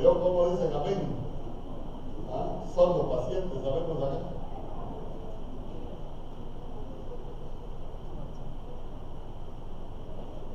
Yo, 0.00 0.20
como 0.20 0.48
dicen 0.50 0.72
amén. 0.74 0.98
¿Ah? 2.32 2.64
Sordo, 2.74 3.10
paciente, 3.10 3.54
sabemos 3.62 4.02
acá. 4.02 4.18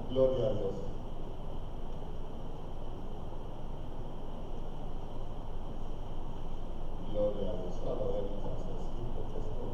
Gloria 0.09 0.47
a 0.47 0.53
Dios. 0.53 0.73
Gloria 7.11 7.49
a 7.49 7.53
Dios. 7.53 7.75
Ahora 7.85 8.01
a 8.01 8.07
ver, 8.07 8.25
chancecito, 8.41 9.19
que 9.29 9.37
esto. 9.37 9.65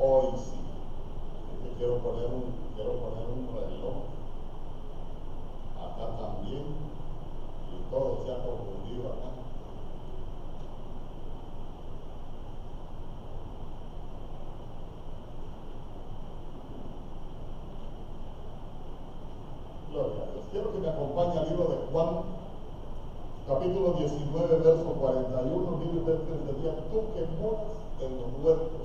Hoy 0.00 0.28
sí. 0.38 0.60
Es 1.52 1.58
que 1.62 1.76
quiero 1.78 1.98
poner 1.98 2.26
un, 2.26 2.44
quiero 2.74 2.92
poner 2.92 3.26
un 3.30 3.48
reloj. 3.54 3.96
Acá 5.78 6.06
también. 6.18 6.66
Y 7.70 7.90
todo 7.90 8.22
se 8.24 8.32
ha 8.32 8.44
confundido 8.44 9.08
acá. 9.08 9.30
Gloria 19.90 20.22
a 20.22 20.32
Dios. 20.32 20.44
Quiero 20.50 20.72
que 20.84 20.90
me 20.90 20.96
acompañe 20.96 21.38
al 21.38 21.48
libro 21.48 21.64
de 21.68 21.92
Juan, 21.92 22.08
capítulo 23.48 23.92
19, 23.94 24.58
verso 24.58 24.84
41. 24.84 25.70
Mire 25.78 25.98
usted 25.98 26.18
que 26.28 26.52
decía, 26.52 26.76
tú 26.90 27.00
que 27.14 27.26
moras 27.40 27.64
en 28.00 28.16
los 28.20 28.44
huertos. 28.44 28.84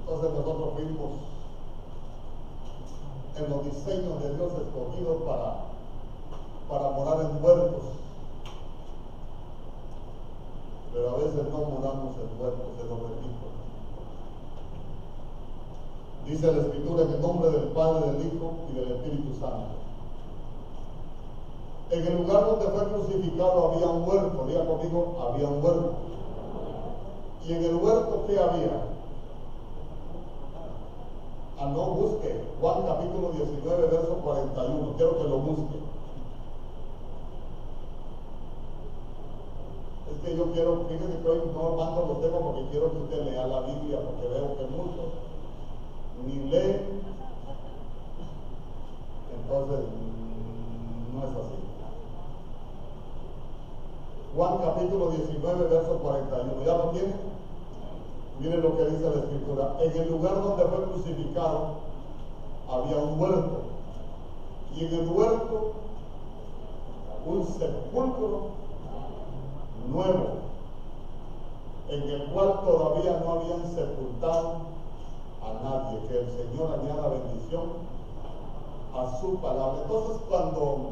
Entonces 0.00 0.30
nosotros 0.32 0.68
fuimos 0.74 1.10
en 3.36 3.50
los 3.50 3.64
diseños 3.64 4.22
de 4.22 4.34
Dios 4.34 4.52
escogidos 4.66 5.22
para, 5.22 5.54
para 6.68 6.90
morar 6.96 7.20
en 7.20 7.44
huertos. 7.44 7.82
Pero 10.92 11.10
a 11.10 11.18
veces 11.18 11.44
no 11.52 11.58
moramos 11.58 12.16
en 12.16 12.42
huertos, 12.42 12.66
se 12.76 12.84
lo 12.84 12.96
repito. 12.96 13.48
Dice 16.28 16.52
la 16.52 16.60
Escritura 16.60 17.04
en 17.04 17.12
el 17.14 17.22
nombre 17.22 17.50
del 17.50 17.68
Padre, 17.68 18.12
del 18.12 18.26
Hijo 18.26 18.52
y 18.70 18.74
del 18.74 18.92
Espíritu 18.92 19.32
Santo. 19.40 19.80
En 21.90 22.06
el 22.06 22.18
lugar 22.18 22.44
donde 22.44 22.66
fue 22.66 22.86
crucificado 22.86 23.72
había 23.72 23.86
diga 24.48 24.66
conmigo, 24.66 25.16
había 25.20 25.48
un 25.48 25.64
huerto. 25.64 25.92
Y 27.46 27.52
en 27.52 27.64
el 27.64 27.76
huerto, 27.76 28.24
¿qué 28.26 28.38
había? 28.38 28.88
Ah, 31.60 31.66
no 31.66 31.86
busque. 31.86 32.44
Juan 32.60 32.82
capítulo 32.86 33.32
19, 33.32 33.86
verso 33.88 34.14
41. 34.22 34.94
Quiero 34.96 35.18
que 35.18 35.24
lo 35.24 35.38
busque. 35.38 35.78
Es 40.12 40.18
que 40.24 40.36
yo 40.36 40.52
quiero, 40.52 40.84
fíjense 40.88 41.18
que 41.22 41.28
hoy 41.28 41.42
no 41.54 41.76
mando 41.76 42.06
los 42.06 42.20
temas 42.20 42.40
porque 42.42 42.68
quiero 42.70 42.92
que 42.92 42.98
usted 42.98 43.24
lea 43.24 43.46
la 43.46 43.60
Biblia, 43.60 43.98
porque 44.04 44.28
veo 44.28 44.56
que 44.56 44.66
muchos 44.66 45.08
ni 46.26 46.50
leen. 46.50 47.02
Entonces, 49.34 49.80
no 51.14 51.18
es 51.20 51.30
así. 51.30 51.58
Juan 54.36 54.58
capítulo 54.58 55.10
19, 55.10 55.64
verso 55.68 55.98
41. 55.98 56.64
¿Ya 56.64 56.76
lo 56.76 56.90
tiene? 56.90 57.14
Miren 58.40 58.62
lo 58.62 58.76
que 58.76 58.84
dice 58.84 59.10
la 59.10 59.22
escritura. 59.22 59.76
En 59.80 59.92
el 60.00 60.10
lugar 60.10 60.42
donde 60.42 60.64
fue 60.64 60.84
crucificado 60.84 61.88
había 62.70 62.96
un 62.98 63.20
huerto. 63.20 63.62
Y 64.74 64.84
en 64.84 64.94
el 64.94 65.08
huerto 65.08 65.72
un 67.26 67.44
sepulcro 67.46 68.40
nuevo, 69.90 70.28
en 71.88 72.02
el 72.02 72.24
cual 72.30 72.60
todavía 72.64 73.20
no 73.24 73.32
habían 73.32 73.74
sepultado 73.74 74.56
a 75.42 75.64
nadie. 75.64 76.00
Que 76.08 76.20
el 76.20 76.26
Señor 76.30 76.80
añada 76.80 77.08
bendición 77.08 77.64
a 78.94 79.20
su 79.20 79.36
palabra. 79.36 79.82
Entonces 79.82 80.16
cuando, 80.28 80.90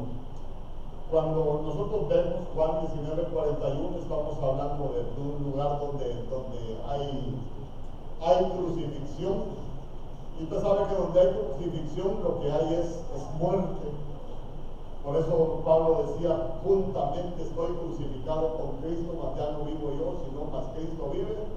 cuando 1.09 1.61
nosotros 1.63 2.09
vemos 2.09 2.47
Juan 2.53 2.81
19, 2.81 3.23
41, 3.31 3.97
estamos 3.97 4.35
hablando 4.43 4.91
de, 4.91 5.07
un 5.15 5.51
lugar 5.51 5.79
donde, 5.79 6.05
donde 6.27 6.77
hay, 6.85 7.35
hay 8.21 8.51
crucifixión. 8.51 9.67
Y 10.37 10.43
usted 10.43 10.61
sabe 10.61 10.87
que 10.89 10.95
donde 10.95 11.19
hay 11.19 11.31
crucifixión 11.31 12.23
lo 12.23 12.39
que 12.39 12.51
hay 12.51 12.73
es, 12.75 12.87
es 13.15 13.39
muerte. 13.39 13.87
Por 15.03 15.15
eso 15.15 15.61
Pablo 15.63 16.03
decía, 16.11 16.59
juntamente 16.61 17.41
estoy 17.41 17.71
crucificado 17.77 18.57
con 18.57 18.83
Cristo, 18.83 19.15
mas 19.23 19.37
ya 19.39 19.51
no 19.51 19.63
vivo 19.63 19.95
yo, 19.95 20.19
sino 20.27 20.51
más 20.51 20.67
Cristo 20.75 21.09
vive 21.13 21.47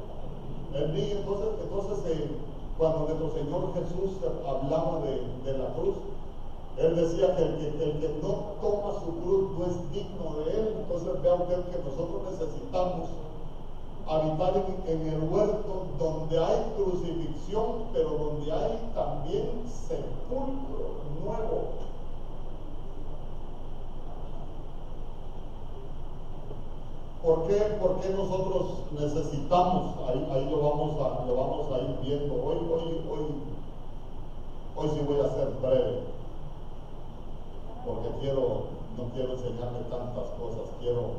en 0.75 0.95
mí. 0.95 1.11
Entonces, 1.11 1.49
entonces 1.61 1.99
eh, 2.07 2.31
cuando 2.79 3.01
nuestro 3.01 3.33
Señor 3.35 3.75
Jesús 3.75 4.15
hablaba 4.47 5.01
de, 5.01 5.27
de 5.45 5.59
la 5.59 5.75
cruz, 5.75 5.97
él 6.77 6.97
decía 6.97 7.37
que 7.37 7.43
el, 7.43 8.01
que 8.01 8.21
no 8.23 8.55
toma 8.61 9.01
su 9.01 9.21
cruz 9.21 9.59
no 9.59 9.67
es 9.67 9.93
digno 9.93 10.45
de 10.45 10.51
él. 10.53 10.77
Entonces 10.81 11.23
vea 11.23 11.35
usted 11.35 11.65
que 11.65 11.79
nosotros 11.79 12.23
necesitamos 12.31 13.11
habitar 14.07 14.65
en, 14.87 15.01
en, 15.01 15.07
el 15.09 15.29
huerto 15.29 15.87
donde 15.99 16.39
hay 16.39 16.73
crucifixión, 16.77 17.85
pero 17.93 18.11
donde 18.11 18.53
hay 18.53 18.91
también 18.95 19.63
sepulcro 19.69 21.01
nuevo. 21.23 21.81
¿Por 27.23 27.47
qué, 27.47 27.55
¿Por 27.79 28.01
qué 28.01 28.09
nosotros 28.09 28.67
necesitamos? 28.99 29.95
Ahí, 30.09 30.27
ahí 30.33 30.51
lo, 30.51 30.63
vamos 30.63 30.93
a, 30.93 31.27
lo 31.27 31.37
vamos 31.37 31.73
a 31.73 31.79
ir 31.79 31.99
viendo. 32.03 32.35
Hoy, 32.35 32.57
hoy, 32.57 33.05
hoy, 33.11 33.27
hoy 34.77 34.89
sí 34.95 35.01
voy 35.07 35.21
a 35.21 35.29
ser 35.35 35.49
breve 35.61 36.20
porque 37.85 38.09
quiero, 38.21 38.69
no 38.97 39.05
quiero 39.15 39.33
enseñarle 39.33 39.81
tantas 39.89 40.29
cosas, 40.37 40.69
quiero, 40.81 41.17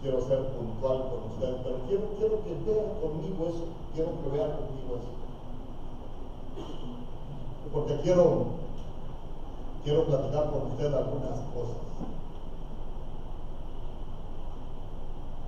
quiero 0.00 0.20
ser 0.26 0.42
puntual 0.50 1.04
con 1.10 1.30
ustedes, 1.30 1.56
pero 1.62 1.76
quiero, 1.86 2.02
quiero 2.18 2.36
que 2.44 2.54
vean 2.66 2.90
conmigo 3.00 3.46
eso, 3.46 3.64
quiero 3.94 4.10
que 4.22 4.28
vean 4.30 4.50
conmigo 4.50 4.98
eso. 4.98 5.12
Porque 7.72 7.96
quiero, 8.02 8.46
quiero 9.84 10.06
platicar 10.06 10.50
con 10.50 10.62
ustedes 10.72 10.94
algunas 10.94 11.38
cosas. 11.54 11.78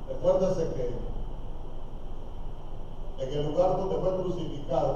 Recuérdese 0.08 0.72
que 0.74 1.14
en 3.24 3.32
el 3.32 3.46
lugar 3.46 3.76
donde 3.76 3.96
fue 3.96 4.14
crucificado, 4.16 4.94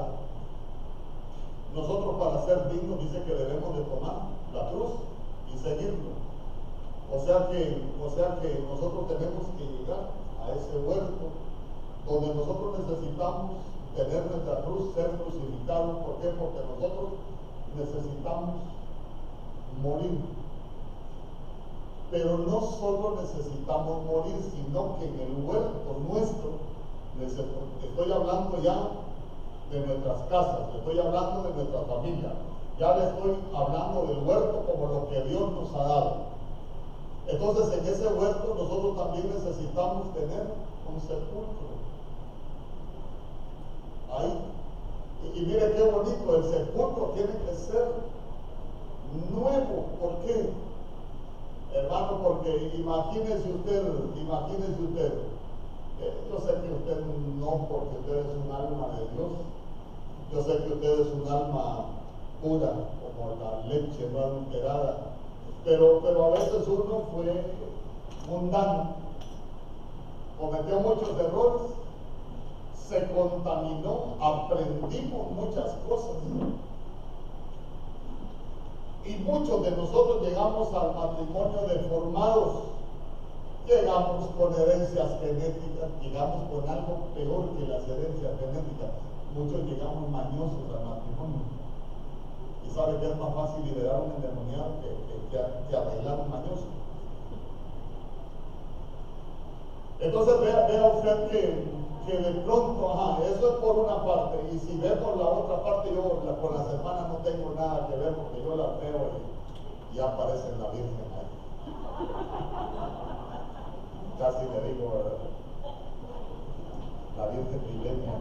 nosotros 1.73 2.15
para 2.17 2.43
ser 2.45 2.67
dignos 2.69 2.99
dice 2.99 3.21
que 3.23 3.33
debemos 3.33 3.75
de 3.75 3.81
tomar 3.83 4.38
la 4.53 4.71
cruz 4.71 4.91
y 5.53 5.57
seguirlo. 5.57 6.19
O 7.11 7.19
sea 7.25 7.49
que, 7.49 7.81
o 8.01 8.09
sea 8.15 8.39
que 8.41 8.63
nosotros 8.69 9.07
tenemos 9.07 9.43
que 9.57 9.65
llegar 9.65 10.11
a 10.45 10.51
ese 10.53 10.77
huerto 10.77 11.33
donde 12.07 12.35
nosotros 12.35 12.79
necesitamos 12.79 13.51
tener 13.95 14.25
nuestra 14.31 14.61
cruz, 14.61 14.93
ser 14.95 15.09
crucificados. 15.17 15.97
¿Por 16.05 16.15
qué? 16.21 16.29
Porque 16.37 16.59
nosotros 16.69 17.09
necesitamos 17.77 18.55
morir. 19.81 20.19
Pero 22.11 22.37
no 22.39 22.61
solo 22.61 23.21
necesitamos 23.21 24.05
morir, 24.05 24.37
sino 24.51 24.97
que 24.97 25.05
en 25.05 25.19
el 25.19 25.45
huerto 25.45 25.89
nuestro, 26.09 26.51
estoy 27.83 28.11
hablando 28.11 28.61
ya 28.61 28.89
de 29.71 29.85
nuestras 29.85 30.21
casas, 30.29 30.75
estoy 30.75 30.99
hablando 30.99 31.43
de 31.43 31.53
nuestra 31.55 31.81
familia, 31.81 32.33
ya 32.79 32.95
le 32.95 33.09
estoy 33.09 33.35
hablando 33.53 34.07
del 34.07 34.25
huerto 34.25 34.63
como 34.65 34.87
lo 34.87 35.09
que 35.09 35.21
Dios 35.23 35.51
nos 35.51 35.75
ha 35.75 35.83
dado. 35.83 36.13
Entonces 37.27 37.77
en 37.77 37.85
ese 37.85 38.07
huerto 38.07 38.55
nosotros 38.57 38.95
también 38.95 39.29
necesitamos 39.29 40.13
tener 40.13 40.47
un 40.87 40.99
sepulcro. 41.01 41.69
Ahí. 44.15 44.39
Y, 45.21 45.39
y 45.39 45.45
mire 45.45 45.73
qué 45.73 45.83
bonito, 45.83 46.35
el 46.35 46.43
sepulcro 46.45 47.11
tiene 47.13 47.33
que 47.45 47.53
ser 47.53 47.85
nuevo. 49.35 49.85
¿Por 49.99 50.15
qué? 50.25 50.49
Hermano, 51.73 52.19
porque 52.23 52.71
imagínese 52.77 53.51
usted, 53.53 53.83
imagínese 54.15 54.81
usted, 54.81 55.13
eh, 56.01 56.27
yo 56.31 56.39
sé 56.39 56.53
que 56.61 56.73
usted 56.73 57.05
no, 57.39 57.67
porque 57.69 57.97
usted 57.99 58.19
es 58.21 58.45
un 58.45 58.51
alma 58.51 58.87
de 58.95 59.07
Dios, 59.13 59.31
yo 60.31 60.41
sé 60.41 60.63
que 60.63 60.73
usted 60.73 60.99
es 61.01 61.13
un 61.13 61.27
alma 61.27 61.98
pura, 62.41 62.71
como 63.17 63.35
la 63.35 63.67
leche 63.67 64.09
no 64.11 64.19
adulterada, 64.19 64.97
pero, 65.65 65.99
pero 66.01 66.25
a 66.25 66.29
veces 66.31 66.67
uno 66.67 67.03
fue 67.13 67.43
mundano, 68.29 68.95
cometió 70.39 70.79
muchos 70.79 71.19
errores, 71.19 71.61
se 72.89 73.05
contaminó, 73.11 74.15
aprendimos 74.19 75.31
muchas 75.31 75.75
cosas, 75.87 76.17
Y 79.05 79.15
muchos 79.23 79.63
de 79.63 79.71
nosotros 79.71 80.21
llegamos 80.21 80.73
al 80.73 80.93
matrimonio 80.93 81.61
deformados. 81.67 82.69
Llegamos 83.67 84.29
con 84.37 84.53
herencias 84.53 85.19
genéticas, 85.21 85.89
llegamos 86.01 86.49
con 86.49 86.69
algo 86.69 87.07
peor 87.15 87.49
que 87.57 87.67
las 87.67 87.87
herencias 87.87 88.33
genéticas. 88.39 88.91
Muchos 89.35 89.65
llegamos 89.65 90.09
mañosos 90.09 90.65
al 90.73 90.85
matrimonio. 90.89 91.58
Y 92.69 92.75
sabe 92.75 92.99
que 92.99 93.09
es 93.09 93.17
más 93.17 93.33
fácil 93.33 93.65
liberar 93.65 94.01
un 94.01 94.11
endemoniado 94.15 94.75
que, 94.81 95.37
que, 95.69 95.75
arreglar 95.75 96.19
un 96.19 96.29
mañoso. 96.29 96.67
Entonces 99.99 100.39
vea, 100.41 100.67
vea 100.67 100.87
usted 100.87 101.29
que 101.29 101.79
que 102.09 102.17
de 102.17 102.31
pronto, 102.41 102.91
ajá, 102.91 103.23
eso 103.25 103.49
es 103.49 103.55
por 103.61 103.77
una 103.77 104.03
parte, 104.03 104.37
y 104.51 104.57
si 104.57 104.77
vemos 104.77 105.17
la 105.17 105.27
otra 105.29 105.63
parte, 105.63 105.93
yo 105.93 106.01
con 106.41 106.55
las 106.55 106.73
hermanas 106.73 107.09
no 107.09 107.17
tengo 107.17 107.53
nada 107.55 107.87
que 107.87 107.97
ver 107.97 108.15
porque 108.15 108.41
yo 108.43 108.55
las 108.55 108.81
veo 108.81 109.11
y 109.91 109.95
ya 109.95 110.05
aparece 110.05 110.57
la 110.57 110.71
Virgen 110.71 111.05
ahí. 111.13 111.29
Casi 114.17 114.45
le 114.45 114.73
digo, 114.73 115.03
la 117.15 117.27
Virgen 117.27 117.61
Milenia. 117.67 118.13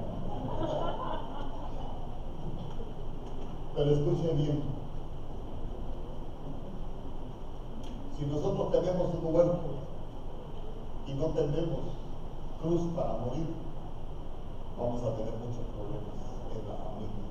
Escuche 3.78 4.34
bien, 4.34 4.60
si 8.18 8.26
nosotros 8.26 8.72
tenemos 8.72 9.14
un 9.14 9.34
huerto 9.34 9.60
y 11.06 11.12
no 11.14 11.26
tenemos 11.26 11.78
cruz 12.60 12.82
para 12.96 13.12
morir, 13.18 13.46
vamos 14.76 15.00
a 15.00 15.14
tener 15.14 15.32
muchos 15.34 15.64
problemas 15.76 16.18
en 16.50 16.68
la 16.68 16.74
familia. 16.74 17.24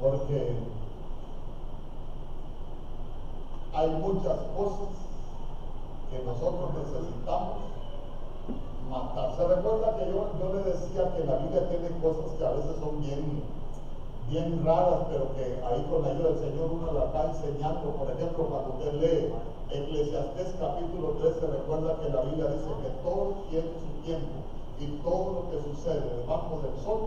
Porque 0.00 0.56
hay 3.72 3.88
muchas 3.88 4.38
cosas 4.54 4.88
que 6.10 6.24
nosotros 6.26 6.70
necesitamos 6.74 7.69
matar. 8.90 9.36
Se 9.38 9.46
recuerda 9.46 9.96
que 9.96 10.10
yo, 10.10 10.34
yo 10.34 10.46
le 10.52 10.62
decía 10.66 11.14
que 11.14 11.24
la 11.24 11.38
Biblia 11.38 11.68
tiene 11.70 11.88
cosas 12.02 12.34
que 12.36 12.44
a 12.44 12.50
veces 12.50 12.74
son 12.82 13.00
bien, 13.00 13.42
bien 14.28 14.64
raras, 14.66 15.06
pero 15.08 15.30
que 15.38 15.62
ahí 15.62 15.86
con 15.88 16.02
la 16.02 16.10
ayuda 16.10 16.34
del 16.34 16.50
Señor 16.50 16.66
uno 16.74 16.92
la 16.92 17.06
está 17.06 17.30
enseñando. 17.30 17.94
Por 17.94 18.10
ejemplo, 18.10 18.44
cuando 18.50 18.68
usted 18.74 18.92
lee 18.98 19.32
Eclesiastés 19.70 20.58
capítulo 20.58 21.14
13 21.22 21.46
recuerda 21.46 21.94
que 22.02 22.10
la 22.10 22.22
Biblia 22.26 22.50
dice 22.50 22.70
que 22.82 22.90
todo 23.06 23.46
tiene 23.50 23.70
su 23.70 23.90
tiempo 24.02 24.42
y 24.82 24.86
todo 25.06 25.26
lo 25.30 25.42
que 25.50 25.62
sucede 25.70 26.02
debajo 26.26 26.58
del 26.66 26.74
sol 26.82 27.00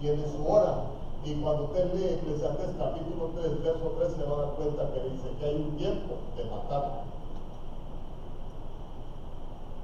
tiene 0.00 0.26
su 0.26 0.42
hora. 0.42 0.98
Y 1.24 1.34
cuando 1.34 1.64
usted 1.70 1.94
lee 1.94 2.18
Eclesiastés 2.18 2.74
capítulo 2.78 3.30
3, 3.38 3.62
verso 3.62 3.86
13, 4.02 4.16
se 4.16 4.24
va 4.26 4.34
a 4.34 4.42
dar 4.42 4.54
cuenta 4.58 4.90
que 4.90 5.00
dice 5.14 5.28
que 5.38 5.46
hay 5.46 5.54
un 5.54 5.76
tiempo 5.78 6.14
de 6.36 6.44
matar. 6.50 7.06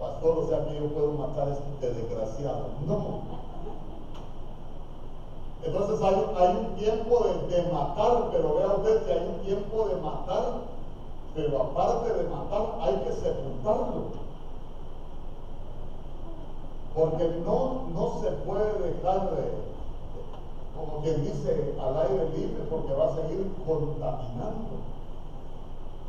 Pastor, 0.04 0.38
o 0.38 0.48
sea 0.48 0.64
que 0.66 0.76
yo 0.76 0.86
puedo 0.92 1.12
matar 1.12 1.48
a 1.48 1.52
este 1.52 1.90
desgraciado. 1.92 2.66
No. 2.86 3.34
Entonces 5.64 6.02
hay, 6.02 6.14
hay 6.36 6.56
un 6.56 6.74
tiempo 6.76 7.24
de, 7.24 7.56
de 7.56 7.72
matar, 7.72 8.28
pero 8.30 8.54
vea 8.54 8.66
usted 8.68 9.06
que 9.06 9.12
hay 9.12 9.26
un 9.26 9.44
tiempo 9.46 9.88
de 9.88 9.96
matar 9.96 10.74
pero 11.34 11.62
aparte 11.62 12.14
de 12.14 12.28
matar, 12.28 12.78
hay 12.80 12.94
que 13.04 13.12
sepultarlo. 13.12 14.24
Porque 16.94 17.24
no, 17.44 17.82
no 17.92 18.20
se 18.22 18.30
puede 18.46 18.78
dejar, 18.78 19.30
como 20.76 21.02
quien 21.02 21.24
dice, 21.24 21.74
al 21.80 21.96
aire 22.02 22.30
libre, 22.36 22.62
porque 22.70 22.92
va 22.92 23.06
a 23.06 23.14
seguir 23.16 23.50
contaminando. 23.66 24.78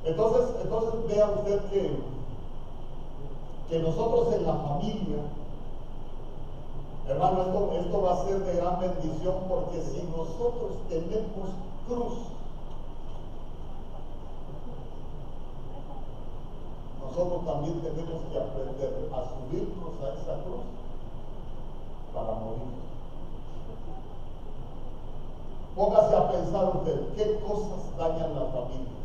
Entonces, 0.03 0.55
entonces 0.61 1.07
vea 1.07 1.25
usted 1.25 1.69
que, 1.71 1.99
que 3.69 3.79
nosotros 3.79 4.33
en 4.33 4.45
la 4.45 4.53
familia, 4.53 5.17
hermano, 7.07 7.41
esto, 7.73 8.01
va 8.01 8.13
a 8.13 8.25
ser 8.25 8.39
de 8.39 8.55
gran 8.57 8.79
bendición, 8.79 9.35
porque 9.47 9.81
si 9.81 10.03
nosotros 10.03 10.73
tenemos 10.87 11.49
cruz, 11.87 12.13
nosotros 17.01 17.45
también 17.45 17.81
tenemos 17.81 18.21
que 18.31 18.37
aprender 18.37 19.09
a 19.11 19.23
subirnos 19.29 19.93
a 20.03 20.13
esa 20.13 20.43
cruz 20.43 20.65
para 22.13 22.33
morir. 22.33 22.85
Póngase 25.75 26.15
a 26.15 26.31
pensar 26.31 26.75
usted, 26.77 27.15
¿qué 27.15 27.39
cosas 27.45 27.97
dañan 27.97 28.35
la 28.35 28.45
familia? 28.51 28.95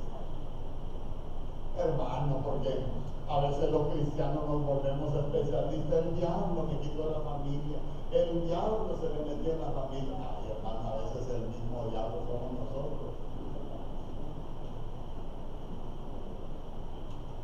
Hermano, 1.78 2.36
porque 2.44 2.84
a 3.30 3.40
veces 3.46 3.70
los 3.70 3.86
cristianos 3.94 4.42
nos 4.42 4.66
volvemos 4.66 5.14
especialistas. 5.14 6.04
El 6.04 6.16
diablo 6.16 6.66
me 6.66 6.80
quitó 6.80 7.10
la 7.10 7.20
familia. 7.20 7.78
El 8.10 8.46
diablo 8.46 8.90
se 8.98 9.06
le 9.06 9.30
metió 9.30 9.52
en 9.54 9.60
la 9.60 9.70
familia. 9.70 10.16
Ay, 10.18 10.50
hermano, 10.50 10.88
a 10.90 10.96
veces 10.98 11.30
el 11.30 11.46
mismo 11.46 11.90
diablo 11.90 12.26
somos 12.26 12.52
nosotros. 12.58 13.10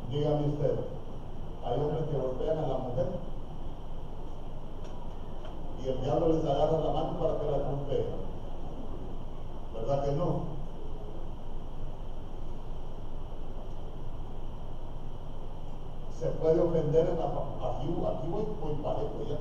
Dígame 0.09 0.47
usted, 0.47 0.79
hay 1.65 1.79
hombres 1.79 2.03
que 2.09 2.17
golpean 2.17 2.57
a 2.59 2.67
la 2.67 2.77
mujer 2.77 3.07
y 5.83 5.89
el 5.89 6.01
diablo 6.01 6.29
les 6.29 6.45
agarra 6.45 6.79
la 6.79 6.93
mano 6.93 7.19
para 7.19 7.37
que 7.39 7.51
la 7.51 7.57
golpeen. 7.57 8.05
¿Verdad 9.73 10.05
que 10.05 10.11
no? 10.13 10.57
Se 16.19 16.27
puede 16.87 17.01
ofender 17.01 17.07
en 17.09 17.19
la 17.19 17.27
aquí, 17.27 17.87
aquí 17.87 18.27
voy, 18.31 18.43
voy 18.61 18.75
parejo 18.83 19.19
ya. 19.27 19.37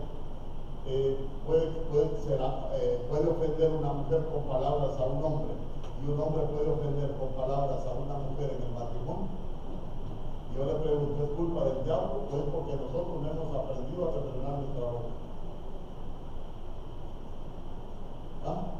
Eh, 0.86 1.16
puede, 1.46 1.66
puede, 1.90 2.06
eh, 2.06 3.06
puede 3.10 3.28
ofender 3.28 3.70
una 3.70 3.92
mujer 3.92 4.24
con 4.32 4.42
palabras 4.42 4.98
a 4.98 5.04
un 5.04 5.24
hombre 5.24 5.54
y 6.02 6.10
un 6.10 6.20
hombre 6.20 6.42
puede 6.42 6.70
ofender 6.70 7.10
con 7.18 7.28
palabras 7.34 7.82
a 7.86 7.92
una 7.94 8.18
mujer 8.18 8.54
en 8.54 8.62
el 8.62 8.72
matrimonio. 8.72 9.28
Yo 10.56 10.64
le 10.64 10.74
pregunto, 10.74 11.24
¿es 11.24 11.30
culpa 11.36 11.64
del 11.64 11.84
diablo 11.84 12.22
o 12.30 12.36
es 12.36 12.44
porque 12.50 12.72
nosotros 12.76 13.22
no 13.22 13.30
hemos 13.30 13.56
aprendido 13.56 14.08
a 14.08 14.12
refrenar 14.14 14.52
nuestra 14.58 14.84
boca? 14.86 15.12
¿Ah? 18.46 18.76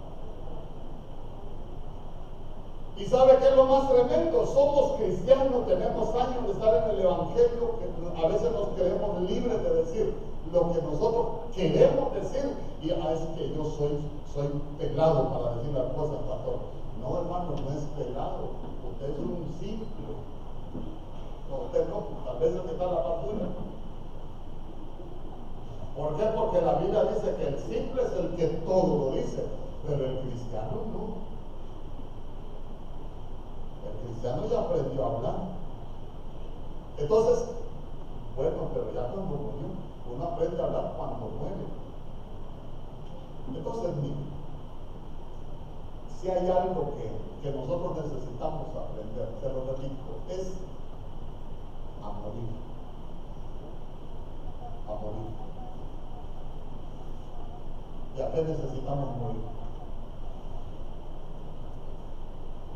¿Y 2.96 3.04
sabe 3.04 3.36
qué 3.38 3.48
es 3.48 3.56
lo 3.56 3.66
más 3.66 3.90
tremendo? 3.90 4.46
Somos 4.46 4.92
cristianos, 4.92 5.66
tenemos 5.66 6.14
años 6.14 6.46
de 6.46 6.52
estar 6.52 6.74
en 6.82 6.96
el 6.96 7.00
Evangelio, 7.04 7.76
que 7.76 8.24
a 8.24 8.28
veces 8.28 8.52
nos 8.52 8.68
queremos 8.70 9.20
libres 9.28 9.62
de 9.62 9.74
decir 9.74 10.14
lo 10.50 10.72
que 10.72 10.80
nosotros 10.80 11.26
queremos 11.54 12.14
decir, 12.14 12.56
y 12.80 12.90
a 12.90 13.08
veces 13.08 13.28
que 13.36 13.52
yo 13.52 13.64
soy, 13.76 14.00
soy 14.32 14.48
pelado 14.78 15.28
para 15.28 15.56
decir 15.56 15.74
las 15.74 15.92
cosas, 15.92 16.24
pastor. 16.24 16.56
No, 17.02 17.18
hermano, 17.20 17.52
no 17.52 17.76
es 17.76 17.84
pelado, 18.00 18.48
usted 18.88 19.12
es 19.12 19.18
un 19.18 19.44
simple. 19.58 20.06
No, 21.48 21.56
usted 21.66 21.88
no, 21.88 22.02
tal 22.24 22.38
vez 22.38 22.54
el 22.54 22.62
que 22.62 22.72
está 22.72 22.86
la 22.86 23.02
factura. 23.02 23.46
¿Por 25.96 26.16
qué? 26.16 26.24
Porque 26.24 26.60
la 26.60 26.74
Biblia 26.74 27.04
dice 27.04 27.34
que 27.36 27.48
el 27.48 27.58
simple 27.58 28.02
es 28.02 28.12
el 28.12 28.36
que 28.36 28.46
todo 28.66 29.10
lo 29.10 29.16
dice, 29.16 29.44
pero 29.86 30.04
el 30.04 30.18
cristiano 30.20 30.76
no. 30.92 31.26
El 33.86 33.96
cristiano 34.04 34.42
ya 34.50 34.60
aprendió 34.60 35.04
a 35.04 35.16
hablar. 35.16 35.36
Entonces, 36.98 37.48
bueno, 38.36 38.68
pero 38.74 38.92
ya 38.92 39.08
cuando 39.08 39.36
murió, 39.36 39.68
uno 40.14 40.24
aprende 40.24 40.60
a 40.60 40.64
hablar 40.66 40.92
cuando 40.96 41.28
muere. 41.38 41.64
Entonces, 43.54 43.96
mire, 44.02 44.35
hay 46.30 46.50
algo 46.50 46.94
que, 46.96 47.08
que 47.42 47.56
nosotros 47.56 48.04
necesitamos 48.04 48.68
aprender, 48.76 49.28
se 49.40 49.48
lo 49.48 49.64
repito, 49.66 50.22
es 50.30 50.52
a 52.02 52.12
morir. 52.12 52.50
A 54.86 54.94
morir. 54.94 55.30
¿Y 58.16 58.20
a 58.22 58.32
qué 58.32 58.42
necesitamos 58.42 59.16
morir? 59.18 59.44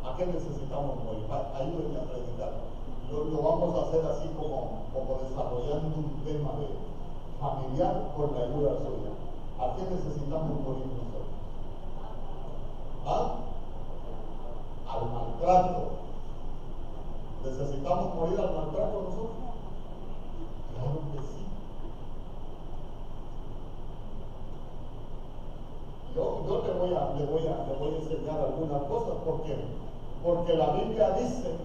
¿A 0.04 0.16
qué 0.16 0.26
necesitamos 0.26 0.96
morir? 1.04 1.26
Ayúdenme 1.30 1.98
a 1.98 2.10
predicar. 2.10 2.52
Lo, 3.10 3.24
lo, 3.24 3.42
vamos 3.42 3.74
a 3.74 3.88
hacer 3.88 4.06
así 4.06 4.28
como, 4.38 4.84
como 4.92 5.20
desarrollando 5.22 5.96
un 5.96 6.24
tema 6.24 6.52
de 6.58 6.68
familiar 7.40 8.12
con 8.16 8.34
la 8.34 8.46
ayuda 8.46 8.78
suya. 8.78 9.12
¿A 9.58 9.76
qué 9.76 9.82
necesitamos 9.82 10.60
morir 10.60 10.86
nosotros? 10.86 11.26
¿Ah? 13.06 13.36
Al 14.88 15.00
¿Necesitamos 17.42 18.14
morir 18.14 18.38
al 18.38 18.54
maltrato 18.54 19.00
nosotros? 19.00 19.30
Claro 20.74 21.00
que 21.12 21.18
sí. 21.22 21.40
voy 26.80 26.94
a, 26.94 27.12
le 27.18 27.26
voy 27.26 27.46
a, 27.46 27.66
le 27.66 27.76
voy 27.78 27.94
a 27.94 27.98
enseñar 27.98 28.40
algunas 28.40 28.82
cosas. 28.82 29.16
¿Por 29.24 29.42
qué? 29.42 29.56
Porque 30.24 30.54
la 30.54 30.70
Biblia 30.72 31.10
dice 31.12 31.56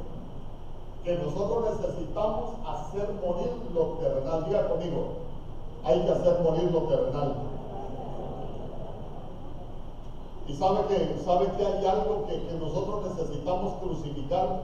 que 1.04 1.18
nosotros 1.18 1.76
necesitamos 1.76 2.52
hacer 2.66 3.10
morir 3.22 3.52
lo 3.74 3.84
terrenal. 4.00 4.46
Diga 4.46 4.70
conmigo, 4.70 5.08
hay 5.84 6.02
que 6.02 6.12
hacer 6.12 6.40
morir 6.42 6.72
lo 6.72 6.82
terrenal. 6.84 7.45
Y 10.48 10.54
sabe 10.54 10.86
que, 10.88 11.22
sabe 11.26 11.48
que 11.58 11.66
hay 11.66 11.86
algo 11.86 12.26
que, 12.28 12.48
que 12.48 12.54
nosotros 12.54 13.04
necesitamos 13.16 13.74
crucificar. 13.82 14.62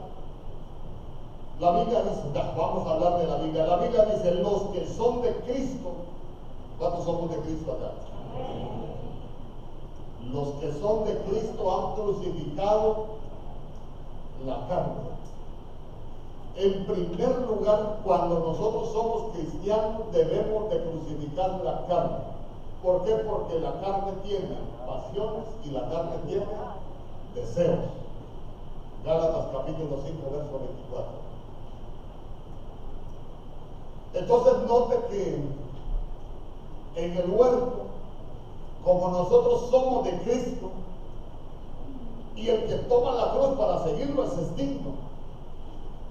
La 1.59 1.71
Biblia 1.71 2.03
dice, 2.03 2.21
vamos 2.57 2.87
a 2.87 2.91
hablar 2.91 3.19
de 3.19 3.27
la 3.27 3.37
Biblia. 3.37 3.65
La 3.65 3.77
Biblia 3.77 4.05
dice, 4.05 4.35
los 4.35 4.63
que 4.73 4.87
son 4.87 5.21
de 5.21 5.35
Cristo, 5.37 5.89
¿cuántos 6.79 7.05
somos 7.05 7.29
de 7.31 7.37
Cristo 7.37 7.71
acá? 7.73 7.91
Los 10.31 10.47
que 10.59 10.71
son 10.79 11.05
de 11.05 11.17
Cristo 11.17 11.71
han 11.71 11.95
crucificado 11.95 13.05
la 14.45 14.67
carne. 14.67 15.11
En 16.55 16.85
primer 16.85 17.41
lugar, 17.47 17.99
cuando 18.03 18.39
nosotros 18.39 18.91
somos 18.91 19.33
cristianos, 19.33 20.11
debemos 20.11 20.69
de 20.69 20.83
crucificar 20.83 21.61
la 21.63 21.85
carne. 21.87 22.30
¿Por 22.83 23.03
qué? 23.03 23.13
Porque 23.15 23.59
la 23.59 23.79
carne 23.79 24.13
tiene 24.23 24.57
pasiones 24.87 25.45
y 25.63 25.69
la 25.69 25.89
carne 25.89 26.17
tiene 26.27 26.45
deseos. 27.35 27.79
Gálatas 29.05 29.45
capítulo 29.51 29.99
5, 30.03 30.29
verso 30.31 30.59
24. 30.59 31.21
Entonces 34.13 34.53
note 34.67 34.99
que 35.09 35.41
en 36.95 37.17
el 37.17 37.29
huerto, 37.29 37.85
como 38.83 39.07
nosotros 39.09 39.69
somos 39.69 40.03
de 40.03 40.19
Cristo, 40.21 40.71
y 42.35 42.49
el 42.49 42.65
que 42.67 42.75
toma 42.75 43.11
la 43.11 43.31
cruz 43.31 43.57
para 43.57 43.83
seguirlo 43.83 44.23
es 44.23 44.55
digno. 44.55 45.11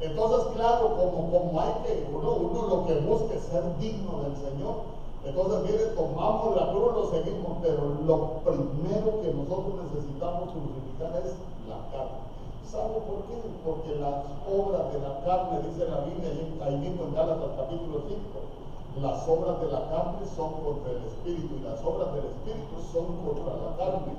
Entonces, 0.00 0.54
claro, 0.54 0.96
como, 0.96 1.30
como 1.30 1.60
hay 1.60 1.72
que, 1.84 2.08
uno, 2.12 2.32
uno 2.32 2.62
lo 2.68 2.86
que 2.86 2.94
busca 3.00 3.34
es 3.34 3.42
ser 3.42 3.78
digno 3.78 4.22
del 4.22 4.36
Señor. 4.36 4.99
Entonces, 5.24 5.62
mire, 5.64 5.84
tomamos 5.96 6.56
la 6.56 6.72
cruz, 6.72 6.92
lo 6.94 7.10
seguimos, 7.10 7.58
pero 7.60 7.96
lo 8.06 8.40
primero 8.40 9.20
que 9.20 9.34
nosotros 9.34 9.84
necesitamos 9.84 10.48
crucificar 10.50 11.12
es 11.24 11.36
la 11.68 11.78
carne. 11.92 12.20
¿Sabe 12.64 13.02
por 13.04 13.28
qué? 13.28 13.36
Porque 13.64 13.96
las 14.00 14.24
obras 14.48 14.92
de 14.92 15.00
la 15.00 15.20
carne, 15.24 15.60
dice 15.68 15.90
la 15.90 16.00
Biblia, 16.08 16.30
ahí 16.64 16.76
mismo 16.78 17.04
en 17.04 17.14
Gálatas 17.14 17.50
capítulo 17.56 18.00
5, 18.08 19.02
las 19.02 19.28
obras 19.28 19.60
de 19.60 19.68
la 19.68 19.90
carne 19.90 20.24
son 20.36 20.52
contra 20.64 20.92
el 20.92 21.04
Espíritu 21.04 21.56
y 21.56 21.64
las 21.64 21.84
obras 21.84 22.14
del 22.14 22.26
Espíritu 22.26 22.74
son 22.92 23.06
contra 23.24 23.54
la 23.54 23.76
carne. 23.76 24.12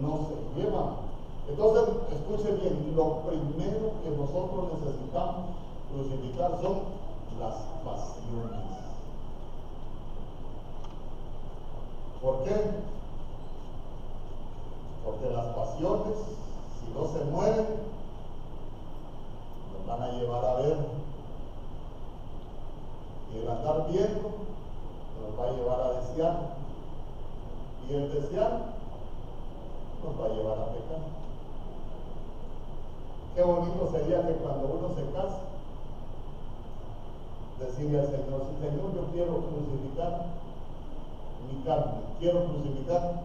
No 0.00 0.26
se 0.26 0.60
llevan 0.60 1.08
entonces, 1.48 1.82
escuche 2.12 2.52
bien, 2.56 2.92
lo 2.94 3.20
primero 3.20 3.92
que 4.04 4.10
nosotros 4.10 4.68
necesitamos 4.78 5.46
crucificar 5.90 6.60
son 6.60 6.80
las 7.40 7.54
pasiones. 7.82 8.68
¿Por 12.22 12.42
qué? 12.42 12.54
Porque 15.04 15.30
las 15.30 15.46
pasiones, 15.54 16.16
si 16.80 16.92
no 16.92 17.06
se 17.06 17.24
mueren, 17.30 17.66
nos 19.72 19.86
van 19.86 20.02
a 20.02 20.12
llevar 20.12 20.44
a 20.44 20.54
ver. 20.54 20.78
Y 23.32 23.38
el 23.38 23.48
andar 23.48 23.86
viendo 23.88 24.30
nos 25.20 25.38
va 25.38 25.48
a 25.48 25.52
llevar 25.52 25.80
a 25.80 26.00
desear. 26.00 26.58
Y 27.88 27.94
el 27.94 28.12
desear 28.12 28.78
nos 30.04 30.20
va 30.20 30.24
a 30.24 30.34
llevar 30.36 30.58
a 30.58 30.72
pecar. 30.72 31.00
Qué 33.34 33.42
bonito 33.42 33.90
sería 33.92 34.26
que 34.26 34.34
cuando 34.34 34.66
uno 34.66 34.88
se 34.96 35.12
casa, 35.12 35.38
decirle 37.60 38.00
al 38.00 38.06
Señor, 38.06 38.42
Señor, 38.60 38.94
yo 38.94 39.12
quiero 39.12 39.36
crucificar 39.36 40.26
mi 41.48 41.62
carne, 41.62 42.00
quiero 42.18 42.44
crucificar 42.44 43.22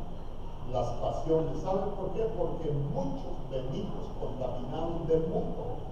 las 0.72 0.88
pasiones. 0.98 1.62
¿Saben 1.62 1.92
Porque 2.64 2.80
muchos 2.96 3.36
benignos 3.52 4.08
contaminados 4.22 5.06
del 5.10 5.28
mundo. 5.28 5.84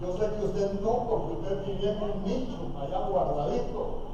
Yo 0.00 0.12
sé 0.16 0.30
que 0.36 0.44
usted 0.46 0.80
no, 0.80 1.04
porque 1.04 1.32
usted 1.36 1.66
vive 1.66 1.90
en 1.90 2.02
un 2.02 2.24
nicho 2.24 2.56
allá 2.80 3.08
guardadito, 3.08 4.08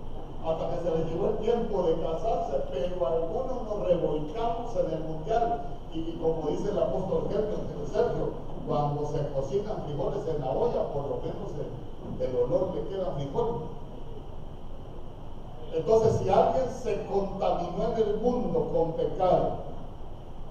hasta 0.45 0.71
que 0.71 0.83
se 0.83 0.91
le 0.91 1.05
llegó 1.05 1.29
el 1.29 1.39
tiempo 1.39 1.83
de 1.85 2.01
casarse, 2.03 2.65
pero 2.73 3.07
algunos 3.07 3.63
nos 3.63 3.87
revolcamos 3.87 4.75
en 4.75 4.91
el 4.91 5.05
mundial 5.05 5.63
y, 5.93 6.19
como 6.19 6.49
dice 6.49 6.71
el 6.71 6.79
apóstol 6.79 7.29
Sergio, 7.31 8.31
cuando 8.67 9.07
se 9.07 9.29
cocinan 9.35 9.85
frijoles 9.85 10.27
en 10.27 10.41
la 10.41 10.51
olla, 10.51 10.93
por 10.93 11.03
lo 11.03 11.17
menos 11.23 11.47
el, 12.21 12.37
olor 12.37 12.75
le 12.75 12.89
queda 12.89 13.13
frijol. 13.13 13.82
Entonces, 15.75 16.21
si 16.21 16.29
alguien 16.29 16.69
se 16.83 17.07
contaminó 17.07 17.93
en 17.97 18.09
el 18.09 18.17
mundo 18.21 18.71
con 18.73 18.93
pecado 18.93 19.53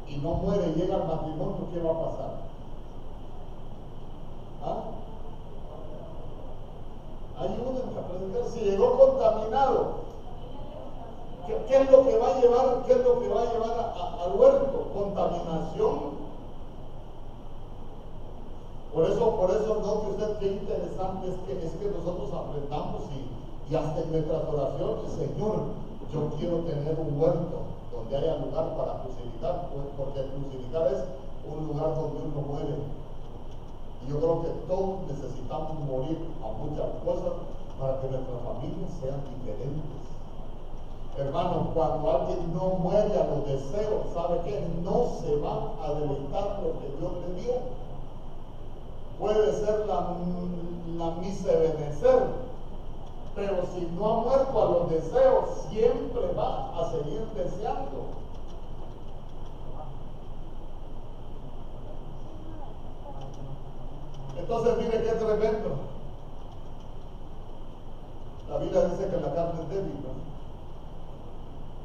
y 0.07 0.17
no 0.17 0.31
muere 0.33 0.67
y 0.69 0.79
llega 0.79 0.95
al 0.95 1.07
matrimonio, 1.07 1.67
¿qué 1.71 1.79
va 1.79 1.91
a 1.91 2.05
pasar? 2.05 2.31
¿Ah? 4.63 4.81
Ayúdenme 7.39 7.79
a. 7.79 8.49
Si 8.49 8.59
llegó 8.61 8.97
contaminado, 8.97 10.01
¿Qué, 11.67 11.75
es 11.75 11.91
lo 11.91 12.05
que 12.05 12.17
va 12.17 12.27
a 12.27 12.39
llevar, 12.39 12.83
qué 12.85 12.93
es 12.93 13.03
lo 13.03 13.19
que 13.19 13.27
va 13.27 13.41
a 13.41 13.53
llevar 13.53 13.93
al 14.21 14.39
huerto? 14.39 14.91
Contaminación. 14.93 16.21
Por 18.93 19.05
eso, 19.05 19.35
por 19.37 19.49
eso 19.49 19.79
note 19.81 20.11
usted 20.11 20.37
qué 20.39 20.47
interesante 20.47 21.29
es 21.29 21.35
que, 21.47 21.65
es 21.65 21.71
que 21.73 21.97
nosotros 21.97 22.29
aprendamos 22.33 23.03
y, 23.11 23.40
y 23.71 23.75
hasta 23.75 24.01
en 24.01 24.11
nuestras 24.11 24.43
oraciones, 24.51 25.13
Señor, 25.15 25.79
yo 26.11 26.29
quiero 26.37 26.57
tener 26.67 26.91
un 26.99 27.15
huerto 27.15 27.71
donde 27.95 28.17
haya 28.17 28.35
lugar 28.43 28.75
para 28.75 28.99
crucificar, 28.99 29.71
pues, 29.71 29.87
porque 29.95 30.27
crucificar 30.27 30.91
es 30.91 31.07
un 31.47 31.67
lugar 31.67 31.95
donde 31.95 32.19
uno 32.19 32.41
muere. 32.51 32.75
Y 34.03 34.11
yo 34.11 34.19
creo 34.19 34.41
que 34.41 34.49
todos 34.67 35.07
necesitamos 35.07 35.79
morir 35.87 36.19
a 36.43 36.51
muchas 36.51 36.91
cosas 36.99 37.31
para 37.79 38.01
que 38.01 38.11
nuestras 38.11 38.41
familias 38.43 38.91
sean 38.99 39.23
diferentes. 39.39 40.03
Hermano, 41.17 41.71
cuando 41.73 42.11
alguien 42.11 42.53
no 42.53 42.75
muere 42.75 43.15
a 43.15 43.23
los 43.23 43.47
deseos, 43.47 44.11
¿sabe 44.13 44.41
qué? 44.43 44.67
No 44.83 45.15
se 45.23 45.31
va 45.39 45.71
a 45.79 45.93
deleitar 45.93 46.59
lo 46.59 46.75
que 46.75 46.91
Dios 46.99 47.11
le 47.23 47.39
dio. 47.39 47.55
Puede 49.17 49.53
ser 49.63 49.85
la, 49.87 50.17
la 50.97 51.15
pero 53.41 53.65
si 53.73 53.81
no 53.97 54.05
ha 54.05 54.15
muerto 54.17 54.61
a 54.61 54.65
los 54.69 54.89
deseos, 54.91 55.49
siempre 55.71 56.31
va 56.37 56.79
a 56.79 56.91
seguir 56.91 57.25
deseando. 57.35 58.05
Entonces, 64.37 64.77
mire 64.77 65.03
qué 65.03 65.11
tremendo. 65.13 65.69
La 68.47 68.57
Biblia 68.57 68.85
dice 68.89 69.09
que 69.09 69.17
la 69.17 69.33
carne 69.33 69.61
es 69.63 69.69
débil. 69.69 70.05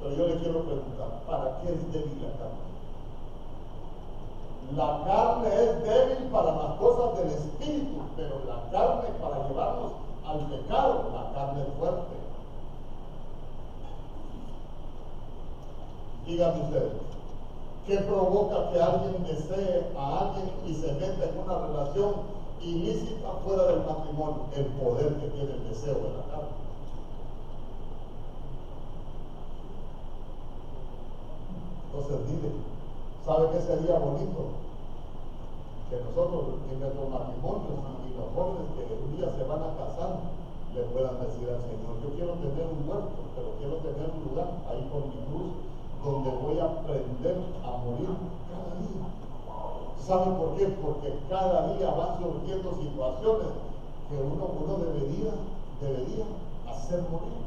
Pero 0.02 0.14
yo 0.14 0.26
le 0.26 0.36
quiero 0.40 0.62
preguntar, 0.62 1.22
¿para 1.26 1.58
qué 1.62 1.72
es 1.72 1.92
débil 1.92 2.22
la 2.22 2.36
carne? 2.36 2.66
La 4.76 5.04
carne 5.06 5.48
es 5.54 5.82
débil 5.84 6.28
para 6.30 6.52
las 6.52 6.78
cosas 6.78 7.18
del 7.18 7.28
espíritu, 7.28 8.02
pero 8.14 8.42
la 8.44 8.70
carne 8.70 9.08
para 9.22 9.48
llevarnos 9.48 10.05
al 10.26 10.46
pecado, 10.46 11.10
la 11.14 11.32
carne 11.32 11.64
fuerte. 11.78 12.16
Díganme 16.26 16.62
ustedes, 16.64 16.92
¿qué 17.86 17.96
provoca 17.98 18.72
que 18.72 18.80
alguien 18.80 19.22
desee 19.22 19.92
a 19.96 20.18
alguien 20.18 20.50
y 20.66 20.74
se 20.74 20.92
meta 20.94 21.24
en 21.24 21.38
una 21.38 21.66
relación 21.66 22.14
ilícita 22.60 23.28
fuera 23.44 23.66
del 23.66 23.86
matrimonio? 23.86 24.46
El 24.56 24.64
poder 24.66 25.14
que 25.20 25.28
tiene 25.28 25.52
el 25.52 25.68
deseo 25.68 25.94
de 25.94 26.00
la 26.00 26.24
carne. 26.30 26.56
Entonces 31.86 32.26
dile, 32.26 32.50
¿sabe 33.24 33.48
qué 33.52 33.60
sería 33.60 33.98
bonito? 33.98 34.65
Que 35.90 36.02
nosotros 36.02 36.66
en 36.72 36.80
nuestros 36.80 37.08
matrimonios 37.08 37.78
y 38.02 38.18
los 38.18 38.28
jóvenes 38.34 38.74
que 38.74 38.94
un 38.98 39.16
día 39.16 39.30
se 39.30 39.44
van 39.44 39.62
a 39.62 39.76
casar 39.78 40.18
le 40.74 40.82
puedan 40.92 41.16
decir 41.24 41.48
al 41.48 41.62
Señor, 41.62 41.96
yo 42.02 42.10
quiero 42.16 42.32
tener 42.42 42.66
un 42.68 42.84
huerto, 42.84 43.16
pero 43.32 43.48
quiero 43.56 43.76
tener 43.80 44.10
un 44.12 44.28
lugar 44.28 44.50
ahí 44.68 44.84
con 44.92 45.08
mi 45.08 45.16
cruz 45.24 45.56
donde 46.04 46.30
voy 46.36 46.58
a 46.58 46.64
aprender 46.64 47.36
a 47.64 47.70
morir 47.80 48.12
cada 48.50 48.76
día. 48.76 49.08
¿Sabe 50.04 50.36
por 50.36 50.56
qué? 50.56 50.66
Porque 50.82 51.18
cada 51.30 51.74
día 51.74 51.90
van 51.90 52.18
surgiendo 52.20 52.76
situaciones 52.76 53.48
que 54.10 54.16
uno, 54.20 54.44
uno 54.52 54.74
debería, 54.84 55.32
debería 55.80 56.24
hacer 56.68 57.00
morir. 57.10 57.46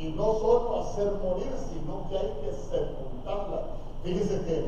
y 0.00 0.08
no 0.16 0.32
solo 0.40 0.80
hacer 0.80 1.12
morir, 1.22 1.52
sino 1.68 2.08
que 2.08 2.16
hay 2.16 2.32
que 2.40 2.52
sepultarla. 2.52 3.62
Fíjese 4.02 4.40
que 4.46 4.66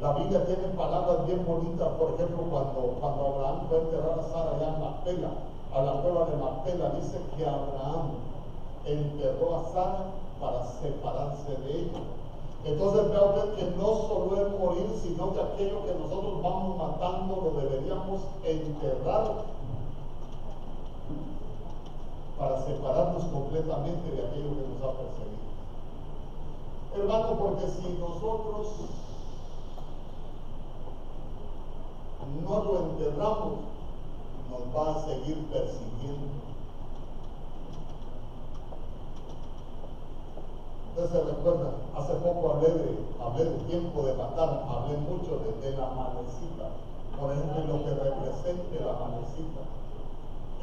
la 0.00 0.12
Biblia 0.12 0.46
tiene 0.46 0.68
palabras 0.76 1.26
bien 1.26 1.44
bonitas, 1.44 1.88
por 1.98 2.14
ejemplo, 2.14 2.46
cuando, 2.48 2.96
cuando 3.00 3.26
Abraham 3.26 3.66
fue 3.68 3.78
a 3.78 3.82
enterrar 3.82 4.18
a 4.20 4.22
Sara 4.30 4.50
allá 4.54 4.74
en 4.74 4.80
Macpela, 4.80 5.30
a 5.74 5.82
la 5.82 6.02
prueba 6.02 6.24
de 6.26 6.36
Macpela, 6.36 6.90
dice 6.90 7.18
que 7.36 7.44
Abraham 7.44 8.14
enterró 8.84 9.56
a 9.56 9.72
Sara 9.72 10.04
para 10.40 10.64
separarse 10.66 11.50
de 11.50 11.80
ella. 11.80 11.98
Entonces 12.64 13.10
vea 13.10 13.24
usted 13.24 13.54
que 13.54 13.76
no 13.76 13.86
solo 14.06 14.46
es 14.46 14.60
morir, 14.60 14.86
sino 15.02 15.32
que 15.34 15.40
aquello 15.40 15.84
que 15.84 15.94
nosotros 15.94 16.42
vamos 16.42 16.76
matando 16.78 17.40
lo 17.42 17.60
deberíamos 17.60 18.20
enterrar 18.44 19.44
para 22.38 22.62
separarnos 22.62 23.24
completamente 23.24 24.10
de 24.12 24.26
aquello 24.26 24.50
que 24.54 24.68
nos 24.68 24.82
ha 24.82 24.96
perseguido. 24.96 25.48
Hermano, 26.94 27.38
porque 27.38 27.66
si 27.66 27.98
nosotros 27.98 28.68
no 32.44 32.64
lo 32.64 32.78
enterramos, 32.90 33.52
nos 34.50 34.76
va 34.76 34.96
a 34.96 35.04
seguir 35.04 35.46
persiguiendo. 35.46 36.48
Entonces 40.88 41.12
se 41.12 41.30
recuerda, 41.30 41.70
hace 41.94 42.14
poco 42.14 42.52
hablé 42.52 42.70
de, 42.70 42.98
hablé 43.22 43.44
de 43.44 43.58
tiempo 43.70 44.02
de 44.02 44.14
matar, 44.14 44.66
hablé 44.68 44.96
mucho 44.98 45.38
de, 45.62 45.70
la 45.76 45.86
manecita, 45.94 46.74
por 47.18 47.32
ejemplo, 47.32 47.64
lo 47.70 47.84
que 47.84 47.90
represente 47.94 48.80
la 48.80 48.98
manecita. 48.98 49.62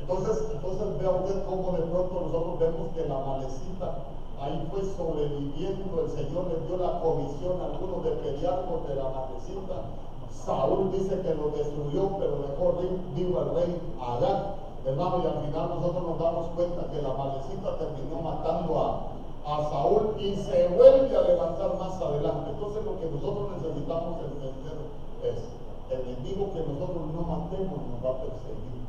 Entonces, 0.02 0.46
entonces 0.52 1.00
vea 1.00 1.12
usted 1.12 1.46
cómo 1.46 1.72
de 1.72 1.84
pronto 1.84 2.22
nosotros 2.22 2.60
vemos 2.60 2.92
que 2.94 3.08
la 3.08 3.20
manecita 3.20 3.96
ahí 4.42 4.68
fue 4.70 4.82
sobreviviendo, 4.84 6.04
el 6.04 6.12
Señor 6.12 6.48
le 6.48 6.68
dio 6.68 6.78
la 6.78 7.00
comisión 7.00 7.62
a 7.62 7.66
algunos 7.66 8.04
de 8.04 8.12
pelear 8.12 8.66
contra 8.66 8.96
la 8.96 9.10
manecita. 9.10 10.05
Saúl 10.44 10.92
dice 10.92 11.22
que 11.22 11.34
lo 11.34 11.50
destruyó, 11.50 12.18
pero 12.20 12.44
dejó 12.50 12.74
vivo 13.15 13.39
al 13.39 13.56
rey 13.56 13.82
Adán. 14.01 14.56
Hermano, 14.86 15.22
y 15.24 15.27
al 15.27 15.46
final 15.46 15.70
nosotros 15.70 16.04
nos 16.04 16.20
damos 16.20 16.48
cuenta 16.56 16.92
que 16.92 17.01
la 17.01 17.13
manecita 17.13 17.77
terminó 17.77 18.22
matando 18.22 18.80
a, 18.80 19.15
a 19.46 19.70
Saúl 19.70 20.15
y 20.20 20.36
se 20.36 20.68
vuelve 20.70 21.15
a 21.15 21.22
levantar 21.22 21.80
más 21.80 22.00
adelante. 22.01 22.51
Entonces 22.51 22.86
lo 22.86 23.00
que 23.00 23.10
nosotros 23.10 23.50
necesitamos 23.58 24.18
entender 24.22 24.77
es, 25.24 25.42
el 25.89 26.01
enemigo 26.01 26.51
que 26.54 26.60
nosotros 26.60 27.01
no 27.13 27.22
matemos 27.22 27.77
nos 27.77 28.06
va 28.06 28.10
a 28.10 28.22
perseguir. 28.22 28.86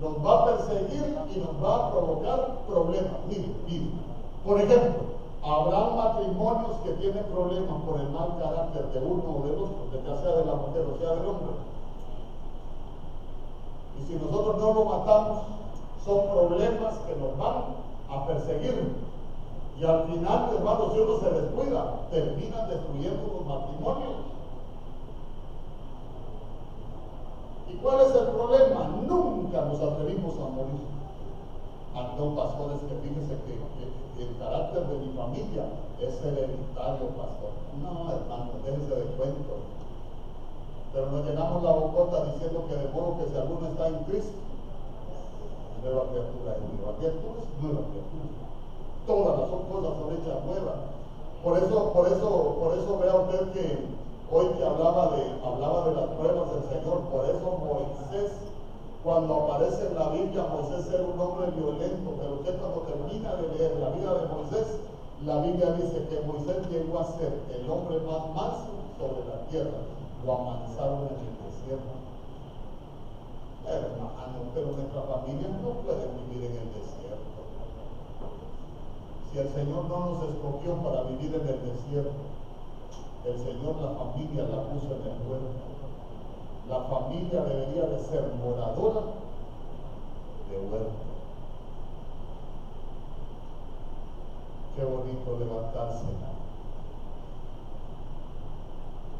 Nos 0.00 0.26
va 0.26 0.32
a 0.32 0.46
perseguir 0.46 1.16
y 1.34 1.38
nos 1.38 1.64
va 1.64 1.74
a 1.76 1.90
provocar 1.90 2.58
problemas. 2.66 3.12
Mire, 3.28 3.54
mire. 3.68 3.90
Por 4.44 4.60
ejemplo, 4.60 5.21
habrá 5.44 5.90
matrimonios 5.90 6.76
que 6.84 6.92
tienen 6.92 7.24
problemas 7.24 7.82
por 7.82 8.00
el 8.00 8.08
mal 8.10 8.38
carácter 8.38 8.92
de 8.92 8.98
uno 9.00 9.24
o 9.26 9.42
del 9.46 9.58
otro, 9.58 9.90
ya 9.92 10.22
sea 10.22 10.36
de 10.36 10.44
la 10.44 10.54
mujer 10.54 10.86
o 10.86 10.98
sea 10.98 11.16
del 11.16 11.26
hombre. 11.26 11.54
Y 13.98 14.06
si 14.06 14.14
nosotros 14.14 14.56
no 14.58 14.74
lo 14.74 14.84
matamos, 14.84 15.38
son 16.04 16.28
problemas 16.28 16.94
que 17.06 17.16
nos 17.16 17.36
van 17.38 17.64
a 18.08 18.26
perseguir. 18.26 18.94
Y 19.78 19.84
al 19.84 20.04
final, 20.04 20.50
hermano, 20.54 20.92
si 20.92 21.00
uno 21.00 21.18
se 21.18 21.30
descuida, 21.30 21.94
terminan 22.10 22.68
destruyendo 22.68 23.34
los 23.34 23.46
matrimonios. 23.46 24.14
¿Y 27.68 27.74
cuál 27.76 28.00
es 28.00 28.14
el 28.14 28.26
problema? 28.28 28.90
Nunca 29.08 29.62
nos 29.62 29.80
atrevimos 29.80 30.34
a 30.34 30.50
morir. 30.54 30.92
Ante 31.94 32.36
pastores 32.36 32.78
que 32.88 32.94
fíjense 33.02 33.34
que, 33.44 34.01
el 34.22 34.38
carácter 34.38 34.86
de 34.86 34.98
mi 34.98 35.12
familia 35.12 35.64
es 36.00 36.14
hereditario, 36.22 37.06
pastor. 37.18 37.52
No, 37.82 38.10
hermano, 38.10 38.62
déjense 38.64 38.94
de 38.94 39.06
cuento. 39.16 39.54
Pero 40.92 41.10
nos 41.10 41.24
llenamos 41.24 41.62
la 41.62 41.72
bocota 41.72 42.32
diciendo 42.32 42.64
que 42.68 42.76
de 42.76 42.88
modo 42.92 43.18
que 43.18 43.30
si 43.30 43.36
alguno 43.36 43.68
está 43.68 43.88
en 43.88 43.98
Cristo, 44.04 44.38
nueva 45.82 46.04
criatura 46.10 46.54
es 46.54 46.62
nueva 46.62 46.92
criatura, 46.98 47.38
es 47.42 47.62
nueva 47.62 47.82
criatura. 47.90 48.42
Todas 49.06 49.34
las 49.40 49.48
cosas 49.50 49.92
son 49.98 50.08
hechas 50.14 50.38
nuevas. 50.46 50.78
Por 51.42 51.58
eso, 51.58 51.92
por 51.92 52.06
eso, 52.06 52.30
por 52.60 52.70
eso 52.78 52.98
vea 53.02 53.16
usted 53.16 53.52
que 53.52 53.66
hoy 54.30 54.46
que 54.54 54.64
hablaba 54.64 55.16
de, 55.16 55.22
hablaba 55.42 55.88
de 55.88 55.94
las 55.96 56.08
pruebas 56.14 56.46
del 56.54 56.64
Señor, 56.70 57.00
por 57.10 57.24
eso 57.26 57.46
Moisés, 57.58 58.30
cuando 59.02 59.34
aparece 59.42 59.88
en 59.88 59.94
la 59.98 60.08
Biblia, 60.10 60.46
Moisés 60.46 60.86
era 60.92 61.02
un 61.02 61.18
hombre 61.18 61.50
violento, 61.50 62.14
pero 62.14 62.42
que 62.44 62.52
leer 63.62 63.78
la 63.78 63.90
vida 63.90 64.14
de 64.14 64.26
Moisés, 64.26 64.66
la 65.24 65.40
Biblia 65.42 65.72
dice 65.78 66.02
que 66.10 66.26
Moisés 66.26 66.66
llegó 66.68 66.98
a 66.98 67.12
ser 67.18 67.32
el 67.54 67.70
hombre 67.70 67.98
más 68.00 68.26
manso 68.34 68.74
sobre 68.98 69.22
la 69.30 69.46
tierra, 69.46 69.86
lo 70.26 70.32
amansaron 70.32 71.06
en 71.06 71.22
el 71.22 71.36
desierto 71.46 72.02
hermano, 73.66 74.50
pero 74.54 74.66
nuestra 74.74 75.02
familia 75.02 75.48
no 75.62 75.70
puede 75.86 76.10
vivir 76.26 76.50
en 76.50 76.58
el 76.58 76.68
desierto. 76.74 77.38
Si 79.30 79.38
el 79.38 79.48
Señor 79.54 79.84
no 79.84 79.98
nos 80.10 80.22
escogió 80.28 80.74
para 80.82 81.02
vivir 81.04 81.34
en 81.34 81.46
el 81.46 81.60
desierto, 81.62 82.10
el 83.24 83.38
Señor 83.38 83.76
la 83.80 83.94
familia 83.94 84.42
la 84.50 84.62
puso 84.66 84.90
en 84.90 85.06
el 85.06 85.18
pueblo. 85.22 85.54
La 86.68 86.80
familia 86.90 87.44
debería 87.44 87.86
de 87.86 87.98
ser 88.02 88.32
moradora 88.42 89.02
de 90.50 90.58
huerto. 90.58 91.11
Qué 94.76 94.84
bonito 94.84 95.38
levantarse. 95.38 96.04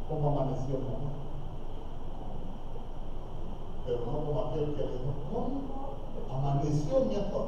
¿Cómo 0.09 0.29
amaneció, 0.31 0.77
no? 0.77 1.23
pero 3.85 3.99
no 4.07 4.25
como 4.25 4.41
aquel 4.47 4.75
que 4.75 4.83
dijo, 4.83 5.12
¿cómo? 5.33 5.61
Amaneció 6.31 7.01
mi 7.01 7.17
amor. 7.17 7.47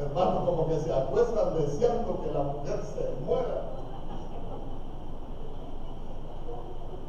Hermano, 0.00 0.46
como 0.46 0.68
que 0.68 0.80
se 0.80 0.92
acuestan 0.92 1.54
deseando 1.58 2.22
que 2.22 2.32
la 2.32 2.42
mujer 2.42 2.80
se 2.94 3.24
muera. 3.26 3.62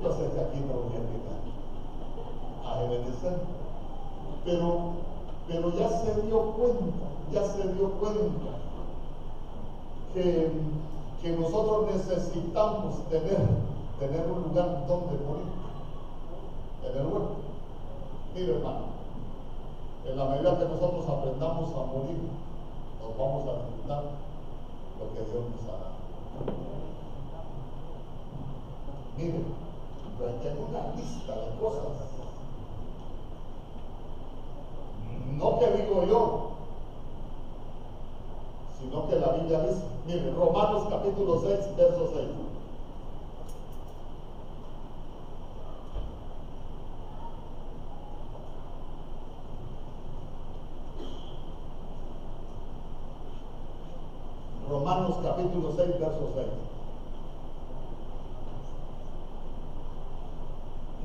Yo 0.04 0.12
sé 0.12 0.32
que 0.34 0.42
aquí 0.42 0.60
no 0.60 0.74
voy 0.74 0.98
a 0.98 2.70
a 2.70 2.80
obedecer, 2.82 3.40
pero, 4.46 4.92
pero 5.48 5.74
ya 5.78 5.90
se 5.90 6.22
dio 6.22 6.42
cuenta, 6.54 7.06
ya 7.32 7.44
se 7.46 7.74
dio 7.74 7.92
cuenta 7.94 8.52
que, 10.14 10.52
nosotros 11.40 11.88
necesitamos 11.94 13.08
tener, 13.10 13.38
tener 14.00 14.32
un 14.32 14.44
lugar 14.44 14.88
donde 14.88 15.18
morir, 15.26 15.46
tener 16.82 17.06
huerto. 17.06 17.36
Mire, 18.34 18.56
hermano, 18.56 18.86
en 20.06 20.18
la 20.18 20.26
medida 20.26 20.58
que 20.58 20.66
nosotros 20.66 21.06
aprendamos 21.08 21.70
a 21.72 21.86
morir, 21.86 22.18
nos 23.02 23.18
vamos 23.18 23.48
a 23.48 23.66
disfrutar 23.66 24.04
lo 25.00 25.14
que 25.14 25.32
Dios 25.32 25.44
nos 25.52 25.70
ha 25.70 25.78
dado. 25.78 26.02
Mire, 29.18 29.42
pero 30.18 30.32
tengo 30.32 30.68
una 30.70 30.96
lista 30.96 31.36
de 31.36 31.60
cosas. 31.60 32.12
No 35.38 35.60
que 35.60 35.68
digo 35.72 36.06
yo, 36.06 36.52
sino 38.82 39.08
que 39.08 39.16
la 39.16 39.32
Biblia 39.34 39.60
dice, 39.62 39.84
mire, 40.08 40.32
Romanos 40.32 40.88
capítulo 40.90 41.40
6, 41.40 41.76
verso 41.78 42.10
6. 42.14 42.28
Romanos 54.70 55.16
capítulo 55.24 55.74
6, 55.76 56.00
verso 56.00 56.30
6. 56.34 56.48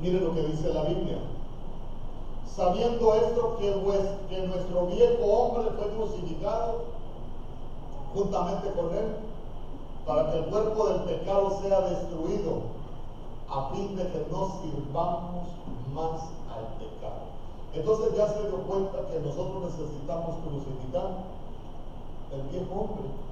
Mire 0.01 0.19
lo 0.21 0.33
que 0.33 0.41
dice 0.43 0.73
la 0.73 0.83
Biblia. 0.83 1.17
Sabiendo 2.55 3.13
esto 3.13 3.57
que 3.59 3.71
nuestro 4.47 4.87
viejo 4.87 5.25
hombre 5.25 5.69
fue 5.77 5.89
crucificado 5.91 6.97
juntamente 8.17 8.71
con 8.73 8.93
él, 8.95 9.15
para 10.05 10.31
que 10.31 10.37
el 10.39 10.45
cuerpo 10.45 10.87
del 10.89 11.01
pecado 11.01 11.59
sea 11.61 11.81
destruido, 11.81 12.61
a 13.49 13.69
fin 13.73 13.95
de 13.95 14.03
que 14.03 14.27
no 14.31 14.59
sirvamos 14.61 15.47
más 15.93 16.21
al 16.51 16.65
pecado. 16.79 17.27
Entonces 17.73 18.17
ya 18.17 18.27
se 18.29 18.47
dio 18.47 18.57
cuenta 18.63 18.97
que 19.11 19.19
nosotros 19.19 19.63
necesitamos 19.63 20.35
crucificar 20.43 21.09
el 22.33 22.41
viejo 22.49 22.73
hombre 22.73 23.27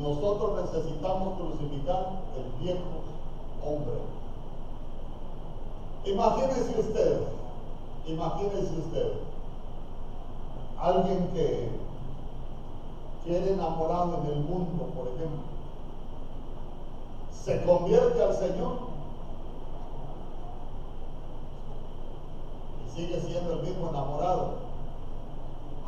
nosotros 0.00 0.64
necesitamos 0.64 1.34
crucificar 1.38 2.20
el 2.36 2.64
viejo 2.64 2.80
hombre. 3.64 3.94
Imagínense 6.04 6.80
usted, 6.80 7.20
imagínense 8.06 8.78
usted, 8.78 9.12
Alguien 10.84 11.28
que 11.32 11.70
quiere 13.24 13.54
enamorado 13.54 14.20
en 14.20 14.26
el 14.32 14.40
mundo, 14.40 14.84
por 14.94 15.06
ejemplo, 15.06 15.44
se 17.32 17.64
convierte 17.64 18.22
al 18.22 18.34
Señor 18.34 18.76
y 22.84 22.90
sigue 22.94 23.18
siendo 23.18 23.54
el 23.54 23.62
mismo 23.62 23.88
enamorado. 23.88 24.56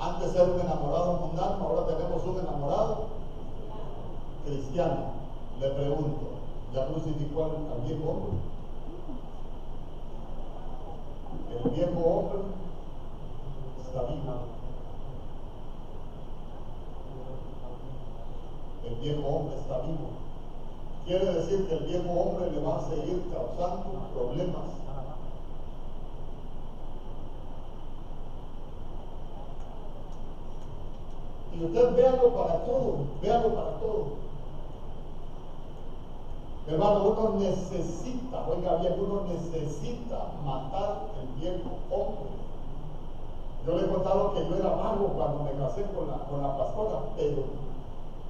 Antes 0.01 0.35
era 0.35 0.45
un 0.45 0.61
enamorado 0.61 1.13
mundano, 1.19 1.63
ahora 1.63 1.95
tenemos 1.95 2.25
un 2.25 2.39
enamorado 2.39 3.05
cristiano. 4.47 5.11
Le 5.61 5.71
pregunto, 5.73 6.27
¿ya 6.73 6.87
crucificó 6.87 7.45
al 7.45 7.83
viejo 7.87 8.11
hombre? 8.11 8.39
El 11.63 11.71
viejo 11.71 12.01
hombre 12.01 12.39
está 13.87 14.03
vivo. 14.05 14.56
El 18.87 18.95
viejo 18.97 19.27
hombre 19.27 19.57
está 19.57 19.79
vivo. 19.81 20.11
Quiere 21.07 21.25
decir 21.25 21.69
que 21.69 21.75
el 21.75 21.85
viejo 21.85 22.11
hombre 22.11 22.51
le 22.51 22.61
va 22.61 22.79
a 22.79 22.89
seguir 22.89 23.23
causando 23.33 24.09
problemas. 24.15 24.77
Y 31.59 31.65
usted 31.65 31.97
véalo 31.97 32.35
para 32.35 32.65
todo, 32.67 32.99
véalo 33.23 33.55
para 33.55 33.81
todo. 33.81 34.27
Hermano, 36.69 37.05
uno 37.05 37.39
necesita, 37.39 38.47
oiga 38.47 38.77
bien, 38.77 38.95
uno 39.01 39.23
necesita 39.23 40.33
matar 40.45 41.07
el 41.23 41.41
viejo 41.41 41.71
hombre. 41.91 42.31
Yo 43.67 43.79
le 43.79 43.85
he 43.85 43.89
contado 43.89 44.35
que 44.35 44.41
yo 44.49 44.57
era 44.57 44.77
mago 44.77 45.07
cuando 45.17 45.45
me 45.45 45.53
casé 45.53 45.85
con 45.95 46.09
la, 46.09 46.19
con 46.29 46.43
la 46.43 46.59
pastora, 46.59 47.01
pero 47.17 47.45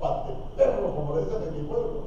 pate 0.00 0.32
perro, 0.56 0.94
como 0.94 1.16
le 1.16 1.24
dicen 1.24 1.42
en 1.42 1.62
mi 1.62 1.68
pueblo. 1.68 2.00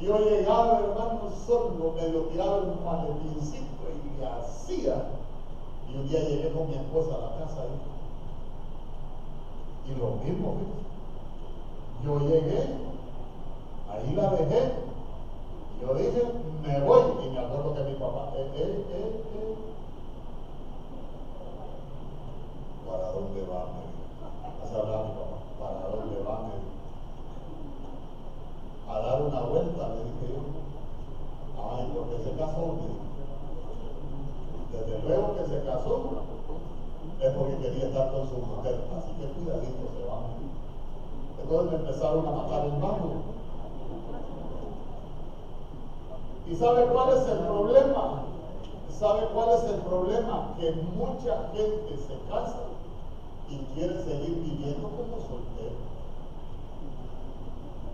Y 0.00 0.06
yo 0.06 0.18
llegaba, 0.18 0.80
hermano, 0.80 1.30
solo, 1.46 1.92
medio 1.96 2.22
tiraba 2.24 2.58
el 2.58 2.84
maletincito 2.84 3.64
y 4.04 4.20
le 4.20 4.26
hacía. 4.26 5.08
Y 5.88 5.96
un 5.96 6.08
día 6.08 6.20
llegué 6.20 6.52
con 6.52 6.68
mi 6.68 6.74
esposa 6.74 7.14
a 7.14 7.18
la 7.18 7.44
casa 7.44 7.64
y 9.86 9.94
lo 10.00 10.16
mismo, 10.16 10.54
yo 12.04 12.18
llegué, 12.28 12.74
ahí 13.88 14.14
la 14.16 14.30
dejé 14.30 14.86
yo 15.80 15.94
dije, 15.94 16.22
me 16.62 16.80
voy. 16.80 17.02
Y 17.22 17.30
me 17.30 17.38
acuerdo 17.38 17.74
que 17.74 17.82
mi 17.84 17.94
papá, 17.94 18.32
eh, 18.34 18.50
eh, 18.56 18.84
eh, 18.90 19.24
eh. 19.34 19.56
¿Para 22.88 23.12
dónde 23.12 23.42
va? 23.42 23.66
Me 23.76 23.84
dijo. 23.84 24.80
hablar 24.80 25.04
mi 25.04 25.12
papá. 25.12 25.36
¿Para 25.60 25.80
dónde 25.90 26.22
va? 26.22 26.34
Me 26.48 26.54
dijo. 26.56 26.72
A 28.88 29.00
dar 29.00 29.22
una 29.22 29.40
vuelta, 29.42 29.88
le 29.88 30.04
dije 30.04 30.26
yo. 30.32 30.40
Ay, 31.60 31.92
porque 31.92 32.24
se 32.24 32.30
casó, 32.38 32.62
me 32.72 32.86
dijo. 32.88 33.04
Desde 34.72 34.96
luego 35.06 35.36
que 35.36 35.44
se 35.44 35.64
casó, 35.64 35.94
es 37.20 37.30
porque 37.32 37.56
quería 37.58 37.88
estar 37.88 38.12
con 38.12 38.28
su 38.28 38.36
mujer. 38.36 38.80
Así 38.96 39.12
que 39.20 39.26
cuidadito 39.28 39.92
se 39.92 40.04
va. 40.08 40.18
Entonces 41.42 41.70
me 41.70 41.78
empezaron 41.78 42.26
a 42.26 42.30
matar 42.30 42.64
el 42.64 42.80
banco. 42.80 43.36
¿Y 46.48 46.54
sabe 46.66 46.86
cuál 46.86 47.08
es 47.10 47.28
el 47.28 47.38
problema? 47.46 48.22
¿Sabe 48.90 49.28
cuál 49.32 49.50
es 49.54 49.64
el 49.70 49.80
problema? 49.86 50.54
Que 50.58 50.72
mucha 50.98 51.50
gente 51.54 51.94
se 51.94 52.16
casa 52.28 52.66
y 53.48 53.56
quiere 53.74 54.02
seguir 54.02 54.34
viviendo 54.42 54.90
como 54.90 55.14
soltero. 55.22 55.78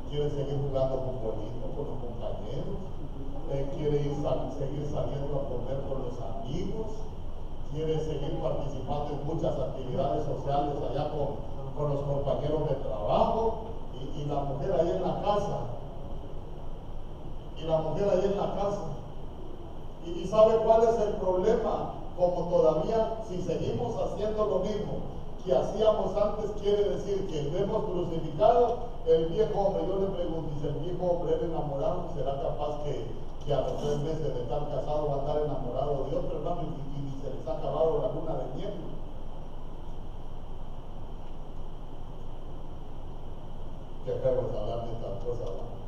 Quiere 0.08 0.30
seguir 0.30 0.56
jugando 0.56 0.96
con 1.04 1.20
bonitos, 1.20 1.68
con 1.76 1.84
los 1.84 1.98
compañeros. 2.00 2.80
Eh, 3.52 3.68
quiere 3.76 3.98
seguir 4.56 4.88
saliendo 4.88 5.32
a 5.36 5.48
comer 5.52 5.78
con 5.84 6.08
los 6.08 6.16
amigos. 6.16 6.96
Quiere 7.72 8.00
seguir 8.00 8.40
participando 8.40 9.12
en 9.12 9.26
muchas 9.26 9.52
actividades 9.52 10.24
sociales 10.24 10.76
allá 10.80 11.12
con, 11.12 11.92
los 11.92 12.00
compañeros 12.00 12.68
de 12.70 12.76
trabajo. 12.76 13.68
y 14.16 14.24
la 14.24 14.40
mujer 14.40 14.72
ahí 14.72 14.90
en 14.96 15.02
la 15.02 15.20
casa 15.20 15.81
y 17.62 17.66
la 17.66 17.78
mujer 17.78 18.08
ahí 18.08 18.24
en 18.24 18.36
la 18.36 18.54
casa. 18.54 18.82
Y, 20.04 20.26
sabe 20.26 20.56
cuál 20.64 20.82
es 20.82 20.98
el 20.98 21.14
problema, 21.14 21.94
como 22.16 22.48
todavía 22.48 23.18
si 23.28 23.40
seguimos 23.42 23.94
haciendo 23.96 24.46
lo 24.46 24.58
mismo 24.60 25.12
que 25.44 25.54
hacíamos 25.54 26.16
antes, 26.16 26.50
quiere 26.60 26.84
decir 26.90 27.26
que 27.26 27.50
lo 27.50 27.58
hemos 27.58 27.84
crucificado 27.84 28.76
el 29.06 29.26
viejo 29.26 29.58
hombre. 29.58 29.86
Yo 29.88 29.98
le 29.98 30.06
pregunto, 30.06 30.50
si 30.60 30.66
el 30.68 30.74
viejo 30.74 31.04
hombre 31.04 31.34
era 31.34 31.46
enamorado, 31.46 32.10
¿será 32.14 32.40
capaz 32.42 32.82
que, 32.84 33.52
a 33.52 33.60
los 33.60 33.76
tres 33.78 33.98
meses 33.98 34.34
de 34.34 34.42
estar 34.42 34.68
casado 34.70 35.08
va 35.08 35.14
a 35.14 35.18
estar 35.18 35.42
enamorado 35.42 36.06
de 36.10 36.16
otro 36.16 36.38
hermano 36.38 36.62
y, 36.62 37.22
se 37.22 37.34
les 37.34 37.46
ha 37.46 37.52
acabado 37.58 38.02
la 38.02 38.20
luna 38.20 38.34
de 38.38 38.54
miel? 38.54 38.74
Qué 44.04 44.12
feo 44.12 44.50
hablar 44.50 44.86
de 44.86 44.92
estas 44.94 45.24
cosas, 45.24 45.81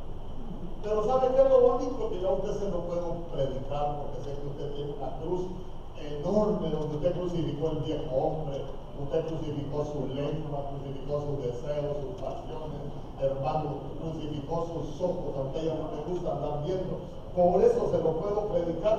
pero 0.84 1.02
¿sabe 1.06 1.28
qué 1.34 1.40
es 1.40 1.48
lo 1.48 1.60
bonito? 1.60 2.10
Que 2.10 2.20
ya 2.20 2.28
usted 2.28 2.58
se 2.60 2.70
lo 2.70 2.80
puedo 2.84 3.24
predicar 3.32 3.96
porque 3.96 4.20
sé 4.20 4.36
que 4.36 4.46
usted 4.46 4.74
tiene 4.74 4.92
una 4.92 5.16
cruz 5.16 5.48
enorme 5.96 6.68
donde 6.68 6.96
usted 6.96 7.12
crucificó 7.14 7.70
el 7.70 7.78
viejo 7.78 8.14
hombre, 8.14 8.60
usted 9.02 9.26
crucificó 9.26 9.84
su 9.86 10.14
lengua, 10.14 10.68
crucificó 10.68 11.24
sus 11.24 11.38
deseos, 11.40 11.96
sus 12.04 12.20
pasiones, 12.20 12.84
hermano, 13.18 13.96
crucificó 13.98 14.68
sus 14.68 15.00
ojos, 15.00 15.32
aunque 15.38 15.58
a 15.58 15.62
ella 15.62 15.74
no 15.80 15.96
le 15.96 16.04
gusta 16.04 16.32
andar 16.32 16.62
viendo. 16.64 17.00
Por 17.34 17.64
eso 17.64 17.90
se 17.90 17.98
lo 17.98 18.12
puedo 18.20 18.48
predicar. 18.48 18.98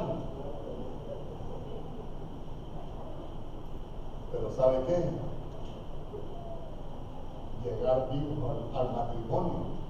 Pero 4.31 4.51
¿sabe 4.57 4.79
qué? 4.87 5.05
Llegar 7.63 8.09
vivo 8.11 8.49
al 8.73 8.91
matrimonio 8.91 9.84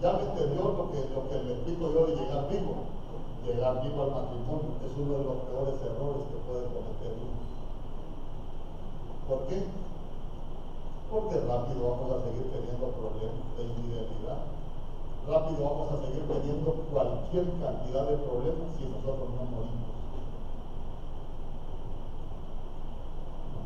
ya 0.00 0.12
me 0.12 0.22
entendió 0.28 0.62
lo 0.76 0.90
que, 0.92 1.08
lo 1.14 1.28
que 1.28 1.42
le 1.44 1.52
explico 1.54 1.92
yo 1.92 2.06
de 2.06 2.16
llegar 2.16 2.48
vivo. 2.48 2.74
Llegar 3.44 3.82
vivo 3.82 4.02
al 4.02 4.10
matrimonio 4.10 4.76
es 4.84 4.92
uno 4.98 5.18
de 5.18 5.24
los 5.24 5.38
peores 5.46 5.78
errores 5.80 6.22
que 6.28 6.38
puede 6.44 6.66
cometer 6.66 7.14
uno. 7.16 7.40
¿Por 9.28 9.46
qué? 9.48 9.64
Porque 11.10 11.40
rápido 11.46 11.80
vamos 11.90 12.10
a 12.10 12.24
seguir 12.26 12.50
teniendo 12.50 12.86
problemas 12.92 13.46
de 13.56 13.62
infidelidad. 13.64 14.42
Rápido 15.26 15.64
vamos 15.64 15.92
a 15.92 15.96
seguir 16.04 16.22
teniendo 16.26 16.70
cualquier 16.92 17.46
cantidad 17.62 18.04
de 18.10 18.16
problemas 18.18 18.68
si 18.76 18.84
nosotros 18.86 19.28
no 19.32 19.44
morimos. 19.48 19.96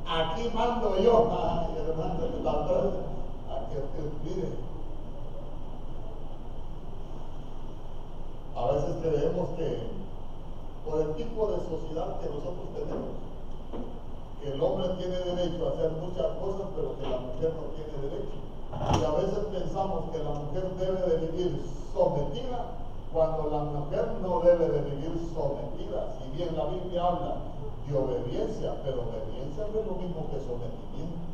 Aquí 0.07 0.51
mando 0.55 0.99
yo, 0.99 1.31
ay, 1.31 1.77
hermano, 1.79 2.19
la 2.43 2.53
aquí, 3.57 3.77
mire, 4.25 4.70
A 8.61 8.73
veces 8.73 8.93
creemos 9.01 9.57
que 9.57 9.89
por 10.85 11.01
el 11.01 11.15
tipo 11.17 11.47
de 11.49 11.65
sociedad 11.65 12.21
que 12.21 12.29
nosotros 12.29 12.69
tenemos, 12.77 13.17
que 14.37 14.53
el 14.53 14.61
hombre 14.61 15.01
tiene 15.01 15.17
derecho 15.17 15.65
a 15.65 15.73
hacer 15.73 15.91
muchas 15.97 16.29
cosas, 16.37 16.69
pero 16.77 16.93
que 17.01 17.09
la 17.09 17.25
mujer 17.25 17.57
no 17.57 17.73
tiene 17.73 17.97
derecho. 18.05 18.37
Y 18.69 19.01
a 19.01 19.13
veces 19.17 19.49
pensamos 19.49 20.13
que 20.13 20.19
la 20.21 20.45
mujer 20.45 20.77
debe 20.77 21.01
de 21.09 21.27
vivir 21.27 21.65
sometida 21.95 22.85
cuando 23.15 23.49
la 23.49 23.65
mujer 23.65 24.05
no 24.21 24.41
debe 24.41 24.69
de 24.69 24.81
vivir 24.93 25.17
sometida. 25.33 26.13
Si 26.21 26.37
bien 26.37 26.55
la 26.55 26.67
Biblia 26.67 27.01
habla 27.01 27.37
de 27.89 27.97
obediencia, 27.97 28.77
pero 28.85 29.09
obediencia 29.09 29.73
no 29.73 29.81
es 29.81 29.87
lo 29.89 29.95
mismo 29.97 30.29
que 30.29 30.37
sometimiento. 30.37 31.30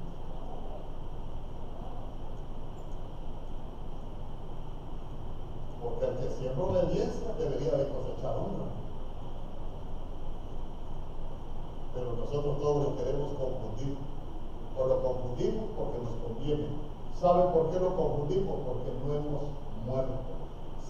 Porque 5.87 6.03
el 6.03 6.19
que 6.19 6.35
siembra 6.35 6.67
obediencia 6.67 7.31
debería 7.39 7.79
de 7.79 7.87
cosechar 7.95 8.35
honra. 8.35 8.75
Pero 11.95 12.09
nosotros 12.19 12.59
todos 12.59 12.83
lo 12.83 12.97
queremos 12.99 13.31
confundir. 13.39 13.95
O 14.75 14.83
lo 14.83 14.97
confundimos 15.01 15.71
porque 15.79 15.99
nos 16.03 16.17
conviene. 16.27 16.67
¿Sabe 17.15 17.55
por 17.55 17.71
qué 17.71 17.79
lo 17.79 17.95
confundimos? 17.95 18.67
Porque 18.67 18.91
no 18.99 19.15
hemos 19.15 19.47
muerto. 19.87 20.27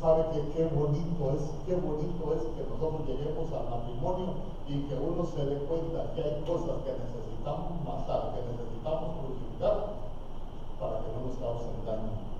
¿Sabe 0.00 0.32
que 0.32 0.40
qué 0.56 0.64
bonito 0.72 1.22
es? 1.36 1.44
Qué 1.68 1.76
bonito 1.76 2.24
es 2.32 2.42
que 2.56 2.64
nosotros 2.64 3.04
lleguemos 3.04 3.52
al 3.52 3.68
matrimonio 3.68 4.32
y 4.64 4.80
que 4.88 4.94
uno 4.96 5.28
se 5.28 5.44
dé 5.44 5.56
cuenta 5.68 6.12
que 6.16 6.24
hay 6.24 6.40
cosas 6.48 6.80
que 6.88 6.96
necesitamos 6.96 7.84
matar, 7.84 8.32
que 8.32 8.40
necesitamos 8.48 9.08
crucificar 9.20 9.92
para 10.80 11.04
que 11.04 11.08
no 11.12 11.28
nos 11.28 11.36
causen 11.36 11.84
daño. 11.84 12.35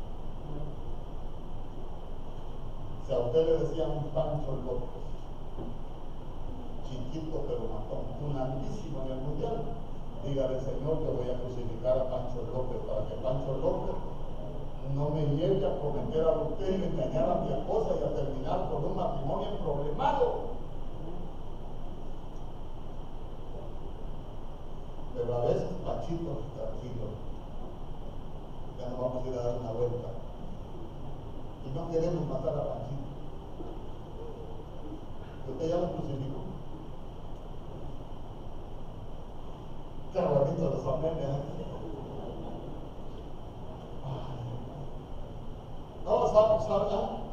Si 3.06 3.12
a 3.12 3.18
usted 3.20 3.46
le 3.46 3.58
decían 3.62 3.90
un 4.02 4.10
Pancho 4.10 4.50
López, 4.66 4.98
chiquito 6.90 7.38
pero 7.46 7.70
matón, 7.70 8.02
un 8.18 8.34
altísimo 8.34 9.06
en 9.06 9.12
el 9.12 9.20
mundial, 9.22 9.62
dígale 10.26 10.58
Señor 10.58 10.98
que 10.98 11.14
voy 11.14 11.30
a 11.30 11.38
crucificar 11.38 11.98
a 12.02 12.10
Pancho 12.10 12.42
López 12.50 12.82
para 12.82 13.06
que 13.06 13.14
Pancho 13.22 13.62
López 13.62 13.94
no 14.96 15.10
me 15.10 15.22
lleve 15.38 15.62
a 15.62 15.78
cometer 15.78 16.26
adulterio, 16.26 16.86
engañar 16.86 17.30
a 17.30 17.40
mi 17.46 17.52
esposa 17.52 17.94
y 17.94 18.02
a 18.02 18.14
terminar 18.14 18.70
con 18.74 18.84
un 18.84 18.96
matrimonio 18.96 19.54
problemado. 19.62 20.58
Pero 25.14 25.30
a 25.30 25.44
veces, 25.46 25.70
Pachito, 25.86 26.42
tranquilo, 26.58 27.06
ya 28.80 28.90
nos 28.90 28.98
vamos 28.98 29.22
a 29.22 29.28
ir 29.28 29.38
a 29.38 29.42
dar 29.42 29.58
una. 29.62 29.75
Y 29.75 29.75
queremos 31.96 32.28
matar 32.28 32.58
a 32.58 32.64
Pachito. 32.68 33.06
Usted 35.50 35.68
ya 35.68 35.76
lo 35.76 35.92
crucificó. 35.92 36.40
Qué 40.12 40.20
bonito 40.20 40.70
los 40.70 40.86
amenes. 40.94 41.36
No, 46.04 46.28
sabe, 46.28 46.68
sabe, 46.68 46.94
¿eh? 46.94 47.26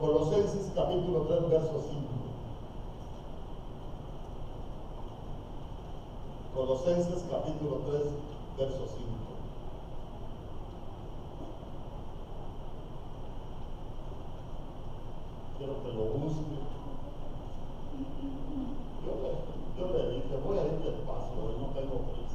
Colosenses 0.00 0.72
capítulo 0.74 1.26
3, 1.28 1.50
verso 1.50 1.84
5. 1.90 2.01
Colosenses 6.72 7.24
capítulo 7.30 7.82
3, 7.86 8.00
verso 8.56 8.86
5. 8.86 9.04
Quiero 15.58 15.82
que 15.82 15.92
lo 15.92 16.04
busque. 16.16 16.56
Yo 19.04 19.12
le, 19.20 19.30
yo 19.78 19.84
le 19.92 20.14
dije, 20.14 20.34
voy 20.42 20.56
a 20.56 20.64
ir 20.64 20.78
despacio, 20.80 21.44
hoy 21.44 21.56
no 21.60 21.66
tengo 21.74 21.98
prisa. 22.10 22.32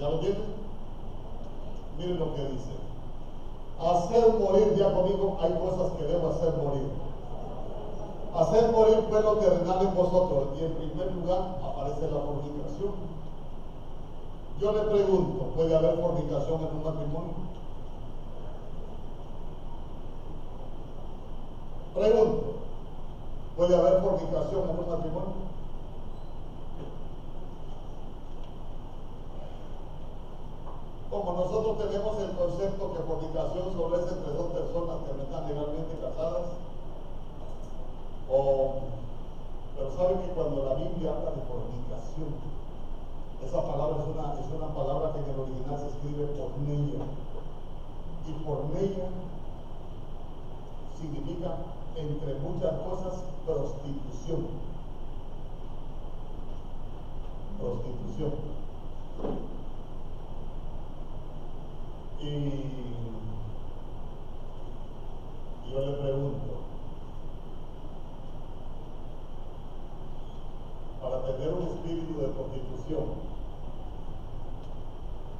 ¿Ya 0.00 0.08
lo 0.08 0.18
tienen? 0.18 0.42
Miren 1.98 2.18
lo 2.18 2.34
que 2.34 2.40
dice. 2.40 2.72
Hacer 3.78 4.40
morir, 4.40 4.74
ya 4.74 4.94
conmigo, 4.94 5.36
hay 5.40 5.52
cosas 5.60 5.92
que 5.98 6.04
debo 6.04 6.28
hacer 6.28 6.56
morir. 6.56 6.88
Hacer 8.34 8.72
morir 8.72 9.06
pues 9.10 9.22
lo 9.22 9.34
terrenal 9.34 9.82
en 9.82 9.94
vosotros. 9.94 10.48
Y 10.58 10.64
en 10.64 10.72
primer 10.72 11.12
lugar 11.12 11.58
aparece 11.62 12.08
la 12.08 12.20
fornicación. 12.20 12.92
Yo 14.58 14.72
le 14.72 14.80
pregunto, 14.80 15.44
¿puede 15.54 15.74
haber 15.74 16.00
fornicación 16.00 16.60
en 16.60 16.76
un 16.76 16.82
matrimonio? 16.82 17.34
Pregunto, 21.94 22.52
¿puede 23.56 23.76
haber 23.76 24.00
fornicación 24.00 24.62
en 24.62 24.78
un 24.78 24.88
matrimonio? 24.88 25.50
Como 31.20 31.36
nosotros 31.36 31.76
tenemos 31.76 32.16
el 32.16 32.32
concepto 32.32 32.94
que 32.96 33.04
fornicación 33.04 33.76
solo 33.76 33.92
es 34.00 34.10
entre 34.10 34.32
dos 34.32 34.56
personas 34.56 35.04
que 35.04 35.12
no 35.12 35.22
están 35.22 35.48
legalmente 35.48 36.00
casadas, 36.00 36.46
pero 39.76 39.92
saben 40.00 40.24
que 40.24 40.32
cuando 40.32 40.64
la 40.64 40.74
Biblia 40.80 41.12
habla 41.12 41.36
de 41.36 41.44
fornicación, 41.44 42.40
esa 43.44 43.60
palabra 43.68 44.00
es 44.00 44.08
una, 44.16 44.32
es 44.40 44.48
una 44.48 44.72
palabra 44.72 45.12
que 45.12 45.18
en 45.20 45.28
el 45.28 45.40
original 45.44 45.76
se 45.76 45.92
escribe 45.92 46.24
porneia. 46.40 47.04
Y 48.24 48.32
porneia 48.40 49.12
significa, 50.96 51.52
entre 51.96 52.34
muchas 52.40 52.80
cosas, 52.80 53.24
prostitución. 53.44 54.56
Prostitución. 57.60 58.49
Y 62.22 62.26
yo 65.72 65.80
le 65.80 65.92
pregunto, 65.96 66.52
para 71.00 71.24
tener 71.24 71.54
un 71.54 71.62
espíritu 71.62 72.20
de 72.20 72.28
prostitución, 72.28 73.04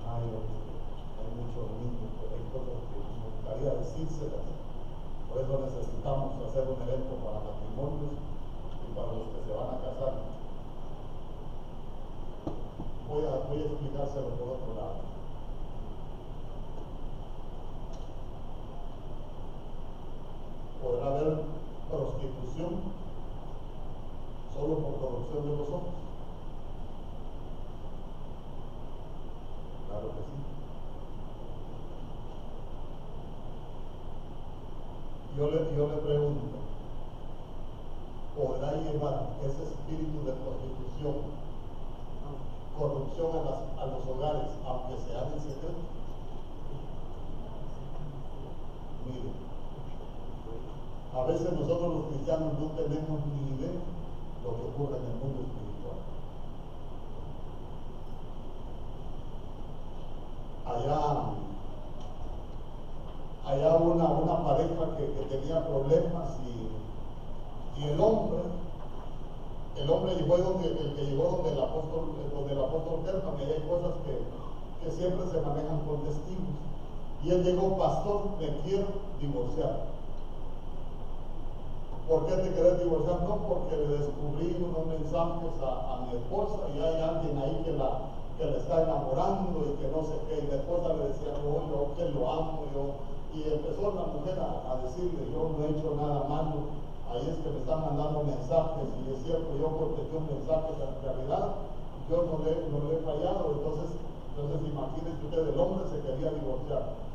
hay, 0.09 0.25
hay 0.25 1.29
muchos 1.37 1.69
niños, 1.85 2.17
pero 2.17 2.33
hay 2.33 2.49
cosas 2.49 2.81
que 2.89 2.97
me 2.97 3.29
gustaría 3.29 3.77
decírselas. 3.77 4.49
Por 5.29 5.37
eso 5.37 5.61
necesitamos 5.61 6.33
hacer 6.49 6.65
un 6.65 6.81
evento 6.81 7.15
para 7.21 7.45
matrimonios 7.45 8.17
y 8.89 8.97
para 8.97 9.13
los 9.13 9.29
que 9.37 9.41
se 9.45 9.53
van 9.53 9.69
a 9.69 9.85
casar. 9.85 10.15
Voy 13.07 13.25
a, 13.27 13.37
voy 13.51 13.61
a 13.61 13.67
explicárselo 13.67 14.29
por 14.31 14.49
otro 14.57 14.75
lado. 14.81 15.11
podrá 20.83 21.07
haber 21.07 21.43
prostitución 21.91 22.81
solo 24.55 24.79
por 24.79 25.01
corrupción 25.01 25.43
de 25.43 25.57
los 25.57 25.69
ojos. 25.69 25.95
Claro 29.89 30.09
que 30.09 30.23
sí. 30.23 30.37
Yo 35.61 35.67
le, 35.67 35.77
yo 35.77 35.89
le 35.89 35.97
pregunto, 35.97 36.57
¿podrá 38.35 38.73
llevar 38.81 39.29
ese 39.45 39.63
espíritu 39.65 40.25
de 40.25 40.33
prostitución, 40.33 41.17
corrupción 42.79 43.31
a, 43.37 43.51
las, 43.51 43.61
a 43.79 43.87
los 43.93 44.09
hogares, 44.09 44.49
aunque 44.67 44.97
sea 45.03 45.25
en 45.25 45.41
secreto? 45.41 45.85
Mire, 49.05 49.33
a 51.15 51.25
veces 51.25 51.53
nosotros 51.53 51.95
los 51.95 52.07
cristianos 52.07 52.53
no 52.59 52.67
tenemos 52.69 53.21
ni 53.27 53.57
idea 53.59 53.69
de 53.69 54.43
lo 54.43 54.57
que 54.57 54.63
ocurre 54.63 54.97
en 54.97 55.05
el 55.05 55.17
mundo 55.21 55.41
espiritual. 55.45 56.01
Allá, 60.65 61.41
allá 63.47 63.77
una, 63.77 64.05
una 64.05 64.45
pareja 64.45 64.90
que, 65.07 65.37
tenía 65.37 65.67
problemas 65.67 66.37
y, 66.45 66.61
el 67.81 67.99
hombre, 67.99 68.41
el 69.77 69.89
hombre 69.89 70.15
llegó 70.17 70.37
donde, 70.37 70.69
el 70.69 70.95
que 70.95 71.03
llegó 71.03 71.41
donde 71.41 71.53
el 71.53 71.61
apóstol, 71.61 72.13
donde 72.35 72.53
el 72.53 72.61
apóstol 72.61 73.01
Germán, 73.07 73.41
y 73.41 73.45
hay 73.45 73.63
cosas 73.65 73.93
que, 74.05 74.85
que 74.85 74.91
siempre 74.93 75.25
se 75.31 75.41
manejan 75.41 75.81
con 75.89 76.05
testigos. 76.05 76.61
Y 77.25 77.31
él 77.31 77.45
llegó, 77.45 77.79
pastor, 77.79 78.37
me 78.39 78.49
quiero 78.61 78.87
divorciar. 79.19 79.89
¿Por 82.09 82.27
qué 82.27 82.35
te 82.37 82.55
querés 82.55 82.81
divorciar? 82.81 83.23
No, 83.23 83.37
porque 83.49 83.77
le 83.77 83.99
descubrí 83.99 84.57
unos 84.61 84.87
mensajes 84.87 85.55
a, 85.63 85.95
a 85.95 86.01
mi 86.05 86.19
esposa 86.19 86.69
y 86.75 86.81
hay 86.81 87.01
alguien 87.01 87.39
ahí 87.39 87.63
que 87.65 87.73
la, 87.73 88.11
que 88.37 88.45
la 88.47 88.57
está 88.57 88.83
enamorando 88.83 89.63
y 89.69 89.79
que 89.81 89.89
no 89.89 90.03
sé 90.03 90.19
qué. 90.29 90.45
Y 90.45 90.51
la 90.51 90.57
esposa 90.57 90.95
le 90.97 91.09
decía, 91.09 91.39
no, 91.39 91.71
yo 91.71 91.95
que 91.97 92.11
lo 92.11 92.29
amo, 92.29 92.65
yo. 92.75 93.10
Y 93.35 93.43
empezó 93.47 93.95
la 93.95 94.11
mujer 94.11 94.39
a, 94.41 94.77
decirle, 94.83 95.31
yo 95.33 95.55
no 95.55 95.65
he 95.65 95.71
hecho 95.71 95.95
nada 95.95 96.27
malo, 96.29 96.75
ahí 97.11 97.23
es 97.31 97.37
que 97.39 97.51
me 97.51 97.61
están 97.61 97.81
mandando 97.81 98.25
mensajes 98.25 98.89
y 99.07 99.13
es 99.15 99.23
cierto, 99.23 99.55
yo 99.55 99.77
contesté 99.79 100.17
un 100.17 100.27
mensaje, 100.27 100.75
en 100.75 101.05
realidad 101.05 101.55
yo 102.11 102.17
no 102.27 102.43
le, 102.43 102.51
no 102.75 102.91
le 102.91 102.99
he 102.99 103.03
fallado, 103.07 103.55
entonces, 103.55 103.95
entonces 104.35 104.59
imagínense 104.67 105.25
usted, 105.25 105.49
el 105.49 105.61
hombre 105.61 105.85
se 105.91 106.01
quería 106.03 106.31
divorciar. 106.33 107.11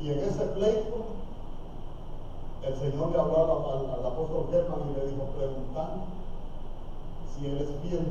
Y 0.00 0.12
en 0.12 0.18
ese 0.20 0.44
pleito 0.54 1.18
el 2.68 2.74
Señor 2.76 3.10
le 3.12 3.18
habló 3.18 3.90
al, 3.94 4.06
apóstol 4.06 4.46
Germán 4.50 4.90
y 4.90 4.94
le 4.94 5.06
dijo, 5.08 5.24
preguntando 5.36 6.04
si 7.34 7.46
él 7.46 7.58
es 7.58 7.70
fiel. 7.82 8.06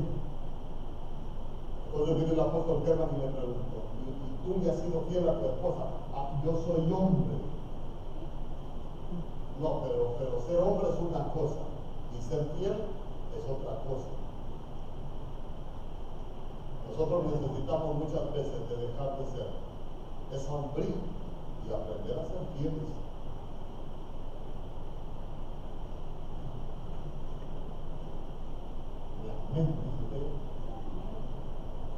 Entonces 1.86 2.16
vino 2.16 2.32
el 2.32 2.40
apóstol 2.40 2.82
Germán 2.84 3.08
y 3.16 3.20
le 3.20 3.28
preguntó, 3.28 3.78
¿y 3.78 3.87
tú 4.44 4.60
le 4.62 4.70
has 4.70 4.78
sido 4.80 5.02
fiel 5.08 5.28
a 5.28 5.38
tu 5.38 5.46
esposa? 5.46 5.84
Ah, 6.14 6.40
yo 6.44 6.52
soy 6.66 6.90
hombre. 6.92 7.36
No, 9.60 9.82
pero, 9.82 10.14
pero 10.18 10.40
ser 10.46 10.58
hombre 10.62 10.88
es 10.90 11.00
una 11.00 11.32
cosa 11.32 11.66
y 12.14 12.22
ser 12.22 12.46
fiel 12.58 12.78
es 13.34 13.44
otra 13.50 13.82
cosa. 13.82 14.18
Nosotros 16.90 17.24
necesitamos 17.32 17.96
muchas 17.96 18.32
veces 18.34 18.68
de 18.68 18.76
dejar 18.86 19.18
de 19.18 19.24
ser 19.30 19.48
esa 20.32 20.54
hombría 20.54 20.86
y 21.66 21.72
aprender 21.72 22.18
a 22.18 22.22
ser 22.22 22.42
fieles. 22.58 22.98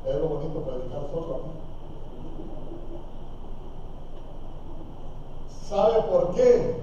Es 0.07 0.17
lo 0.17 0.29
bonito 0.29 0.61
predicar 0.61 1.03
solo 1.13 1.37
aquí. 1.37 1.70
¿Sabe 5.69 6.03
por 6.03 6.35
qué? 6.35 6.81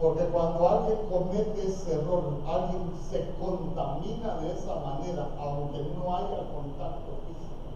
Porque 0.00 0.24
cuando 0.24 0.68
alguien 0.68 0.98
comete 1.10 1.66
ese 1.66 1.92
error, 1.92 2.24
alguien 2.46 2.92
se 3.10 3.32
contamina 3.40 4.36
de 4.40 4.52
esa 4.52 4.74
manera, 4.76 5.28
aunque 5.40 5.78
no 5.96 6.16
haya 6.16 6.48
contacto 6.52 7.16
físico. 7.24 7.68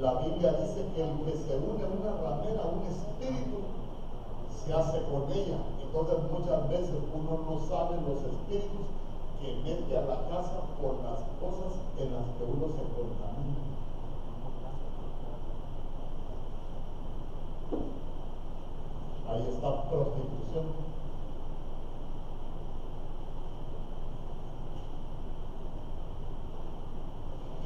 La 0.00 0.14
Biblia 0.22 0.52
dice 0.62 0.86
que 0.94 1.02
el 1.02 1.18
que 1.24 1.38
se 1.38 1.56
une 1.56 1.82
a 1.82 1.90
una 1.90 2.12
ramera, 2.22 2.62
a 2.62 2.66
un 2.66 2.82
espíritu, 2.86 3.66
se 4.64 4.72
hace 4.72 5.02
con 5.10 5.30
ella. 5.32 5.58
Entonces 5.82 6.18
muchas 6.30 6.68
veces 6.68 6.98
uno 7.14 7.38
no 7.46 7.66
sabe 7.68 7.96
los 8.02 8.18
espíritus 8.22 8.86
que 9.40 9.54
mete 9.62 9.96
a 9.96 10.02
la 10.02 10.28
casa 10.28 10.66
por 10.82 11.02
las 11.02 11.22
cosas 11.38 11.78
en 11.98 12.14
las 12.14 12.26
que 12.38 12.44
uno 12.44 12.66
se 12.74 12.82
contamina. 12.94 13.65
Ahí 19.28 19.48
está 19.52 19.90
prostitución. 19.90 20.86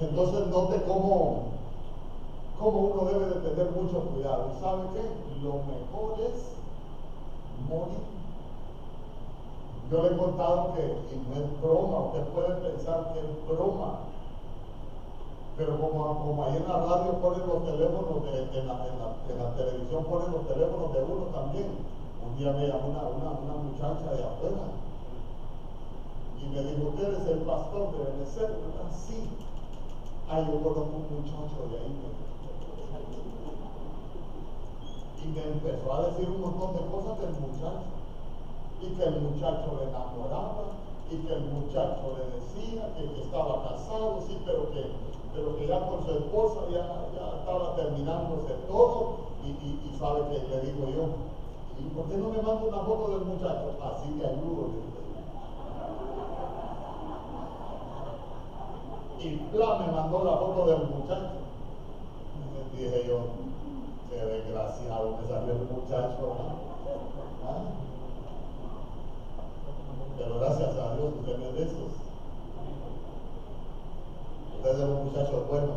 Entonces 0.01 0.47
note 0.47 0.83
cómo, 0.87 1.43
cómo 2.59 2.79
uno 2.79 3.05
debe 3.05 3.27
de 3.27 3.51
tener 3.51 3.71
mucho 3.73 4.01
cuidado. 4.07 4.51
¿Y 4.57 4.61
sabe 4.61 4.83
qué? 4.95 5.43
Lo 5.43 5.53
mejor 5.53 6.21
es 6.21 6.57
morir. 7.69 8.11
Yo 9.91 10.03
le 10.03 10.15
he 10.15 10.17
contado 10.17 10.73
que 10.75 10.81
y 10.81 11.29
no 11.29 11.45
es 11.45 11.61
broma, 11.61 11.99
usted 12.07 12.25
puede 12.29 12.55
pensar 12.61 13.13
que 13.13 13.19
es 13.19 13.47
broma, 13.49 13.99
pero 15.61 15.77
como, 15.77 16.25
como 16.25 16.45
ahí 16.45 16.57
en 16.57 16.65
la 16.65 16.81
radio 16.89 17.21
ponen 17.21 17.45
los 17.45 17.61
teléfonos, 17.69 18.25
de, 18.25 18.49
en, 18.49 18.65
la, 18.65 18.81
en, 18.81 18.97
la, 18.97 19.53
televisión 19.53 20.09
ponen 20.09 20.33
los 20.33 20.49
teléfonos 20.49 20.89
de 20.97 21.05
uno 21.05 21.25
también. 21.37 21.85
Un 22.25 22.33
día 22.41 22.57
llamó 22.57 22.89
una, 22.89 23.05
una, 23.05 23.31
una 23.37 23.57
muchacha 23.69 24.09
de 24.09 24.25
afuera 24.25 24.73
y 26.41 26.49
me 26.49 26.65
dijo, 26.65 26.89
¿usted 26.89 27.13
es 27.13 27.27
el 27.29 27.41
pastor 27.45 27.93
de 27.93 27.99
Venezuela? 28.09 28.57
Sí. 29.05 29.29
Ay, 30.33 30.49
yo 30.49 30.65
conozco 30.65 30.97
un 30.97 31.29
muchacho 31.29 31.69
de 31.69 31.77
ahí. 31.77 31.93
Y 35.21 35.29
me 35.29 35.43
empezó 35.45 35.93
a 35.93 36.07
decir 36.09 36.25
un 36.25 36.41
montón 36.41 36.73
de 36.73 36.89
cosas 36.89 37.21
del 37.21 37.37
muchacho 37.37 38.01
y 38.81 38.87
que 38.97 39.05
el 39.05 39.21
muchacho 39.21 39.77
le 39.77 39.91
enamoraba 39.93 40.73
y 41.11 41.17
que 41.17 41.33
el 41.35 41.45
muchacho 41.53 42.17
le 42.17 42.41
decía 42.41 42.95
que, 42.97 43.21
estaba 43.21 43.63
casado, 43.69 44.25
sí, 44.27 44.41
pero 44.47 44.71
que, 44.73 45.20
pero 45.35 45.57
que 45.57 45.67
ya 45.67 45.87
con 45.89 46.05
su 46.05 46.11
esposa 46.13 46.61
ya, 46.71 47.09
ya 47.15 47.39
estaba 47.39 47.77
terminándose 47.77 48.55
todo 48.69 49.31
y, 49.45 49.49
y, 49.49 49.97
sabe 49.99 50.23
que 50.29 50.49
le 50.49 50.61
digo 50.63 50.87
yo, 50.89 51.05
¿y 51.79 51.89
por 51.95 52.07
qué 52.07 52.17
no 52.17 52.29
me 52.29 52.43
manda 52.43 52.65
una 52.65 52.85
foto 52.85 53.19
del 53.19 53.27
muchacho? 53.27 53.77
Así 53.83 54.13
de 54.19 54.27
ayudo. 54.27 54.91
Y 59.19 59.37
plan 59.55 59.87
me 59.87 59.93
mandó 59.93 60.25
la 60.25 60.37
foto 60.39 60.67
del 60.67 60.89
muchacho. 60.89 61.41
Y 62.73 62.77
dije 62.77 63.05
yo, 63.07 63.21
qué 64.09 64.17
desgraciado 64.17 65.19
que 65.19 65.29
salió 65.29 65.53
el 65.53 65.69
muchacho. 65.69 66.37
¿Ah? 67.47 67.63
Pero 70.17 70.39
gracias 70.39 70.77
a 70.77 70.97
Dios 70.97 71.13
usted 71.21 71.43
es 71.43 71.55
de 71.55 71.63
esos. 71.63 72.10
Ustedes 74.61 74.77
de 74.77 74.93
los 74.93 75.05
muchachos 75.09 75.49
buenos. 75.49 75.77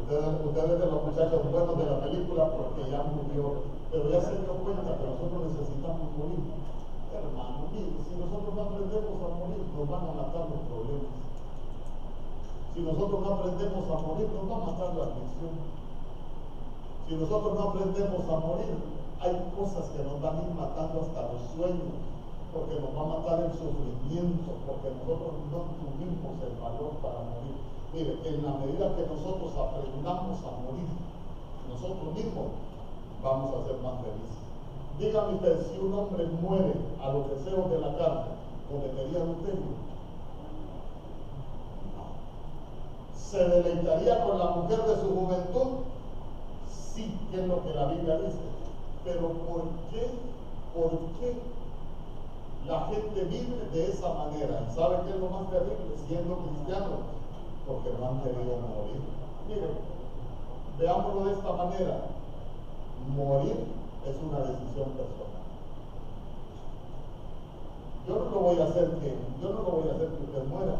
Ustedes, 0.00 0.32
ustedes 0.48 0.80
de 0.80 0.86
los 0.88 1.00
muchachos 1.04 1.52
buenos 1.52 1.76
de 1.76 1.84
la 1.84 2.00
película 2.00 2.42
porque 2.56 2.88
ya 2.88 3.04
murió. 3.04 3.68
Pero 3.92 4.08
ya 4.08 4.20
se 4.24 4.32
dio 4.40 4.56
cuenta 4.64 4.96
que 4.96 5.04
nosotros 5.04 5.44
necesitamos 5.44 6.08
morir. 6.16 6.40
Hermano, 7.12 7.68
mire, 7.68 7.92
si 8.08 8.16
nosotros 8.16 8.48
no 8.56 8.62
aprendemos 8.64 9.12
a 9.12 9.28
morir, 9.44 9.60
nos 9.76 9.88
van 9.92 10.04
a 10.08 10.12
matar 10.24 10.44
los 10.48 10.62
problemas. 10.64 11.12
Si 12.72 12.80
nosotros 12.80 13.20
no 13.20 13.28
aprendemos 13.28 13.84
a 13.84 13.96
morir, 14.00 14.28
nos 14.32 14.46
va 14.48 14.56
a 14.56 14.64
matar 14.64 14.88
la 14.96 15.04
aflicción. 15.04 15.54
Si 17.04 17.12
nosotros 17.12 17.52
no 17.52 17.60
aprendemos 17.60 18.24
a 18.24 18.36
morir, 18.40 18.72
hay 19.20 19.34
cosas 19.52 19.84
que 19.92 20.00
nos 20.00 20.16
van 20.16 20.32
a 20.32 20.42
ir 20.48 20.54
matando 20.56 20.96
hasta 21.04 21.28
los 21.28 21.44
sueños 21.52 22.13
porque 22.54 22.78
nos 22.78 22.94
va 22.94 23.02
a 23.02 23.18
matar 23.18 23.50
el 23.50 23.52
sufrimiento, 23.52 24.54
porque 24.62 24.94
nosotros 24.94 25.34
no 25.50 25.74
tuvimos 25.74 26.38
el 26.38 26.54
valor 26.62 27.02
para 27.02 27.26
morir. 27.26 27.58
Mire, 27.90 28.14
en 28.22 28.46
la 28.46 28.54
medida 28.62 28.94
que 28.94 29.10
nosotros 29.10 29.50
aprendamos 29.58 30.38
a 30.38 30.50
morir, 30.62 30.86
nosotros 31.66 32.14
mismos 32.14 32.54
vamos 33.22 33.50
a 33.50 33.66
ser 33.66 33.76
más 33.82 33.98
felices. 34.06 34.38
Dígame 34.98 35.34
usted, 35.34 35.66
si 35.66 35.78
un 35.80 35.94
hombre 35.94 36.26
muere 36.26 36.74
a 37.02 37.10
los 37.10 37.28
deseos 37.30 37.68
de 37.70 37.78
la 37.78 37.98
carne, 37.98 38.38
¿cometería 38.70 39.18
adulterio? 39.18 39.74
¿Se 43.16 43.38
deleitaría 43.48 44.24
con 44.24 44.38
la 44.38 44.50
mujer 44.50 44.84
de 44.86 45.00
su 45.00 45.10
juventud? 45.10 45.82
Sí, 46.70 47.18
que 47.32 47.40
es 47.42 47.48
lo 47.48 47.64
que 47.64 47.74
la 47.74 47.86
Biblia 47.86 48.18
dice. 48.18 48.38
Pero 49.02 49.32
¿por 49.32 49.62
qué? 49.90 50.06
¿Por 50.72 50.90
qué 51.18 51.34
la 52.66 52.86
gente 52.88 53.24
vive 53.24 53.68
de 53.72 53.90
esa 53.90 54.08
manera. 54.14 54.64
¿Y 54.64 54.74
sabe 54.74 54.96
qué 55.04 55.10
es 55.10 55.20
lo 55.20 55.28
más 55.28 55.50
terrible? 55.50 55.96
Siendo 56.08 56.36
cristiano, 56.38 57.04
porque 57.66 57.90
no 57.98 58.08
han 58.08 58.20
querido 58.20 58.56
morir. 58.56 59.00
Miren, 59.48 59.76
veámoslo 60.78 61.24
de 61.26 61.32
esta 61.32 61.52
manera. 61.52 61.96
Morir 63.14 63.66
es 64.08 64.16
una 64.16 64.38
decisión 64.48 64.96
personal. 64.96 65.44
Yo 68.08 68.14
no 68.16 68.30
lo 68.30 68.40
voy 68.40 68.60
a 68.60 68.64
hacer 68.64 68.90
que, 69.00 69.16
yo 69.40 69.48
no 69.48 69.60
lo 69.62 69.70
voy 69.80 69.88
a 69.88 69.94
hacer 69.96 70.08
que 70.08 70.24
usted 70.24 70.44
muera. 70.48 70.76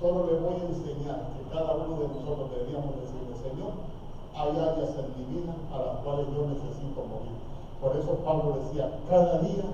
Solo 0.00 0.26
le 0.26 0.38
voy 0.40 0.54
a 0.54 0.68
enseñar 0.68 1.28
que 1.36 1.42
cada 1.52 1.74
uno 1.74 1.96
de 2.00 2.08
nosotros 2.08 2.50
deberíamos 2.56 2.94
decirle, 3.02 3.36
Señor, 3.36 3.72
hay 4.32 4.50
áreas 4.56 4.94
en 4.96 5.08
mi 5.16 5.24
vida 5.28 5.52
a 5.74 5.78
las 5.78 5.96
cuales 6.04 6.26
yo 6.32 6.46
necesito 6.46 7.04
morir. 7.04 7.36
Por 7.82 7.96
eso 7.96 8.16
Pablo 8.24 8.60
decía, 8.64 8.96
cada 9.08 9.38
día 9.40 9.64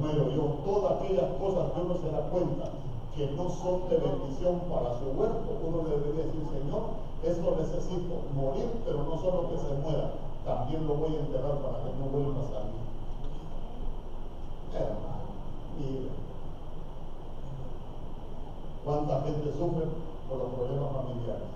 muero 0.00 0.30
yo. 0.30 0.42
Todas 0.64 1.00
aquellas 1.00 1.30
cosas 1.40 1.72
que 1.72 1.80
uno 1.80 1.94
se 1.96 2.10
da 2.10 2.28
cuenta 2.30 2.70
que 3.16 3.26
no 3.32 3.48
son 3.48 3.88
de 3.88 3.96
bendición 3.96 4.60
para 4.68 4.98
su 4.98 5.08
huerto, 5.16 5.48
uno 5.66 5.88
le 5.88 5.96
debería 5.96 6.26
decir, 6.26 6.44
Señor, 6.52 6.82
esto 7.24 7.56
necesito 7.56 8.14
morir, 8.36 8.68
pero 8.84 9.02
no 9.04 9.16
solo 9.18 9.48
que 9.48 9.56
se 9.56 9.72
muera, 9.80 10.12
también 10.44 10.86
lo 10.86 10.94
voy 10.94 11.16
a 11.16 11.20
enterrar 11.20 11.56
para 11.64 11.82
que 11.82 11.96
no 11.98 12.06
vuelva 12.12 12.42
a 12.44 12.52
salir. 12.52 12.84
Hermano, 14.76 15.32
mire, 15.80 16.10
cuánta 18.84 19.22
gente 19.22 19.50
sufre 19.58 19.86
por 20.28 20.38
los 20.38 20.52
problemas 20.52 20.92
familiares. 20.92 21.48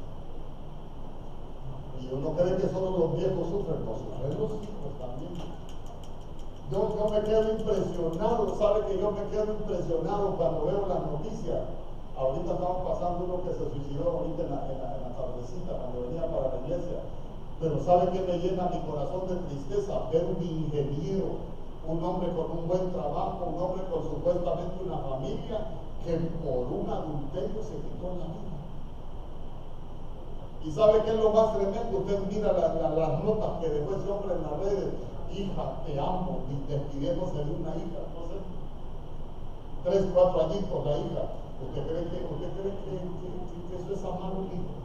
Y 2.01 2.15
uno 2.15 2.31
cree 2.33 2.57
que 2.57 2.69
solo 2.73 2.99
los 2.99 3.17
viejos 3.19 3.49
sufren, 3.53 3.85
no 3.85 3.93
sufren 3.93 4.41
los 4.41 4.51
hijos 4.65 4.93
también. 4.99 5.60
Yo, 6.71 7.11
me 7.11 7.21
quedo 7.27 7.51
impresionado, 7.51 8.55
sabe 8.55 8.87
que 8.87 9.01
yo 9.03 9.11
me 9.11 9.27
quedo 9.35 9.59
impresionado 9.59 10.37
cuando 10.39 10.67
veo 10.67 10.87
las 10.87 11.03
noticias. 11.03 11.67
Ahorita 12.17 12.53
estamos 12.53 12.87
pasando 12.87 13.27
uno 13.27 13.43
que 13.43 13.59
se 13.59 13.67
suicidó 13.75 14.07
ahorita 14.07 14.47
en 14.47 14.51
la, 14.55 14.71
en 14.71 15.11
tardecita 15.19 15.75
cuando 15.75 16.07
venía 16.07 16.31
para 16.31 16.55
la 16.55 16.63
iglesia. 16.63 17.03
Pero 17.59 17.75
sabe 17.83 18.15
que 18.15 18.23
me 18.23 18.39
llena 18.39 18.71
mi 18.71 18.79
corazón 18.87 19.27
de 19.27 19.43
tristeza 19.51 20.07
ver 20.15 20.31
un 20.31 20.39
ingeniero, 20.39 21.43
un 21.91 22.05
hombre 22.05 22.31
con 22.39 22.47
un 22.55 22.69
buen 22.69 22.87
trabajo, 22.95 23.51
un 23.51 23.59
hombre 23.59 23.83
con 23.91 24.07
supuestamente 24.07 24.79
una 24.87 24.99
familia, 25.11 25.75
que 26.07 26.23
por 26.39 26.71
un 26.71 26.87
adulterio 26.87 27.67
se 27.67 27.83
quitó 27.83 28.15
la 28.15 28.31
vida. 28.31 28.55
¿Y 30.63 30.71
sabe 30.71 31.03
qué 31.03 31.11
es 31.11 31.19
lo 31.19 31.35
más 31.35 31.51
tremendo? 31.51 31.99
Usted 31.99 32.21
mira 32.31 32.53
las 32.55 33.25
notas 33.25 33.59
que 33.59 33.71
dejó 33.71 33.91
ese 33.91 34.07
hombre 34.07 34.39
en 34.39 34.43
las 34.47 34.55
redes 34.61 35.10
hija, 35.33 35.83
te 35.87 35.99
amo, 35.99 36.45
y 36.51 36.71
despidiéndose 36.71 37.39
de 37.45 37.55
una 37.55 37.77
hija, 37.77 38.01
no 38.15 38.23
sé, 38.29 38.39
tres, 39.85 40.11
cuatro 40.13 40.47
añitos 40.47 40.85
la 40.85 40.99
hija, 40.99 41.23
¿usted 41.63 41.87
cree 41.87 42.05
que, 42.05 42.35
usted 42.35 42.51
cree 42.61 42.75
que, 42.85 42.93
que, 43.69 43.83
eso 43.83 43.93
es 43.93 44.05
amar 44.05 44.33
un 44.33 44.47
hijo? 44.47 44.81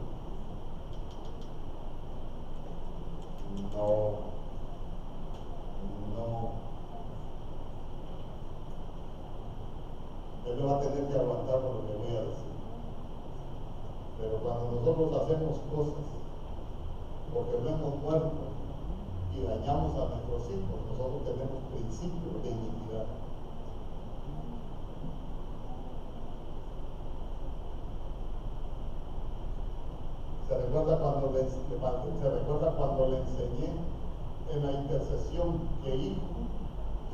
No, 3.76 4.26
no. 6.16 6.66
Él 10.46 10.66
va 10.66 10.76
a 10.76 10.80
tener 10.80 11.08
que 11.08 11.18
aguantar 11.18 11.60
por 11.60 11.74
lo 11.74 11.86
que 11.86 11.96
voy 11.96 12.16
a 12.16 12.20
decir. 12.20 12.56
Pero 14.18 14.36
cuando 14.38 14.80
nosotros 14.80 15.22
hacemos 15.22 15.58
cosas 15.74 16.16
porque 17.34 17.58
no 17.62 17.68
hemos 17.68 18.02
muerto 18.02 18.32
y 19.34 19.42
dañamos 19.42 19.92
a 19.92 20.08
nuestros 20.08 20.48
hijos, 20.48 20.78
nosotros 20.88 21.24
tenemos 21.24 21.60
principios 21.68 22.42
de 22.42 22.48
iniquidad. 22.48 23.04
Se 30.48 30.54
se 31.44 32.30
recuerda 32.30 32.72
cuando 32.76 33.08
le 33.08 33.18
enseñé 33.18 33.68
en 34.52 34.64
la 34.64 34.72
intercesión 34.72 35.60
que 35.84 35.94
hijo, 35.94 36.22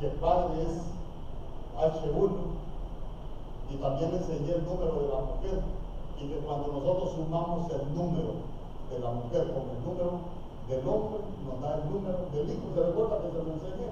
que 0.01 0.09
padre 0.21 0.63
es 0.63 0.79
H1 1.77 2.31
y 3.71 3.77
también 3.77 4.15
enseñé 4.15 4.53
el 4.55 4.65
número 4.65 4.95
de 5.01 5.09
la 5.09 5.21
mujer 5.27 5.59
y 6.21 6.29
que 6.29 6.39
cuando 6.47 6.69
nosotros 6.69 7.15
sumamos 7.17 7.71
el 7.73 7.95
número 7.97 8.47
de 8.91 8.99
la 9.01 9.11
mujer 9.11 9.51
con 9.51 9.67
el 9.75 9.81
número 9.83 10.13
del 10.69 10.87
hombre, 10.87 11.19
nos 11.43 11.61
da 11.61 11.83
el 11.83 11.91
número 11.91 12.19
del 12.31 12.51
hijo. 12.51 12.71
¿Se 12.75 12.81
recuerda 12.81 13.23
que 13.23 13.31
se 13.31 13.43
lo 13.43 13.53
enseñé? 13.53 13.91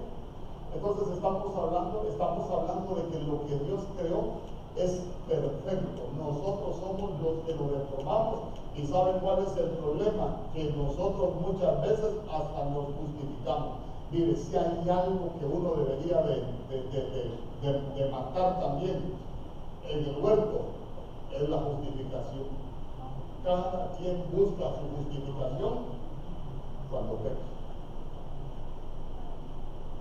Entonces 0.75 1.09
estamos 1.11 1.57
hablando, 1.57 2.07
estamos 2.09 2.51
hablando 2.51 2.95
de 2.95 3.03
que 3.11 3.19
lo 3.27 3.47
que 3.47 3.65
Dios 3.65 3.81
creó 3.99 4.47
es 4.77 5.03
perfecto. 5.29 6.03
Nosotros 6.17 6.77
somos 6.81 7.11
los 7.21 7.45
que 7.45 7.55
lo 7.55 7.79
reformamos 7.79 8.41
y 8.77 8.87
saben 8.87 9.19
cuál 9.21 9.45
es 9.45 9.57
el 9.57 9.71
problema, 9.71 10.37
que 10.55 10.73
nosotros 10.73 11.31
muchas 11.41 11.83
veces 11.83 12.13
hasta 12.31 12.65
nos 12.71 12.87
justificamos. 12.95 13.79
Mire, 14.11 14.37
si 14.37 14.57
hay 14.57 14.89
algo 14.89 15.31
que 15.39 15.47
uno 15.47 15.75
debería 15.77 16.23
de, 16.23 16.45
de 17.63 18.11
matar 18.11 18.61
también 18.61 19.15
en 19.89 19.99
el 19.99 20.17
huerto, 20.23 20.61
es 21.33 21.49
la 21.49 21.59
justificación. 21.59 22.47
Cada 23.45 23.93
quien 23.97 24.25
busca 24.33 24.65
su 24.77 24.97
justificación 24.97 26.01
cuando 26.91 27.15
peca. 27.17 27.51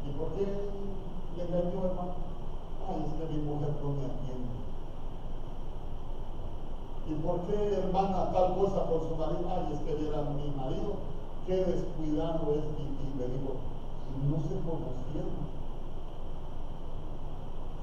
¿Y 0.05 0.11
por 0.17 0.29
qué 0.33 0.45
le 1.37 1.43
engañó, 1.43 1.85
hermano? 1.85 2.13
Ay, 2.87 3.05
es 3.05 3.13
que 3.13 3.33
mi 3.33 3.41
mujer 3.43 3.69
no 3.81 3.89
me 3.89 4.05
atiende. 4.05 4.58
¿Y 7.09 7.13
por 7.25 7.39
qué, 7.47 7.73
hermana, 7.73 8.31
tal 8.31 8.53
cosa 8.53 8.85
con 8.85 9.01
su 9.09 9.15
marido? 9.15 9.49
Ay, 9.49 9.73
es 9.73 9.79
que 9.81 10.07
era 10.07 10.21
mi 10.29 10.53
marido. 10.55 10.93
Qué 11.47 11.55
descuidado 11.55 12.53
es. 12.53 12.63
Y, 12.77 12.85
y 12.85 13.17
le 13.17 13.27
digo, 13.33 13.57
no 14.29 14.37
se 14.45 14.55
conocieron. 14.61 15.49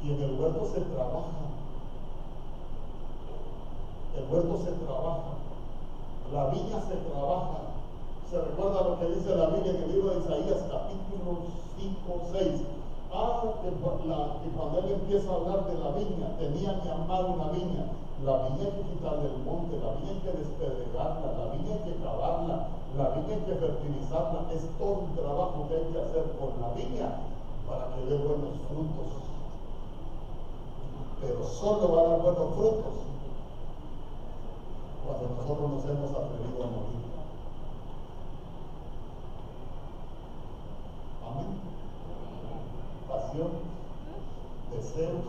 Y 0.04 0.12
en 0.12 0.22
el 0.22 0.40
huerto 0.40 0.70
se 0.72 0.80
trabaja. 0.80 1.46
El 4.16 4.32
huerto 4.32 4.58
se 4.64 4.72
trabaja. 4.84 5.34
La 6.32 6.46
viña 6.50 6.80
se 6.82 6.96
trabaja. 7.10 7.58
Se 8.30 8.40
recuerda 8.40 8.88
lo 8.88 9.00
que 9.00 9.06
dice 9.06 9.34
la 9.34 9.46
Biblia 9.48 9.72
en 9.72 9.82
el 9.82 9.92
libro 9.92 10.10
de 10.10 10.20
Isaías, 10.20 10.64
capítulo 10.70 11.38
5, 11.78 12.22
6. 12.32 12.75
Ah, 13.16 13.40
que, 13.62 13.70
cuando 13.80 14.78
él 14.78 14.92
empieza 14.92 15.32
a 15.32 15.36
hablar 15.36 15.64
de 15.64 15.78
la 15.78 15.90
viña, 15.96 16.36
tenía 16.36 16.82
que 16.82 16.90
amar 16.90 17.24
una 17.24 17.48
viña. 17.48 17.88
La 18.22 18.44
viña 18.44 18.68
hay 18.68 18.76
que 18.76 18.92
quitarle 18.92 19.32
el 19.32 19.40
monte, 19.40 19.80
la 19.80 19.96
viña 19.96 20.12
hay 20.12 20.20
que 20.20 20.36
despedregarla, 20.36 21.32
la 21.32 21.54
viña 21.56 21.74
hay 21.76 21.84
que 21.88 21.96
cavarla, 22.04 22.68
la 22.94 23.08
viña 23.16 23.34
hay 23.36 23.40
que 23.40 23.54
fertilizarla. 23.56 24.52
Es 24.52 24.68
todo 24.76 25.08
un 25.08 25.16
trabajo 25.16 25.64
que 25.66 25.76
hay 25.76 25.84
que 25.92 25.98
hacer 25.98 26.24
con 26.36 26.60
la 26.60 26.68
viña 26.76 27.08
para 27.66 27.96
que 27.96 28.04
dé 28.04 28.18
buenos 28.18 28.52
frutos. 28.68 29.10
Pero 31.22 31.42
solo 31.48 31.96
va 31.96 32.00
a 32.02 32.08
dar 32.08 32.20
buenos 32.20 32.54
frutos 32.54 32.96
cuando 35.06 35.24
nosotros 35.40 35.70
nos 35.70 35.84
hemos 35.88 36.10
atrevido 36.10 36.64
a 36.64 36.66
morir. 36.66 37.06
Amén. 41.24 41.75
Pasión, 43.36 43.52
deseos, 44.72 45.24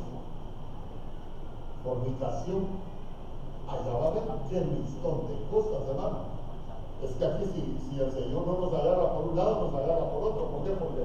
fornicación. 1.84 2.68
Allá 3.68 4.00
va 4.00 4.06
a 4.06 4.12
haber 4.12 4.24
aquel 4.24 4.80
listón 4.80 5.28
de 5.28 5.36
cosas, 5.52 5.90
hermano. 5.90 6.18
Es 7.04 7.12
que 7.12 7.26
aquí 7.26 7.44
si, 7.54 7.90
si 7.90 8.00
el 8.00 8.12
Señor 8.14 8.48
no 8.48 8.60
nos 8.62 8.74
agarra 8.74 9.12
por 9.12 9.28
un 9.28 9.36
lado, 9.36 9.68
nos 9.68 9.74
agarra 9.76 10.10
por 10.10 10.24
otro. 10.24 10.46
¿Por 10.46 10.64
qué? 10.64 10.72
Porque 10.72 11.04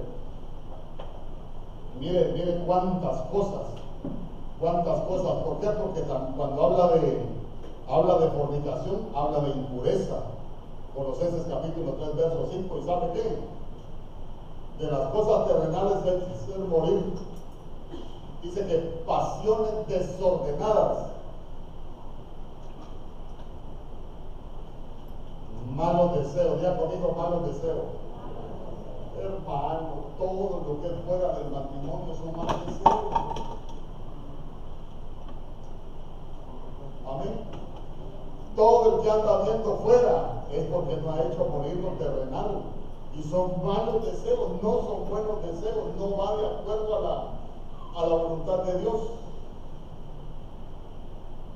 mire, 1.98 2.32
mire 2.34 2.62
cuántas 2.66 3.22
cosas, 3.32 3.66
cuántas 4.60 5.00
cosas. 5.00 5.42
¿Por 5.42 5.58
qué? 5.58 5.66
Porque 5.70 6.02
cuando 6.36 6.64
habla 6.64 6.88
de 6.98 7.42
Habla 7.88 8.18
de 8.20 8.30
fornicación, 8.30 9.08
habla 9.14 9.40
de 9.40 9.50
impureza. 9.50 10.22
Colosenses 10.94 11.46
capítulo 11.48 11.92
3, 11.98 12.16
verso 12.16 12.48
5. 12.50 12.78
¿Y 12.78 12.86
sabe 12.86 13.12
qué? 13.12 13.61
De 14.78 14.90
las 14.90 15.08
cosas 15.10 15.46
terrenales 15.46 15.98
hay 16.04 16.52
que 16.52 16.58
morir. 16.58 17.14
Dice 18.42 18.66
que 18.66 18.76
pasiones 19.06 19.86
desordenadas. 19.86 21.06
Malos 25.76 26.18
deseos. 26.18 26.60
Ya 26.60 26.76
conmigo 26.76 27.14
malos 27.16 27.46
deseos. 27.46 27.84
Hermano, 29.18 29.88
todo 30.18 30.62
lo 30.66 30.80
que 30.80 30.88
es 30.88 31.00
fuera 31.06 31.38
del 31.38 31.50
matrimonio 31.50 32.14
son 32.14 32.36
malos 32.36 32.66
deseos. 32.66 33.52
Amén. 37.08 37.34
Todo 38.56 38.96
el 38.96 39.02
que 39.02 39.10
anda 39.10 39.42
viendo 39.42 39.76
fuera 39.76 40.44
es 40.52 40.64
porque 40.64 40.96
no 40.96 41.12
ha 41.12 41.22
hecho 41.22 41.44
morir 41.44 41.76
lo 41.76 41.90
terrenal. 41.90 42.62
Y 43.14 43.22
son 43.24 43.64
malos 43.64 44.04
deseos, 44.04 44.50
no 44.62 44.72
son 44.82 45.10
buenos 45.10 45.42
deseos, 45.42 45.94
no 45.98 46.16
va 46.16 46.36
de 46.36 46.46
acuerdo 46.46 46.96
a 46.96 47.00
la, 47.00 48.02
a 48.02 48.06
la 48.06 48.16
voluntad 48.16 48.64
de 48.64 48.78
Dios. 48.78 49.00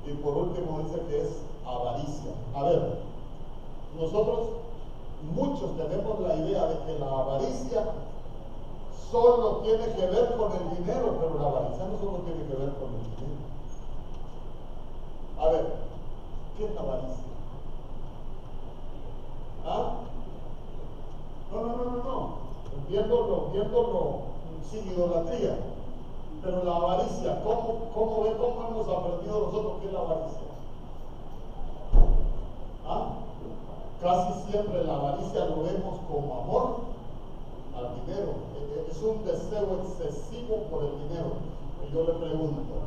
Y 0.05 0.11
por 0.13 0.37
último 0.37 0.79
dice 0.83 1.01
que 1.09 1.21
es 1.21 1.41
avaricia. 1.65 2.31
A 2.55 2.63
ver, 2.63 2.99
nosotros 3.99 4.39
muchos 5.33 5.75
tenemos 5.77 6.19
la 6.19 6.35
idea 6.35 6.65
de 6.67 6.85
que 6.85 6.99
la 6.99 7.07
avaricia 7.07 7.85
solo 9.11 9.57
tiene 9.63 9.93
que 9.93 10.05
ver 10.05 10.37
con 10.37 10.51
el 10.51 10.77
dinero, 10.77 11.17
pero 11.19 11.39
la 11.39 11.47
avaricia 11.47 11.85
no 11.85 11.97
solo 11.97 12.23
tiene 12.23 12.43
que 12.47 12.55
ver 12.55 12.73
con 12.75 12.89
el 12.93 13.01
dinero. 13.15 13.37
A 15.39 15.49
ver, 15.49 15.87
¿Qué 16.57 16.65
es 16.65 16.73
la 16.73 16.81
avaricia? 16.81 17.23
¿Ah? 19.63 19.91
No, 21.51 21.61
no, 21.61 21.77
no, 21.77 21.83
no, 21.85 22.03
no. 22.03 22.29
Viéndolo, 22.87 23.49
viéndolo 23.51 24.19
sin 24.69 24.91
idolatría. 24.91 25.57
Pero 26.43 26.63
la 26.63 26.75
avaricia, 26.75 27.41
¿cómo, 27.43 27.89
cómo 27.93 28.23
ve, 28.23 28.35
cómo 28.37 28.67
hemos 28.69 28.87
aprendido 28.87 29.47
nosotros 29.47 29.73
qué 29.81 29.87
es 29.87 29.93
la 29.93 29.99
avaricia? 29.99 30.47
¿Ah? 32.85 33.07
Casi 34.01 34.51
siempre 34.51 34.83
la 34.83 34.95
avaricia 34.95 35.45
lo 35.45 35.63
vemos 35.63 35.99
como 36.09 36.41
amor 36.41 36.75
al 37.75 38.05
dinero. 38.05 38.33
E, 38.55 38.79
e, 38.79 38.91
es 38.91 39.01
un 39.01 39.25
deseo 39.25 39.81
excesivo 39.83 40.63
por 40.69 40.83
el 40.83 41.07
dinero. 41.07 41.31
Y 41.83 41.93
yo 41.93 42.03
le 42.03 42.13
pregunto, 42.13 42.77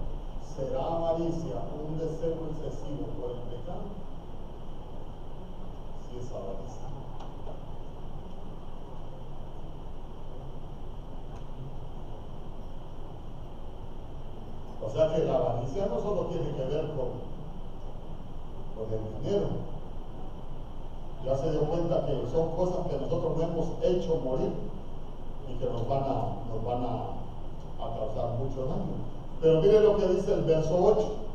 ¿Será 0.61 0.85
avaricia 0.85 1.63
un 1.73 1.97
deseo 1.97 2.37
excesivo 2.51 3.07
por 3.19 3.31
el 3.31 3.41
pecado? 3.49 3.87
Si 6.05 6.19
es 6.19 6.31
avaricia. 6.33 6.90
O 14.91 14.93
sea 14.93 15.15
que 15.15 15.25
la 15.25 15.37
avaricia 15.37 15.87
no 15.87 16.01
solo 16.01 16.23
tiene 16.33 16.51
que 16.51 16.65
ver 16.65 16.85
con, 16.99 17.23
con 18.75 18.91
el 18.91 19.23
dinero. 19.23 19.47
Ya 21.25 21.37
se 21.37 21.53
dio 21.53 21.61
cuenta 21.61 22.07
que 22.07 22.13
son 22.33 22.57
cosas 22.57 22.89
que 22.89 22.97
nosotros 22.99 23.37
no 23.37 23.43
hemos 23.45 23.67
hecho 23.85 24.17
morir 24.17 24.51
y 25.49 25.59
que 25.59 25.65
nos 25.67 25.89
van 25.89 26.03
a, 26.03 26.43
nos 26.51 26.65
van 26.65 26.83
a, 26.83 26.97
a 27.79 27.95
causar 27.95 28.39
mucho 28.41 28.67
daño. 28.67 28.99
Pero 29.41 29.61
mire 29.63 29.81
lo 29.81 29.97
que 29.97 30.09
dice 30.09 30.35
el 30.35 30.43
verso 30.43 30.77
8. 30.85 31.30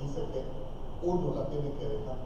Dice 0.00 0.20
que 0.32 1.06
uno 1.06 1.34
la 1.34 1.46
tiene 1.46 1.70
que 1.72 1.84
dejar. 1.84 2.16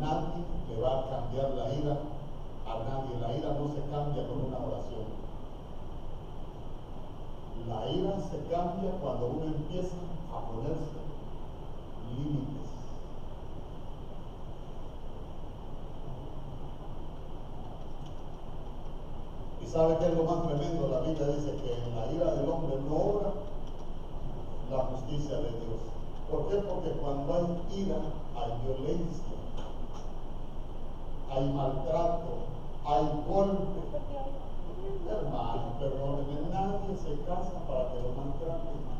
Nadie 0.00 0.44
le 0.68 0.80
va 0.80 1.00
a 1.00 1.10
cambiar 1.10 1.50
la 1.50 1.74
ira 1.74 1.96
a 2.66 2.78
nadie. 2.88 3.20
La 3.20 3.36
ira 3.36 3.52
no 3.58 3.68
se 3.68 3.80
cambia 3.90 4.28
con 4.28 4.38
una 4.46 4.58
oración. 4.58 5.06
La 7.68 7.90
ira 7.90 8.20
se 8.20 8.38
cambia 8.48 8.92
cuando 9.02 9.26
uno 9.26 9.46
empieza 9.46 9.96
a 10.32 10.40
ponerse 10.46 11.00
límites. 12.16 12.70
Y 19.59 19.59
sabe 19.70 19.98
que 19.98 20.06
es 20.06 20.14
lo 20.16 20.24
más 20.24 20.42
tremendo, 20.48 20.88
la 20.88 21.00
Biblia 21.00 21.26
dice 21.28 21.54
que 21.62 21.70
en 21.72 21.94
la 21.94 22.10
ira 22.10 22.34
del 22.34 22.48
hombre 22.50 22.74
no 22.88 22.96
obra 22.96 23.32
la 24.70 24.78
justicia 24.78 25.36
de 25.36 25.50
Dios. 25.50 25.78
¿Por 26.28 26.48
qué? 26.48 26.56
Porque 26.56 26.90
cuando 26.98 27.34
hay 27.34 27.80
ira 27.80 27.96
hay 28.34 28.50
violencia, 28.66 29.38
hay 31.30 31.52
maltrato, 31.52 32.50
hay 32.84 33.04
golpe. 33.28 33.80
Hermano, 35.08 35.74
perdóneme, 35.78 36.50
nadie 36.50 36.96
se 36.96 37.22
casa 37.22 37.62
para 37.68 37.92
que 37.92 38.02
lo 38.02 38.10
maltraten. 38.18 38.90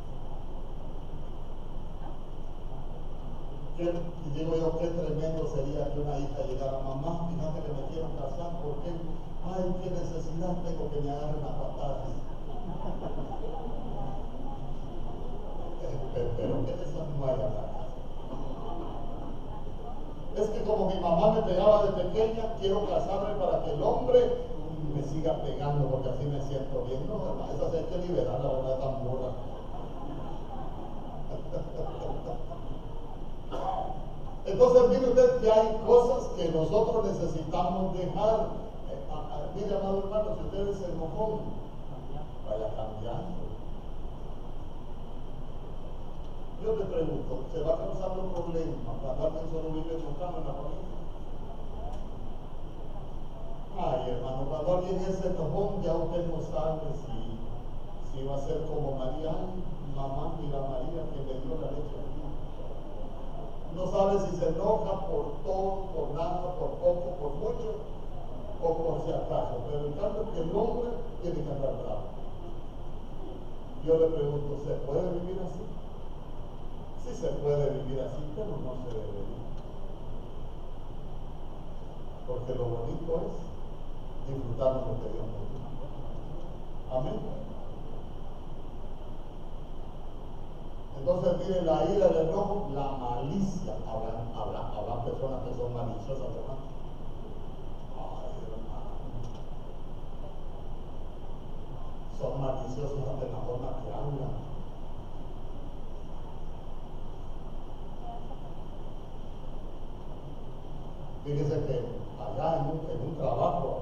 Qué, 3.77 3.93
digo 4.39 4.57
yo, 4.57 4.79
qué 4.79 4.87
tremendo 4.87 5.49
sería 5.49 5.93
que 5.93 6.01
una 6.01 6.19
hija 6.19 6.47
llegara, 6.47 6.79
mamá, 6.79 7.31
fíjate 7.31 7.67
que 7.67 7.73
me 7.73 7.89
quiero 7.89 8.09
casar, 8.19 8.61
¿por 8.63 8.85
qué? 8.85 9.30
Ay, 9.41 9.75
qué 9.83 9.91
necesidad 9.91 10.53
tengo 10.65 10.91
que 10.91 11.01
me 11.01 11.11
agarren 11.11 11.45
a 11.45 11.53
patadas. 11.57 12.13
Pero 16.37 16.67
¿qué 16.67 16.73
les 16.77 17.19
muera? 17.19 17.49
Es 20.37 20.49
que 20.51 20.63
como 20.65 20.87
mi 20.87 21.01
mamá 21.01 21.33
me 21.33 21.43
pegaba 21.43 21.85
de 21.85 22.03
pequeña, 22.03 22.55
quiero 22.61 22.87
casarme 22.87 23.35
para 23.35 23.65
que 23.65 23.71
el 23.73 23.83
hombre 23.83 24.21
me 24.95 25.03
siga 25.03 25.43
pegando 25.43 25.89
porque 25.89 26.09
así 26.11 26.25
me 26.25 26.41
siento 26.43 26.85
bien. 26.87 27.07
No, 27.09 27.17
hermano, 27.17 27.53
esa 27.53 27.77
hay 27.77 27.85
que 27.85 27.99
liberar 28.07 28.41
la 28.41 28.53
verdad 28.53 28.79
tan 28.79 29.05
burra. 29.05 29.31
Entonces, 34.47 34.89
mire 34.89 35.09
usted 35.11 35.41
que 35.41 35.51
hay 35.51 35.81
cosas 35.87 36.29
que 36.37 36.49
nosotros 36.49 37.05
necesitamos 37.05 37.93
dejar. 37.99 38.70
Mire, 39.55 39.77
amado 39.77 39.99
hermano, 39.99 40.37
si 40.37 40.45
usted 40.47 40.69
es 40.69 40.83
enojón, 40.89 41.41
vaya 42.47 42.69
cambiando. 42.77 43.51
Yo 46.63 46.73
te 46.73 46.85
pregunto, 46.85 47.45
¿se 47.53 47.63
va 47.63 47.79
causando 47.79 48.33
problemas 48.33 48.81
cuando 48.85 49.27
alguien 49.27 49.49
solo 49.51 49.69
vive 49.75 49.97
enojado 49.97 50.39
en 50.39 50.47
la 50.47 50.55
familia? 50.61 51.01
Ay, 53.81 54.11
hermano, 54.11 54.45
cuando 54.49 54.77
alguien 54.77 55.01
es 55.03 55.25
enojón, 55.25 55.83
ya 55.83 55.95
usted 55.95 56.27
no 56.29 56.41
sabe 56.53 56.81
si, 57.01 57.17
si 58.13 58.27
va 58.27 58.37
a 58.37 58.45
ser 58.45 58.67
como 58.69 58.99
María, 58.99 59.35
mamá, 59.97 60.37
mira 60.41 60.61
María 60.61 61.05
que 61.11 61.21
le 61.27 61.41
dio 61.41 61.57
la 61.61 61.73
leche 61.73 62.01
No 63.75 63.87
sabe 63.91 64.21
si 64.21 64.37
se 64.37 64.49
enoja 64.49 65.07
por 65.09 65.25
todo, 65.45 65.91
por 65.93 66.11
nada, 66.15 66.55
por 66.55 66.71
poco, 66.77 67.09
por 67.21 67.33
mucho, 67.41 68.00
o 68.63 68.77
por 68.77 69.05
si 69.05 69.13
acaso. 69.13 69.65
Que 69.69 70.41
el 70.41 70.57
hombre 70.57 70.91
tiene 71.23 71.43
que 71.43 71.51
andar 71.51 71.75
bravo. 71.83 72.11
Yo 73.85 73.99
le 73.99 74.07
pregunto, 74.07 74.61
¿se 74.65 74.75
puede 74.87 75.11
vivir 75.21 75.41
así? 75.41 75.65
Sí 77.05 77.17
se 77.17 77.29
puede 77.41 77.71
vivir 77.71 78.01
así, 78.01 78.23
pero 78.37 78.49
no 78.49 78.77
se 78.85 78.95
debe 78.95 79.13
vivir. 79.13 79.41
Porque 82.27 82.55
lo 82.55 82.65
bonito 82.65 83.17
es 83.17 83.51
disfrutamos 84.35 84.87
lo 84.87 84.95
que 85.01 85.09
Dios 85.11 85.27
nos 85.27 85.45
dio. 85.51 85.61
Amén. 86.97 87.41
Entonces, 90.99 91.33
miren, 91.39 91.67
la 91.67 91.85
ira, 91.85 92.07
el 92.09 92.29
enojo, 92.29 92.69
la 92.75 92.93
malicia. 92.93 93.75
Habrá, 93.89 94.21
habrá, 94.37 94.69
habrá 94.69 95.05
personas 95.05 95.43
que 95.45 95.55
son 95.57 95.73
maliciosas, 95.73 96.37
hermano. 96.37 96.69
Ay, 97.97 98.31
hermano. 98.45 98.91
Son 102.21 102.39
maliciosas 102.39 103.17
de 103.19 103.33
la 103.33 103.39
forma 103.49 103.81
que 103.81 103.91
hablan. 103.91 104.51
Fíjese 111.25 111.65
que 111.65 111.81
allá 112.21 112.61
en 112.61 113.09
un, 113.09 113.17
trabajo 113.17 113.79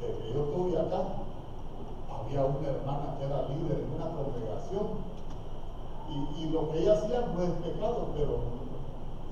que 0.00 0.32
yo 0.34 0.40
tuve 0.42 0.76
acá, 0.76 1.02
había 2.10 2.44
una 2.46 2.68
hermana 2.68 3.14
que 3.16 3.26
era 3.26 3.42
líder 3.42 3.78
en 3.78 3.94
una 3.94 4.10
congregación 4.10 5.14
y, 6.36 6.50
lo 6.50 6.72
que 6.72 6.80
ella 6.80 6.94
hacía 6.94 7.20
no 7.20 7.42
es 7.42 7.50
pecado, 7.50 8.08
pero, 8.16 8.38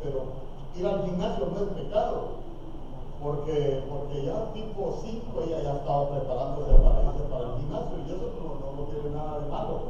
pero 0.03 0.23
ir 0.77 0.87
al 0.87 1.05
gimnasio 1.05 1.47
no 1.47 1.65
es 1.65 1.85
pecado, 1.85 2.42
porque, 3.23 3.85
porque 3.89 4.25
ya 4.27 4.53
tipo 4.53 4.99
5 5.01 5.41
ella 5.47 5.63
ya 5.63 5.73
estaba 5.75 6.11
preparándose 6.11 6.73
para 6.75 7.03
para 7.31 7.45
el 7.45 7.61
gimnasio 7.61 7.97
y 8.05 8.11
eso 8.11 8.29
no, 8.37 8.77
no, 8.77 8.83
tiene 8.91 9.17
nada 9.17 9.39
de 9.41 9.49
malo. 9.49 9.81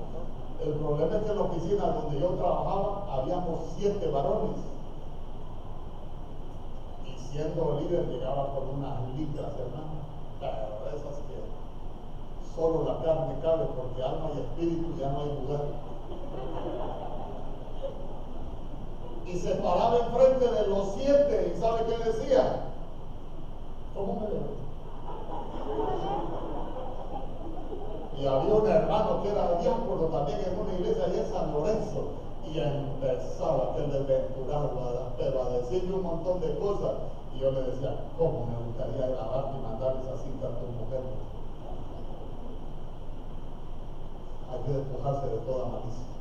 El 0.62 0.74
problema 0.74 1.16
es 1.16 1.22
que 1.24 1.30
en 1.30 1.36
la 1.36 1.42
oficina 1.42 1.86
donde 1.86 2.20
yo 2.20 2.28
trabajaba 2.28 3.06
habíamos 3.10 3.60
siete 3.76 4.06
varones 4.08 4.60
y 7.06 7.18
siendo 7.18 7.80
líder 7.80 8.06
llegaba 8.08 8.54
con 8.54 8.78
unas 8.78 9.00
litras, 9.16 9.52
hermano 9.58 10.02
pero 10.40 10.96
esas 10.96 11.16
que 11.26 11.38
solo 12.54 12.84
la 12.84 13.02
carne 13.04 13.34
cabe 13.42 13.66
porque 13.76 14.02
alma 14.02 14.30
y 14.34 14.40
espíritu 14.40 14.98
ya 14.98 15.10
no 15.10 15.20
hay 15.20 15.40
lugar. 15.40 15.64
Y 19.26 19.38
se 19.38 19.54
paraba 19.56 19.98
enfrente 19.98 20.48
de 20.48 20.66
los 20.66 20.94
siete 20.94 21.54
y 21.56 21.60
¿sabe 21.60 21.84
qué 21.86 22.10
decía? 22.10 22.71
¿Cómo 23.94 24.20
me 24.20 24.26
veo? 24.26 24.62
Y 28.18 28.26
había 28.26 28.54
un 28.54 28.66
hermano 28.66 29.22
que 29.22 29.28
era 29.28 29.60
diácono 29.60 30.06
también 30.06 30.38
en 30.40 30.58
una 30.58 30.72
iglesia 30.74 31.04
allá 31.04 31.26
en 31.26 31.32
San 31.32 31.52
Lorenzo 31.52 32.00
y 32.46 32.58
empezaba 32.58 33.72
aquel 33.72 33.90
desventurado 33.92 35.12
pero 35.18 35.42
a 35.42 35.48
decirle 35.58 35.94
un 35.94 36.02
montón 36.02 36.40
de 36.40 36.56
cosas 36.58 36.94
y 37.34 37.40
yo 37.40 37.50
le 37.50 37.62
decía, 37.62 37.96
¿cómo 38.18 38.46
me 38.46 38.56
gustaría 38.66 39.06
grabarte 39.08 39.58
y 39.58 39.62
mandar 39.62 39.96
esa 40.02 40.16
cinta 40.22 40.46
a 40.46 40.56
tu 40.56 40.66
mujer? 40.72 41.02
Hay 44.52 44.60
que 44.66 44.72
despojarse 44.72 45.26
de 45.28 45.38
toda 45.38 45.64
malicia. 45.66 46.12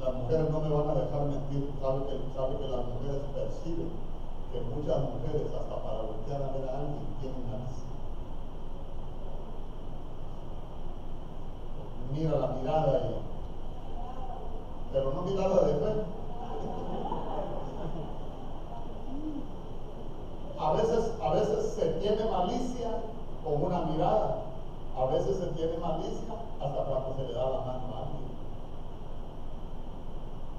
Las 0.00 0.14
mujeres 0.14 0.50
no 0.50 0.60
me 0.60 0.68
van 0.68 0.90
a 0.90 1.00
dejar 1.00 1.22
mentir, 1.26 1.72
sabe 1.80 2.00
que, 2.06 2.16
sabe 2.36 2.56
que 2.56 2.68
las 2.68 2.84
mujeres 2.86 3.22
perciben 3.34 4.07
que 4.52 4.60
muchas 4.60 5.00
mujeres 5.02 5.52
hasta 5.52 5.76
para 5.82 6.02
voltear 6.02 6.42
a 6.42 6.52
ver 6.52 6.68
a 6.68 6.78
alguien 6.80 7.06
tienen 7.20 7.44
ganas. 7.50 7.76
Mira 12.12 12.38
la 12.38 12.46
mirada 12.56 13.10
y... 13.10 13.28
Pero 14.92 15.12
no 15.12 15.22
mirada 15.22 15.66
de 15.66 15.74
fe. 15.74 16.18
A 20.58 20.72
veces, 20.72 21.12
a 21.22 21.34
veces 21.34 21.72
se 21.74 21.86
tiene 22.00 22.24
malicia 22.24 23.02
con 23.44 23.62
una 23.62 23.80
mirada. 23.82 24.42
A 24.96 25.04
veces 25.06 25.36
se 25.36 25.46
tiene 25.48 25.76
malicia 25.78 26.34
hasta 26.60 26.84
cuando 26.84 27.14
se 27.16 27.22
le 27.24 27.34
da 27.34 27.50
la 27.50 27.58
mano 27.60 27.94
a 27.94 27.98
alguien. 28.00 28.28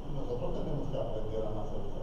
Y 0.07 0.13
nosotros 0.13 0.51
tenemos 0.53 0.87
que 0.89 0.97
aprender 0.97 1.45
a 1.45 1.49
no 1.49 1.61
hacer 1.61 1.98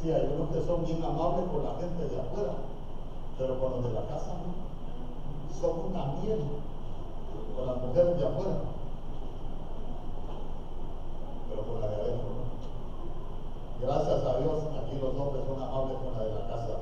Sí, 0.00 0.10
hay 0.10 0.32
unos 0.34 0.48
que 0.48 0.64
son 0.64 0.82
bien 0.86 1.04
amables 1.04 1.44
con 1.52 1.62
la 1.62 1.74
gente 1.76 2.08
de 2.08 2.18
afuera, 2.18 2.54
pero 3.36 3.60
con 3.60 3.72
los 3.72 3.84
de 3.84 3.92
la 3.92 4.00
casa 4.08 4.32
no. 4.40 5.60
Son 5.60 5.90
una 5.90 6.06
miel 6.22 6.40
con 7.54 7.66
las 7.66 7.76
mujeres 7.76 8.16
de 8.18 8.24
afuera, 8.24 8.56
pero 11.50 11.62
con 11.68 11.80
la 11.82 11.86
de 11.88 11.94
adentro 11.96 12.28
no. 12.32 13.86
Gracias 13.86 14.24
a 14.24 14.38
Dios, 14.38 14.58
aquí 14.72 14.96
los 15.02 15.14
hombres 15.20 15.44
son 15.46 15.62
amables 15.62 15.98
con 15.98 16.16
la 16.16 16.24
de 16.24 16.32
la 16.32 16.48
casa. 16.48 16.76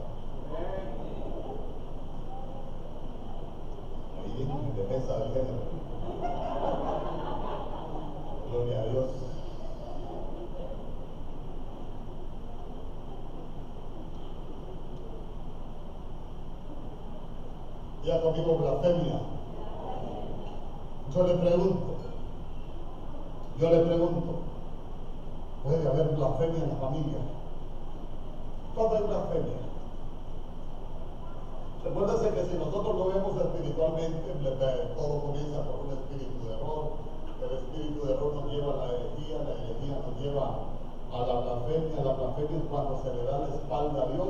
Ahí 4.14 4.42
en 4.46 4.76
defensa 4.76 5.18
del 5.18 5.32
género. 5.32 5.66
Gloria 8.48 8.80
a 8.80 8.86
Dios. 8.86 9.37
Ya 18.08 18.22
conmigo 18.22 18.56
blasfemia. 18.56 19.20
Yo 21.14 21.26
le 21.26 21.34
pregunto, 21.44 21.92
yo 23.60 23.70
le 23.70 23.80
pregunto, 23.84 24.32
puede 25.62 25.86
haber 25.86 26.16
blasfemia 26.16 26.64
en 26.64 26.70
la 26.70 26.76
familia. 26.76 27.20
¿Cuándo 28.74 28.96
hay 28.96 29.02
blasfemia? 29.02 29.60
Recuérdense 31.84 32.30
que 32.32 32.44
si 32.48 32.54
nosotros 32.56 32.96
lo 32.96 33.08
vemos 33.12 33.36
espiritualmente, 33.44 34.32
todo 34.96 35.20
comienza 35.20 35.68
por 35.68 35.84
un 35.84 35.92
espíritu 35.92 36.48
de 36.48 36.54
error. 36.56 36.84
El 37.44 37.58
espíritu 37.58 38.06
de 38.06 38.12
error 38.14 38.34
nos 38.36 38.50
lleva 38.50 38.72
a 38.72 38.76
la 38.76 38.84
herejía, 38.88 39.36
la 39.44 39.52
herejía 39.52 40.00
nos 40.00 40.16
lleva 40.16 40.64
a 41.12 41.18
la 41.28 41.40
blasfemia. 41.44 42.04
La 42.04 42.12
blasfemia 42.14 42.56
es 42.56 42.68
cuando 42.70 43.02
se 43.04 43.12
le 43.12 43.24
da 43.24 43.38
la 43.38 43.48
espalda 43.52 44.02
a 44.02 44.12
Dios 44.16 44.28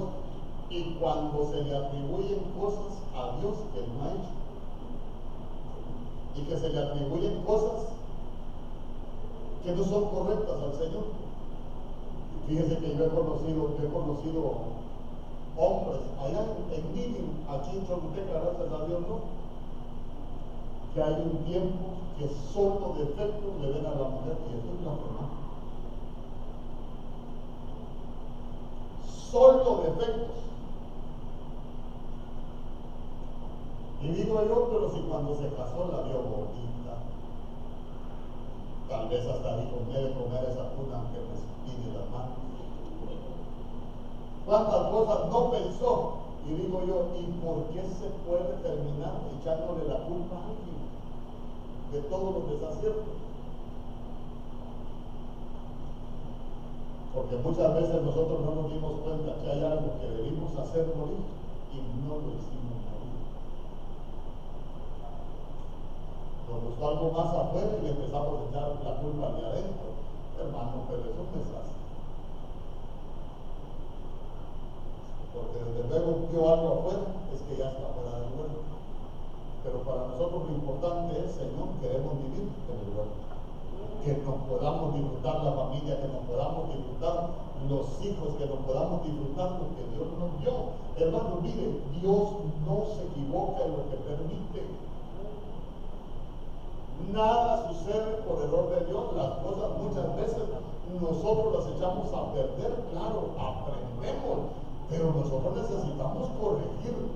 y 0.70 0.94
cuando 1.00 1.50
se 1.50 1.62
le 1.62 1.76
atribuyen 1.76 2.40
cosas 2.58 2.98
a 3.16 3.38
Dios 3.40 3.54
que 3.72 3.80
no 3.80 4.04
ha 4.04 4.12
hecho. 4.12 4.34
Y 6.36 6.40
que 6.42 6.58
se 6.58 6.68
le 6.68 6.78
atribuyen 6.78 7.42
cosas 7.42 7.88
que 9.64 9.72
no 9.72 9.84
son 9.84 10.04
correctas 10.10 10.56
al 10.62 10.72
Señor. 10.78 11.04
Fíjense 12.46 12.78
que 12.78 12.96
yo 12.96 13.06
he 13.06 13.08
conocido, 13.08 13.76
yo 13.78 13.88
he 13.88 13.92
conocido 13.92 14.54
hombres 15.56 16.00
allá 16.20 16.46
en 16.72 16.96
Living, 16.96 17.44
aquí 17.48 17.76
en 17.76 17.86
Choluteca, 17.86 18.40
gracias 18.40 18.72
a 18.72 18.86
Dios, 18.86 19.00
no. 19.00 19.38
Que 20.94 21.02
hay 21.02 21.22
un 21.22 21.44
tiempo 21.44 21.98
que 22.18 22.30
solo 22.52 22.94
defectos 22.98 23.60
le 23.60 23.72
ven 23.72 23.86
a 23.86 23.90
la 23.90 24.08
mujer 24.08 24.36
y 24.50 24.56
es 24.56 24.84
la 24.84 24.92
forma. 24.92 25.28
Solo 29.30 29.82
defectos. 29.82 30.47
Y 34.00 34.08
digo 34.08 34.42
yo, 34.46 34.68
pero 34.70 34.90
si 34.92 35.00
cuando 35.10 35.34
se 35.34 35.50
casó 35.58 35.90
la 35.90 36.06
vio 36.06 36.22
bonita, 36.22 37.02
tal 38.88 39.08
vez 39.08 39.26
hasta 39.26 39.56
dijo, 39.56 39.82
me 39.88 39.98
de 39.98 40.14
comer 40.14 40.44
esa 40.44 40.70
cuna 40.78 41.02
que 41.10 41.18
me 41.18 41.34
pide 41.66 41.98
las 41.98 42.06
manos. 42.10 42.38
¿Cuántas 44.46 44.86
cosas 44.90 45.30
no 45.30 45.50
pensó? 45.50 46.12
Y 46.46 46.52
digo 46.54 46.80
yo, 46.86 47.10
¿y 47.18 47.26
por 47.44 47.64
qué 47.74 47.82
se 47.82 48.08
puede 48.24 48.54
terminar 48.62 49.18
echándole 49.34 49.84
la 49.88 50.06
culpa 50.06 50.36
a 50.36 50.46
alguien 50.46 50.78
de 51.92 52.00
todos 52.08 52.34
los 52.34 52.48
desaciertos? 52.48 53.18
Porque 57.14 57.36
muchas 57.36 57.74
veces 57.74 58.02
nosotros 58.02 58.40
no 58.46 58.62
nos 58.62 58.72
dimos 58.72 59.00
cuenta 59.02 59.42
que 59.42 59.50
hay 59.50 59.64
algo 59.64 59.90
que 60.00 60.06
debimos 60.06 60.56
hacer 60.56 60.86
morir 60.96 61.26
y 61.74 61.78
no 62.06 62.14
lo 62.14 62.30
hicimos 62.30 62.67
nos 66.48 66.64
gustó 66.64 66.88
algo 66.88 67.12
más 67.12 67.28
afuera 67.28 67.76
y 67.82 67.88
empezamos 67.88 68.40
a 68.40 68.44
echar 68.48 68.68
la 68.80 69.00
culpa 69.00 69.26
de 69.36 69.46
adentro. 69.46 69.88
Hermano, 70.38 70.88
pero 70.88 71.02
es 71.12 71.50
así. 71.52 71.76
Porque 75.34 75.58
desde 75.60 75.88
luego 75.88 76.28
vio 76.32 76.40
algo 76.48 76.68
afuera, 76.78 77.04
es 77.34 77.40
que 77.42 77.56
ya 77.56 77.68
está 77.68 77.92
fuera 77.92 78.16
del 78.16 78.32
huerto. 78.32 78.64
Pero 79.62 79.78
para 79.84 80.08
nosotros 80.08 80.48
lo 80.48 80.54
importante 80.56 81.20
es, 81.20 81.36
Señor, 81.36 81.68
queremos 81.82 82.16
vivir 82.16 82.48
en 82.48 82.76
el 82.80 82.90
huerto. 82.96 83.28
Que 84.04 84.12
nos 84.24 84.40
podamos 84.48 84.94
disfrutar 84.94 85.44
la 85.44 85.52
familia, 85.52 86.00
que 86.00 86.08
nos 86.08 86.24
podamos 86.24 86.72
disfrutar 86.72 87.28
los 87.68 87.86
hijos, 88.00 88.28
que 88.38 88.46
nos 88.46 88.60
podamos 88.64 89.04
disfrutar 89.04 89.58
lo 89.58 89.66
que 89.76 89.84
Dios 89.92 90.08
nos 90.16 90.32
dio. 90.40 90.54
Hermano, 90.96 91.42
mire, 91.42 91.82
Dios 92.00 92.24
no 92.64 92.76
se 92.94 93.04
equivoca 93.10 93.64
en 93.66 93.72
lo 93.72 93.82
que 93.90 93.96
permite. 94.00 94.87
Nada 97.12 97.68
sucede 97.68 98.22
por 98.26 98.42
error 98.42 98.68
de 98.70 98.86
Dios. 98.86 99.04
Las 99.16 99.38
cosas 99.38 99.70
muchas 99.78 100.16
veces 100.16 100.42
nosotros 101.00 101.54
las 101.54 101.76
echamos 101.76 102.12
a 102.12 102.32
perder. 102.32 102.74
Claro, 102.92 103.30
aprendemos, 103.38 104.38
pero 104.90 105.12
nosotros 105.12 105.56
necesitamos 105.56 106.28
corregir. 106.40 107.08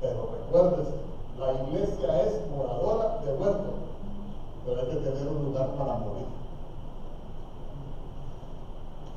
Pero 0.00 0.28
recuérdese, 0.32 0.94
la 1.38 1.52
iglesia 1.52 2.22
es 2.22 2.50
moradora 2.50 3.18
de 3.24 3.32
huerto, 3.32 3.72
pero 4.64 4.80
hay 4.80 4.86
que 4.88 4.96
tener 4.96 5.28
un 5.28 5.44
lugar 5.46 5.68
para 5.78 5.94
morir. 5.94 6.26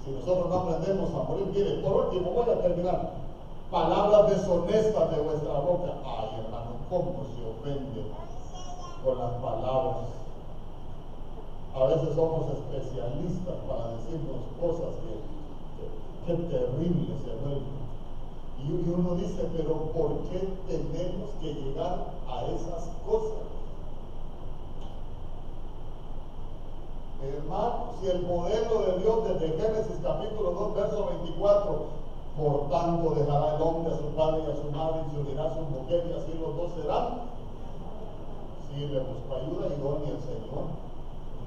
Si 0.06 0.12
nosotros 0.12 0.50
no 0.50 0.56
aprendemos 0.56 1.10
a 1.10 1.30
morir, 1.30 1.48
mire, 1.54 1.82
por 1.82 2.06
último 2.06 2.32
voy 2.32 2.50
a 2.50 2.62
terminar 2.62 3.19
palabras 3.72 4.30
deshonestas 4.30 5.16
de 5.16 5.22
vuestra 5.22 5.60
boca. 5.60 5.94
Ay, 6.04 6.42
hermano, 6.44 6.72
¿cómo 6.90 7.26
se 7.36 7.46
ofende 7.46 8.04
con 9.04 9.18
las 9.20 9.34
palabras? 9.34 10.10
A 11.76 11.86
veces 11.86 12.16
somos 12.16 12.48
especialistas 12.52 13.56
para 13.68 13.94
decirnos 13.94 14.42
cosas 14.60 14.96
que, 15.06 16.26
que, 16.26 16.44
terribles 16.50 17.22
se 17.24 17.36
vuelven. 17.44 17.80
Y 18.58 18.90
uno 18.90 19.16
dice, 19.16 19.48
pero 19.56 19.76
¿por 19.94 20.18
qué 20.30 20.50
tenemos 20.68 21.30
que 21.40 21.54
llegar 21.54 22.06
a 22.28 22.46
esas 22.48 22.90
cosas? 23.08 23.48
Hermano, 27.22 27.94
si 28.00 28.10
el 28.10 28.22
modelo 28.24 28.80
de 28.80 29.00
Dios 29.00 29.24
desde 29.28 29.58
Génesis 29.58 29.98
capítulo 30.02 30.52
2, 30.52 30.76
verso 30.76 31.06
24, 31.06 31.99
por 32.40 32.70
tanto 32.70 33.16
dejará 33.16 33.56
el 33.56 33.62
hombre 33.62 33.94
a 33.94 33.98
su 33.98 34.16
padre 34.16 34.44
y 34.48 34.52
a 34.52 34.56
su 34.56 34.72
madre 34.72 35.04
y 35.06 35.12
se 35.12 35.20
unirá 35.20 35.44
a 35.44 35.54
su 35.54 35.62
mujer 35.62 36.08
y 36.08 36.14
así 36.16 36.40
los 36.40 36.56
dos 36.56 36.72
serán. 36.80 37.28
Sí, 38.72 38.88
le 38.88 39.00
busco 39.00 39.36
ayuda 39.36 39.76
idónea 39.76 40.16
al 40.16 40.24
Señor. 40.24 40.80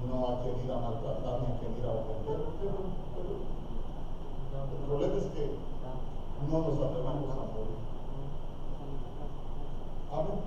No 0.02 0.26
a 0.28 0.42
quien 0.42 0.64
ir 0.64 0.70
a 0.70 0.76
maltratar 0.76 1.40
ni 1.40 1.48
a 1.48 1.58
quien 1.58 1.72
ir 1.78 1.86
ofender. 1.86 2.40
El 4.52 4.86
problema 4.86 5.16
es 5.16 5.24
que 5.32 5.56
no 6.50 6.58
nos 6.58 6.76
atrevemos 6.76 7.30
a 7.30 7.48
morir. 7.48 7.80
Amén. 10.12 10.40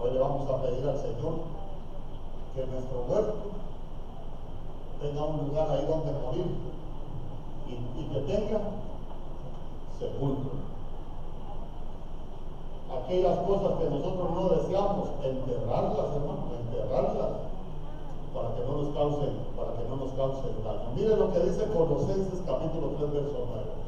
Hoy 0.00 0.10
le 0.12 0.18
vamos 0.18 0.48
a 0.48 0.62
pedir 0.62 0.88
al 0.88 0.98
Señor 0.98 1.34
que 2.54 2.66
nuestro 2.66 3.04
huerto 3.06 3.69
tenga 5.00 5.24
un 5.24 5.48
lugar 5.48 5.70
ahí 5.70 5.86
donde 5.86 6.12
morir 6.12 6.46
y, 7.68 8.02
que 8.12 8.20
tenga 8.20 8.60
sepulcro. 9.98 10.60
Aquellas 12.90 13.38
cosas 13.46 13.78
que 13.78 13.90
nosotros 13.90 14.30
no 14.30 14.48
deseamos, 14.48 15.08
enterrarlas, 15.22 16.06
hermano, 16.16 16.44
enterrarlas 16.58 17.30
para 18.34 18.54
que 18.54 18.60
no 18.62 18.82
nos 18.82 18.94
causen, 18.94 19.32
para 19.56 19.72
que 19.76 19.88
no 19.88 19.96
nos 19.96 20.12
causen 20.12 20.64
daño. 20.64 20.90
Mire 20.94 21.16
lo 21.16 21.32
que 21.32 21.40
dice 21.40 21.66
Colosenses 21.72 22.42
capítulo 22.46 22.88
3, 22.98 23.12
verso 23.12 23.46
9. 23.48 23.80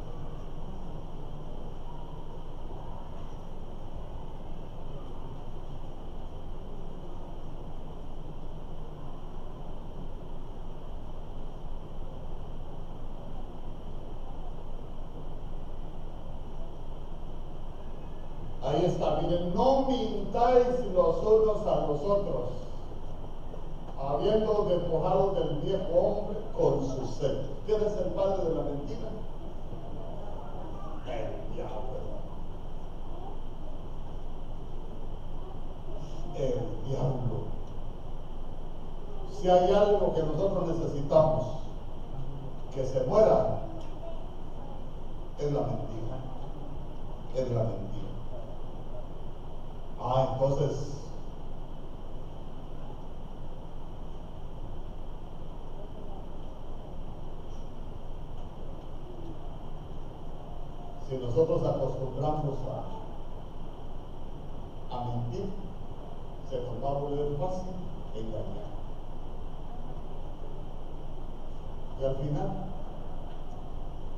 Ahí 18.65 18.85
está, 18.85 19.21
miren, 19.21 19.55
no 19.55 19.87
mintáis 20.33 20.67
los 20.95 21.17
unos 21.19 21.67
a 21.67 21.87
los 21.87 22.01
otros. 22.01 22.51
habiendo 24.01 24.65
despojado 24.65 25.33
del 25.33 25.59
viejo 25.59 25.93
hombre 25.93 26.39
con 26.57 26.87
sus 26.87 27.17
sellos. 27.17 27.47
¿Quién 27.67 27.81
es 27.83 27.97
el 27.99 28.13
padre 28.15 28.45
de 28.47 28.55
la 28.55 28.63
mentira? 28.63 29.09
El 31.07 31.55
diablo. 31.55 31.99
El 36.37 36.89
diablo. 36.89 37.43
Si 39.41 39.49
hay 39.49 39.71
algo 39.73 40.15
que 40.15 40.23
nosotros 40.23 40.67
necesitamos 40.67 41.47
que 42.75 42.87
se 42.87 43.05
muera, 43.05 43.61
es 45.39 45.53
la 45.53 45.61
mentira. 45.61 46.17
Es 47.37 47.51
la 47.51 47.63
mentira. 47.65 48.12
Ah, 50.05 50.31
entonces 50.33 50.93
si 61.09 61.17
nosotros 61.19 61.65
acostumbramos 61.65 62.59
a, 64.91 64.97
a 64.97 65.05
mentir, 65.05 65.47
se 66.51 66.57
nos 66.57 66.83
va 66.83 66.89
a 66.89 67.01
volver 67.01 67.37
fácil 67.39 67.71
engañar. 68.17 68.73
Y 72.01 72.05
al 72.05 72.17
final, 72.17 72.51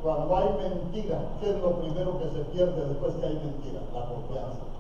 cuando 0.03 0.37
hay 0.37 0.49
mentira, 0.55 1.21
¿qué 1.41 1.51
es 1.51 1.61
lo 1.61 1.81
primero 1.81 2.19
que 2.19 2.31
se 2.31 2.45
pierde 2.45 2.89
después 2.89 3.15
que 3.17 3.27
hay 3.27 3.35
mentira? 3.35 3.81
La 3.93 4.09
confianza. 4.09 4.74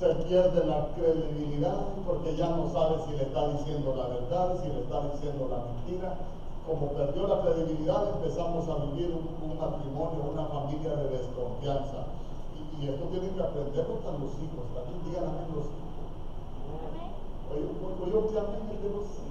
Se 0.00 0.08
pierde 0.24 0.64
la 0.64 0.88
credibilidad 0.96 1.76
porque 2.06 2.34
ya 2.34 2.48
no 2.48 2.72
sabe 2.72 3.04
si 3.04 3.18
le 3.18 3.24
está 3.24 3.48
diciendo 3.48 3.94
la 3.94 4.08
verdad, 4.08 4.56
si 4.62 4.68
le 4.72 4.80
está 4.80 5.02
diciendo 5.12 5.46
la 5.50 5.60
mentira 5.60 6.16
como 6.66 6.88
perdió 6.92 7.26
la 7.28 7.42
credibilidad, 7.42 8.16
empezamos 8.16 8.66
a 8.66 8.76
vivir 8.86 9.12
un, 9.12 9.58
matrimonio, 9.58 10.24
una 10.32 10.46
familia 10.46 10.96
de 10.96 11.18
desconfianza. 11.18 12.06
Y, 12.80 12.88
esto 12.88 13.04
tienen 13.12 13.34
que 13.34 13.42
aprenderlo 13.42 14.00
con 14.00 14.24
los 14.24 14.32
hijos, 14.40 14.64
también 14.72 15.04
digan 15.04 15.24
a 15.24 15.44
los 15.52 15.68
hijos. 15.68 15.90
Oye, 17.50 17.60
oye, 17.60 18.06
oye, 18.06 18.06
de 18.06 18.88
los 18.88 19.04
hijos. 19.04 19.30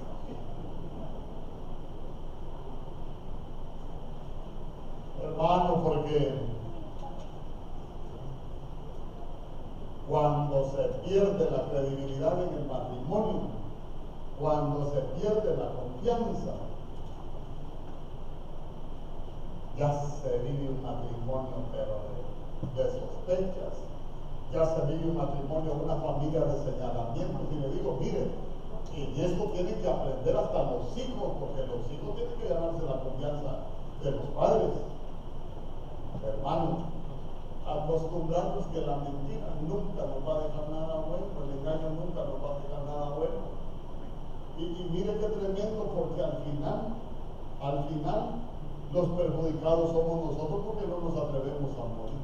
Hermano, 5.24 5.84
porque 5.84 6.49
cuando 10.10 10.72
se 10.72 11.08
pierde 11.08 11.52
la 11.52 11.70
credibilidad 11.70 12.42
en 12.42 12.54
el 12.56 12.66
matrimonio, 12.66 13.42
cuando 14.40 14.92
se 14.92 15.02
pierde 15.20 15.56
la 15.56 15.70
confianza, 15.70 16.54
ya 19.78 20.02
se 20.02 20.40
vive 20.40 20.70
un 20.70 20.82
matrimonio 20.84 21.62
pero 21.72 22.10
de, 22.76 22.92
sospechas, 22.92 23.78
ya 24.52 24.66
se 24.66 24.86
vive 24.88 25.12
un 25.12 25.18
matrimonio, 25.18 25.74
una 25.74 25.96
familia 25.98 26.42
de 26.42 26.72
señalamientos. 26.72 27.42
Y 27.52 27.60
le 27.60 27.70
digo, 27.70 27.98
mire, 28.02 28.32
y 28.96 29.22
esto 29.22 29.44
tiene 29.54 29.74
que 29.76 29.88
aprender 29.88 30.36
hasta 30.36 30.64
los 30.64 30.98
hijos, 30.98 31.34
porque 31.40 31.68
los 31.68 31.86
hijos 31.94 32.16
tienen 32.16 32.36
que 32.42 32.48
ganarse 32.50 32.84
la 32.84 33.00
confianza 33.04 33.52
de 34.04 34.12
los 34.12 34.26
padres. 34.36 34.72
Hermano, 36.26 36.99
acostumbrarnos 37.70 38.66
que 38.74 38.82
la 38.82 38.98
mentira 38.98 39.54
nunca 39.62 40.02
nos 40.10 40.22
va 40.26 40.34
a 40.34 40.44
dejar 40.50 40.66
nada 40.70 41.06
bueno, 41.06 41.30
el 41.38 41.50
engaño 41.60 41.90
nunca 41.94 42.22
nos 42.26 42.40
va 42.42 42.50
a 42.50 42.60
dejar 42.66 42.82
nada 42.86 43.08
bueno. 43.14 43.42
Y, 44.58 44.90
mire 44.92 45.14
qué 45.20 45.28
tremendo, 45.28 45.84
porque 45.96 46.24
al 46.24 46.38
final, 46.44 46.80
al 47.62 47.84
final, 47.86 48.22
los 48.92 49.08
perjudicados 49.10 49.92
somos 49.92 50.32
nosotros 50.32 50.62
porque 50.66 50.88
no 50.88 50.98
nos 51.00 51.16
atrevemos 51.16 51.72
a 51.78 51.86
morir. 51.94 52.20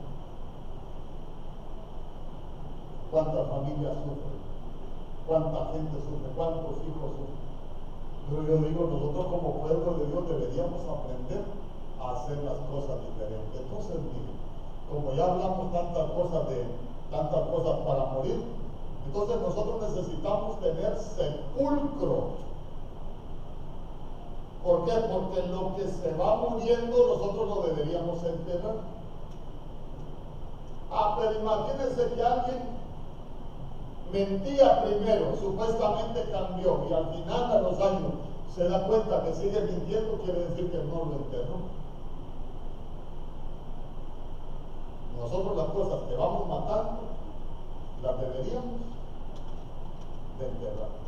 ¿Cuántas 3.11 3.47
familias 3.47 3.95
sufren? 4.03 4.39
¿Cuánta 5.27 5.59
gente 5.71 5.95
sufre? 6.01 6.29
¿Cuántos 6.35 6.75
hijos 6.83 7.11
sufren? 7.15 7.45
Pero 8.27 8.41
yo 8.41 8.57
digo, 8.67 8.89
nosotros 8.89 9.25
como 9.27 9.61
pueblo 9.61 9.93
de 9.93 10.05
Dios 10.07 10.27
deberíamos 10.27 10.81
aprender 10.89 11.45
a 12.01 12.11
hacer 12.17 12.37
las 12.41 12.57
cosas 12.65 12.97
diferentes. 13.05 13.61
Entonces, 13.61 13.95
miren, 14.01 14.44
como 14.91 15.13
ya 15.13 15.25
hablamos 15.25 15.73
tantas 15.73 16.11
cosas 16.11 16.49
de 16.49 16.65
tantas 17.11 17.47
cosas 17.49 17.79
para 17.85 18.05
morir, 18.13 18.43
entonces 19.05 19.37
nosotros 19.41 19.93
necesitamos 19.93 20.59
tener 20.59 20.97
sepulcro 20.99 22.45
¿Por 24.65 24.83
qué? 24.85 24.93
Porque 24.93 25.43
lo 25.49 25.75
que 25.75 25.87
se 25.87 26.11
va 26.17 26.37
muriendo 26.37 27.07
nosotros 27.07 27.47
lo 27.47 27.61
deberíamos 27.67 28.17
enterrar. 28.23 28.77
Ah, 30.91 31.15
pero 31.19 31.39
imagínense 31.39 32.15
que 32.15 32.23
alguien 32.23 32.63
mentía 34.11 34.83
primero, 34.83 35.37
supuestamente 35.39 36.31
cambió 36.31 36.83
y 36.89 36.93
al 36.93 37.05
final 37.13 37.43
a 37.51 37.61
los 37.61 37.79
años 37.79 38.13
se 38.55 38.67
da 38.67 38.87
cuenta 38.87 39.23
que 39.23 39.35
sigue 39.35 39.61
mintiendo, 39.61 40.17
quiere 40.23 40.39
decir 40.45 40.71
que 40.71 40.77
no 40.77 41.05
lo 41.05 41.15
enterró. 41.25 41.84
Nosotros 45.19 45.57
las 45.57 45.67
cosas 45.67 46.09
que 46.09 46.15
vamos 46.15 46.47
matando 46.47 46.99
las 48.03 48.19
deberíamos 48.19 48.79
de 50.39 50.47
enterrar 50.47 51.05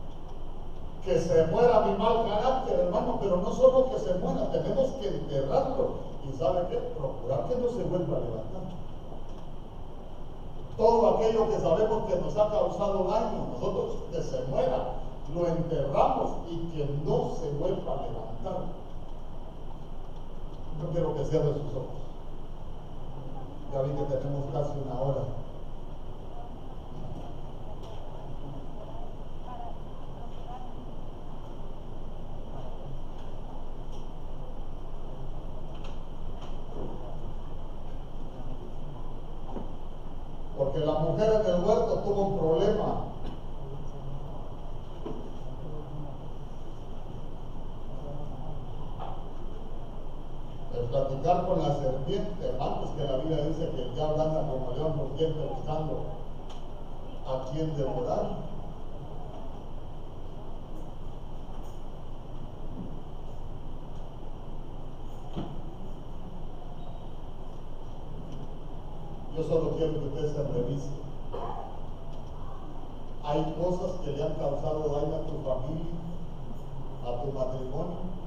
que 1.07 1.21
se 1.21 1.47
muera 1.47 1.85
mi 1.87 1.97
mal 1.97 2.27
carácter, 2.27 2.81
hermano, 2.81 3.17
pero 3.21 3.37
no 3.37 3.53
solo 3.53 3.89
que 3.89 3.97
se 3.97 4.13
muera, 4.15 4.51
tenemos 4.51 4.89
que 4.99 5.07
enterrarlo. 5.07 6.03
¿Y 6.27 6.37
sabe 6.37 6.67
qué? 6.69 6.75
Procurar 6.75 7.47
que 7.47 7.55
no 7.55 7.69
se 7.69 7.83
vuelva 7.83 8.17
a 8.17 8.19
levantar. 8.19 8.67
Todo 10.75 11.15
aquello 11.15 11.49
que 11.49 11.59
sabemos 11.61 12.03
que 12.07 12.15
nos 12.17 12.35
ha 12.35 12.49
causado 12.51 13.05
daño, 13.05 13.47
nosotros 13.53 13.95
que 14.11 14.21
se 14.21 14.41
muera, 14.49 14.95
lo 15.33 15.47
enterramos 15.47 16.31
y 16.49 16.57
que 16.75 16.85
no 17.05 17.31
se 17.39 17.51
vuelva 17.51 17.93
a 17.93 18.01
levantar. 18.01 18.65
No 20.83 20.89
quiero 20.91 21.15
que 21.15 21.25
cierre 21.25 21.53
sus 21.53 21.71
ojos. 21.71 22.06
Ya 23.73 23.81
vi 23.81 23.89
que 23.91 24.15
tenemos 24.15 24.45
casi 24.53 24.79
una 24.79 25.01
hora. 25.01 25.23
porque 40.57 40.79
la 40.79 40.93
mujer 40.99 41.41
en 41.45 41.53
el 41.53 41.63
huerto 41.63 42.01
tuvo 42.03 42.21
un 42.23 42.37
problema. 42.39 43.03
El 50.75 50.85
platicar 50.85 51.45
con 51.45 51.61
la 51.61 51.76
serpiente, 52.07 52.57
antes 52.59 52.89
que 52.91 53.03
la 53.03 53.17
Biblia 53.17 53.45
dice 53.45 53.69
que 53.69 53.81
el 53.81 53.93
diablo 53.93 54.21
anda 54.21 54.47
como 54.47 54.71
león 54.71 54.93
rugiente 54.97 55.39
buscando 55.53 56.03
a 57.27 57.51
quien 57.51 57.75
devorar. 57.75 58.47
Yo 69.35 69.43
solo 69.43 69.75
quiero 69.77 69.93
que 69.93 70.07
usted 70.07 70.33
se 70.33 70.43
revise. 70.53 70.89
Hay 73.23 73.55
cosas 73.61 73.99
que 74.03 74.11
le 74.11 74.23
han 74.23 74.33
causado 74.35 74.79
daño 74.87 75.15
a 75.15 75.27
tu 75.27 75.37
familia, 75.43 75.93
a 77.05 77.21
tu 77.21 77.31
matrimonio. 77.37 78.26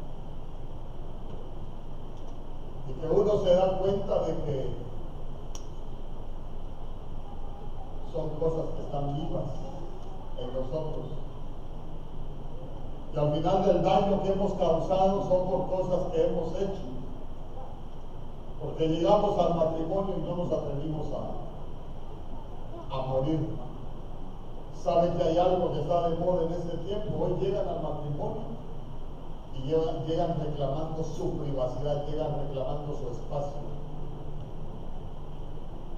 Y 2.90 3.00
que 3.00 3.06
uno 3.06 3.38
se 3.44 3.54
da 3.54 3.78
cuenta 3.78 4.20
de 4.24 4.34
que 4.44 4.68
son 8.12 8.28
cosas 8.30 8.66
que 8.74 8.82
están 8.82 9.14
vivas 9.14 9.44
en 10.38 10.46
nosotros. 10.52 11.06
Y 13.14 13.18
al 13.18 13.32
final 13.32 13.66
del 13.66 13.82
daño 13.82 14.22
que 14.22 14.32
hemos 14.32 14.52
causado 14.54 15.22
son 15.28 15.50
por 15.50 15.68
cosas 15.68 16.12
que 16.12 16.26
hemos 16.26 16.54
hecho 16.56 16.90
porque 18.60 18.88
llegamos 18.88 19.38
al 19.38 19.54
matrimonio 19.54 20.14
y 20.18 20.20
no 20.20 20.36
nos 20.36 20.52
atrevimos 20.52 21.06
a, 21.14 22.94
a 22.94 23.02
morir. 23.06 23.40
Saben 24.84 25.16
que 25.16 25.22
hay 25.24 25.38
algo 25.38 25.72
que 25.72 25.80
está 25.80 26.10
de 26.10 26.16
moda 26.16 26.46
en 26.46 26.52
ese 26.52 26.76
tiempo. 26.86 27.24
Hoy 27.24 27.40
llegan 27.40 27.66
al 27.68 27.82
matrimonio 27.82 28.59
llegan, 29.66 30.40
reclamando 30.40 31.04
su 31.04 31.32
privacidad, 31.38 32.06
llegan 32.08 32.46
reclamando 32.46 32.96
su 32.96 33.08
espacio. 33.08 33.60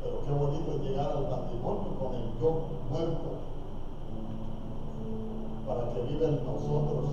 Pero 0.02 0.24
qué 0.26 0.32
bonito 0.32 0.72
es 0.72 0.80
llegar 0.82 1.12
al 1.12 1.30
matrimonio 1.30 1.90
con 1.98 2.14
el 2.14 2.26
yo 2.40 2.50
muerto 2.90 3.52
para 5.66 5.92
que 5.92 6.02
viva 6.02 6.28
nosotros. 6.28 7.04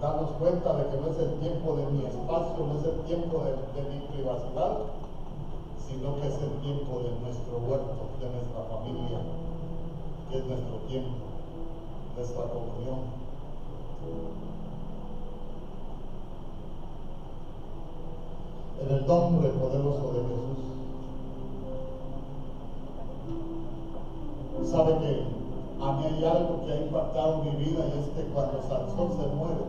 Darnos 0.00 0.30
cuenta 0.32 0.74
de 0.74 0.90
que 0.90 0.96
no 1.00 1.08
es 1.08 1.18
el 1.18 1.34
tiempo 1.38 1.76
de 1.76 1.86
mi 1.86 2.04
espacio, 2.06 2.66
no 2.66 2.78
es 2.78 2.84
el 2.84 3.00
tiempo 3.06 3.44
de 3.44 3.82
mi 3.88 4.00
privacidad, 4.08 4.78
sino 5.86 6.20
que 6.20 6.26
es 6.26 6.34
el 6.42 6.58
tiempo 6.60 6.98
de 7.00 7.10
nuestro 7.20 7.58
huerto, 7.58 8.10
de 8.18 8.30
nuestra 8.30 8.62
familia, 8.70 9.20
que 10.30 10.38
es 10.38 10.44
nuestro 10.46 10.76
tiempo, 10.88 11.22
nuestra 12.16 12.42
comunión. 12.48 13.21
En 18.80 18.88
el 18.96 19.06
nombre 19.06 19.48
poderoso 19.50 20.12
de 20.12 20.20
Jesús. 20.20 20.62
Sabe 24.70 24.92
que 24.98 25.42
a 25.82 25.92
mí 25.92 26.04
hay 26.06 26.24
algo 26.24 26.64
que 26.64 26.72
ha 26.72 26.76
impactado 26.76 27.42
mi 27.42 27.50
vida 27.64 27.84
y 27.86 27.98
es 27.98 28.06
que 28.16 28.22
cuando 28.32 28.62
Sansón 28.62 29.10
se 29.18 29.26
muere, 29.36 29.64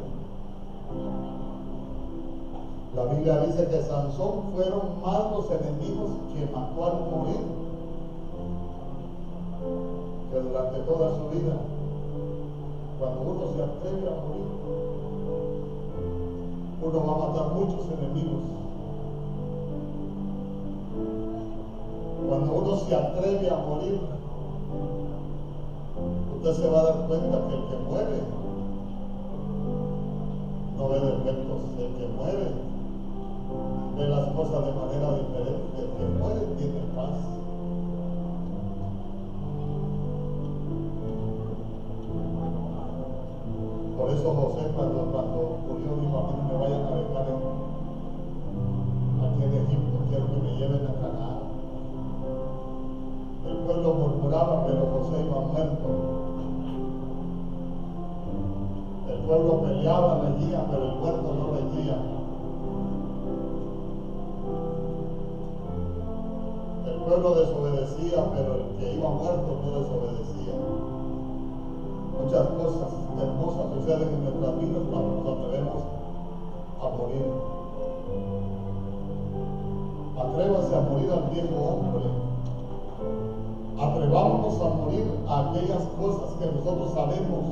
la 2.96 3.06
Biblia 3.06 3.40
dice 3.42 3.68
que 3.68 3.82
Sansón 3.82 4.54
fueron 4.54 5.02
más 5.02 5.32
los 5.32 5.50
enemigos 5.50 6.12
que 6.34 6.46
mató 6.54 6.86
al 6.86 7.10
morir 7.10 7.42
que 10.32 10.40
durante 10.40 10.80
toda 10.82 11.10
su 11.18 11.30
vida. 11.30 11.73
Cuando 13.04 13.22
uno 13.22 13.44
se 13.54 13.62
atreve 13.62 14.08
a 14.08 14.16
morir, 14.16 14.48
uno 16.82 17.06
va 17.06 17.12
a 17.12 17.28
matar 17.28 17.52
muchos 17.52 17.84
enemigos. 18.00 18.44
Cuando 22.26 22.52
uno 22.54 22.76
se 22.78 22.96
atreve 22.96 23.50
a 23.50 23.58
morir, 23.58 24.00
usted 26.38 26.54
se 26.64 26.70
va 26.70 26.80
a 26.80 26.84
dar 26.84 26.96
cuenta 27.10 27.44
que 27.44 27.54
el 27.56 27.64
que 27.68 27.76
muere 27.92 28.24
no 30.78 30.88
ve 30.88 31.00
defectos, 31.02 31.60
el 31.80 31.92
que 32.00 32.08
muere 32.08 32.52
ve 33.98 34.08
las 34.08 34.28
cosas 34.32 34.64
de 34.64 34.72
manera 34.72 35.12
diferente, 35.12 35.76
el 35.78 35.90
que 35.92 36.06
muere 36.20 36.46
tiene 36.56 36.80
paz. 36.96 37.43
Por 44.04 44.12
eso 44.12 44.36
José 44.36 44.68
cuando, 44.76 45.00
cuando 45.16 45.64
murió 45.64 45.96
dijo, 46.04 46.18
a 46.20 46.28
mí 46.28 46.36
no 46.36 46.44
me 46.52 46.60
vayan 46.60 46.84
a 46.84 46.92
dejar 46.92 47.24
aquí 49.24 49.44
en 49.48 49.54
Egipto, 49.64 49.96
quiero 50.10 50.28
que 50.28 50.44
me 50.44 50.52
lleven 50.60 50.84
a 50.84 50.94
Canaán. 51.00 51.40
El 53.48 53.58
pueblo 53.64 53.94
murmuraba, 53.94 54.66
pero 54.68 54.92
José 54.92 55.24
iba 55.24 55.40
muerto. 55.40 55.88
El 59.08 59.20
pueblo 59.20 59.62
peleaba, 59.62 60.20
reñía, 60.20 60.68
pero 60.70 60.84
el 60.84 60.96
muerto 61.00 61.34
no 61.40 61.46
reñía. 61.56 61.96
El 66.92 66.98
pueblo 67.08 67.36
desobedecía, 67.36 68.20
pero 68.36 68.54
el 68.56 68.64
que 68.78 68.96
iba 68.96 69.10
muerto 69.12 69.60
no 69.64 69.80
desobedecía. 69.80 70.93
Muchas 72.22 72.48
cosas 72.48 72.94
hermosas 73.22 73.66
suceden 73.74 74.10
en 74.10 74.24
nuestras 74.24 74.60
vidas 74.60 74.84
cuando 74.90 75.10
nos 75.16 75.38
atrevemos 75.38 75.82
a 76.82 76.86
morir. 76.98 77.26
Atrévase 80.18 80.76
a 80.76 80.82
morir 80.82 81.12
al 81.12 81.24
viejo 81.32 81.56
hombre. 81.56 82.06
Atrevámonos 83.80 84.62
a 84.62 84.70
morir 84.76 85.06
a 85.28 85.40
aquellas 85.50 85.84
cosas 86.00 86.30
que 86.40 86.46
nosotros 86.46 86.94
sabemos 86.94 87.44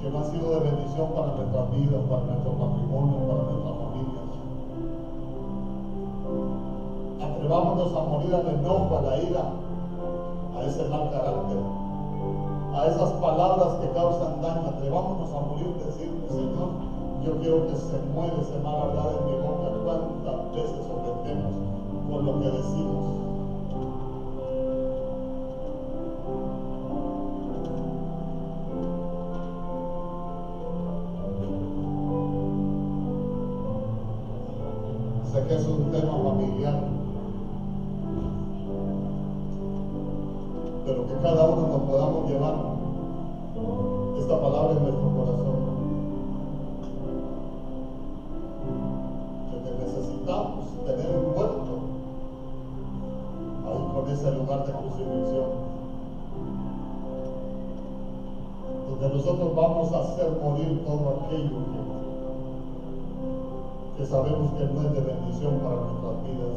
que 0.00 0.10
no 0.10 0.18
han 0.18 0.30
sido 0.30 0.50
de 0.50 0.60
bendición 0.60 1.08
para 1.12 1.34
nuestras 1.34 1.70
vidas, 1.72 2.00
para 2.08 2.22
nuestro 2.22 2.52
matrimonio, 2.52 3.16
para 3.26 3.42
nuestras 3.50 3.74
familias. 3.82 4.26
Atrevámonos 7.22 7.96
a 7.96 8.02
morir 8.04 8.34
al 8.34 8.48
enojo, 8.48 8.96
a 8.96 9.02
la 9.02 9.22
ira, 9.22 9.44
a 10.56 10.64
ese 10.64 10.88
mal 10.88 11.10
carácter, 11.10 11.58
a 12.74 12.86
esas 12.86 13.10
palabras 13.20 13.74
que 13.80 13.88
causan 13.90 14.40
daño. 14.40 14.68
Atrevámonos 14.68 15.30
a 15.32 15.40
morir, 15.40 15.74
decirle, 15.86 16.28
Señor, 16.28 16.70
yo 17.24 17.38
quiero 17.40 17.66
que 17.66 17.76
se 17.76 17.98
muera 18.14 18.36
ese 18.40 18.58
mal 18.62 18.82
hablar 18.82 19.08
en 19.18 19.24
mi 19.26 19.36
boca. 19.42 19.68
¿Cuántas 19.84 20.52
veces 20.52 20.84
ofendemos 20.90 21.52
por 22.10 22.22
lo 22.22 22.40
que 22.40 22.46
decimos? 22.46 23.17
Donde 58.88 59.14
nosotros 59.14 59.54
vamos 59.54 59.92
a 59.92 60.00
hacer 60.00 60.30
morir 60.42 60.84
todo 60.84 61.20
aquello 61.20 61.58
que 61.72 61.88
que 63.98 64.06
sabemos 64.06 64.52
que 64.52 64.64
no 64.64 64.80
es 64.86 64.94
de 64.94 65.00
bendición 65.00 65.58
para 65.58 65.74
nuestras 65.74 66.22
vidas. 66.22 66.54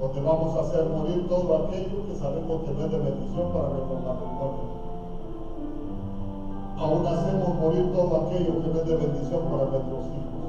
Donde 0.00 0.20
vamos 0.20 0.56
a 0.56 0.60
hacer 0.60 0.84
morir 0.86 1.28
todo 1.28 1.56
aquello 1.56 2.06
que 2.06 2.14
sabemos 2.14 2.62
que 2.62 2.70
no 2.78 2.84
es 2.84 2.92
de 2.92 2.98
bendición 2.98 3.50
para 3.50 3.68
nuestro 3.74 3.98
matrimonio. 4.06 4.78
Aún 6.78 7.04
hacemos 7.08 7.54
morir 7.58 7.92
todo 7.92 8.16
aquello 8.22 8.62
que 8.62 8.68
no 8.68 8.78
es 8.78 8.86
de 8.86 8.96
bendición 8.96 9.42
para 9.50 9.64
nuestros 9.66 10.06
hijos. 10.14 10.47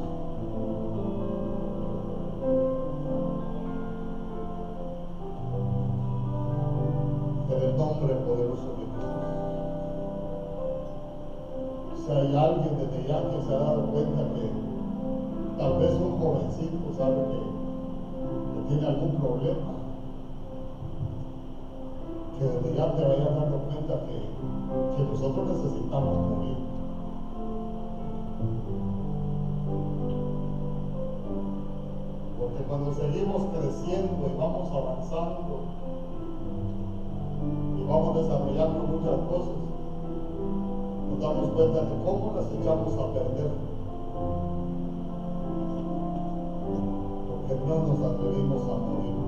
Nombre 7.79 8.13
poderoso 8.27 8.75
de 8.75 8.83
Jesús. 8.91 9.23
Si 12.03 12.11
hay 12.11 12.35
alguien 12.35 12.75
desde 12.75 13.07
ya 13.07 13.23
que 13.31 13.39
se 13.47 13.55
ha 13.55 13.59
dado 13.59 13.85
cuenta 13.87 14.21
que 14.35 14.51
tal 15.57 15.79
vez 15.79 15.93
un 15.95 16.19
jovencito 16.19 16.91
sabe 16.97 17.23
que, 17.31 17.39
tiene 18.67 18.85
algún 18.85 19.15
problema, 19.15 19.71
que 22.37 22.45
desde 22.45 22.75
ya 22.75 22.93
te 22.95 23.01
vayas 23.01 23.33
dando 23.33 23.57
cuenta 23.65 23.93
que, 24.05 24.17
que 24.95 25.03
nosotros 25.09 25.47
necesitamos 25.47 26.29
morir. 26.29 26.57
Porque 32.39 32.63
cuando 32.67 32.93
seguimos 32.93 33.41
creciendo 33.53 34.27
y 34.27 34.37
vamos 34.37 34.69
avanzando 34.71 35.79
y 37.77 37.83
vamos 37.87 38.15
desarrollando 38.15 38.79
muchas 38.87 39.19
cosas, 39.29 39.55
nos 41.09 41.19
damos 41.19 41.49
cuenta 41.51 41.81
de 41.81 41.95
cómo 42.05 42.33
las 42.35 42.45
echamos 42.51 42.93
a 42.93 43.13
perder. 43.13 43.51
Porque 47.29 47.53
no 47.65 47.75
nos 47.87 47.99
atrevimos 48.13 48.61
a 48.63 48.75
morir. 48.77 49.19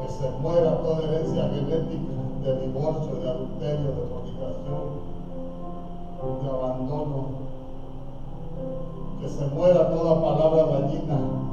Que 0.00 0.08
se 0.12 0.30
muera 0.42 0.82
toda 0.82 1.04
herencia 1.04 1.48
genética 1.48 2.20
de 2.44 2.66
divorcio, 2.66 3.14
de 3.16 3.30
adulterio, 3.30 3.88
de 3.88 4.06
fornicación, 4.10 4.84
de 6.42 6.48
abandono. 6.50 7.20
Que 9.20 9.28
se 9.28 9.46
muera 9.54 9.90
toda 9.90 10.20
palabra 10.20 10.66
dañina. 10.66 11.49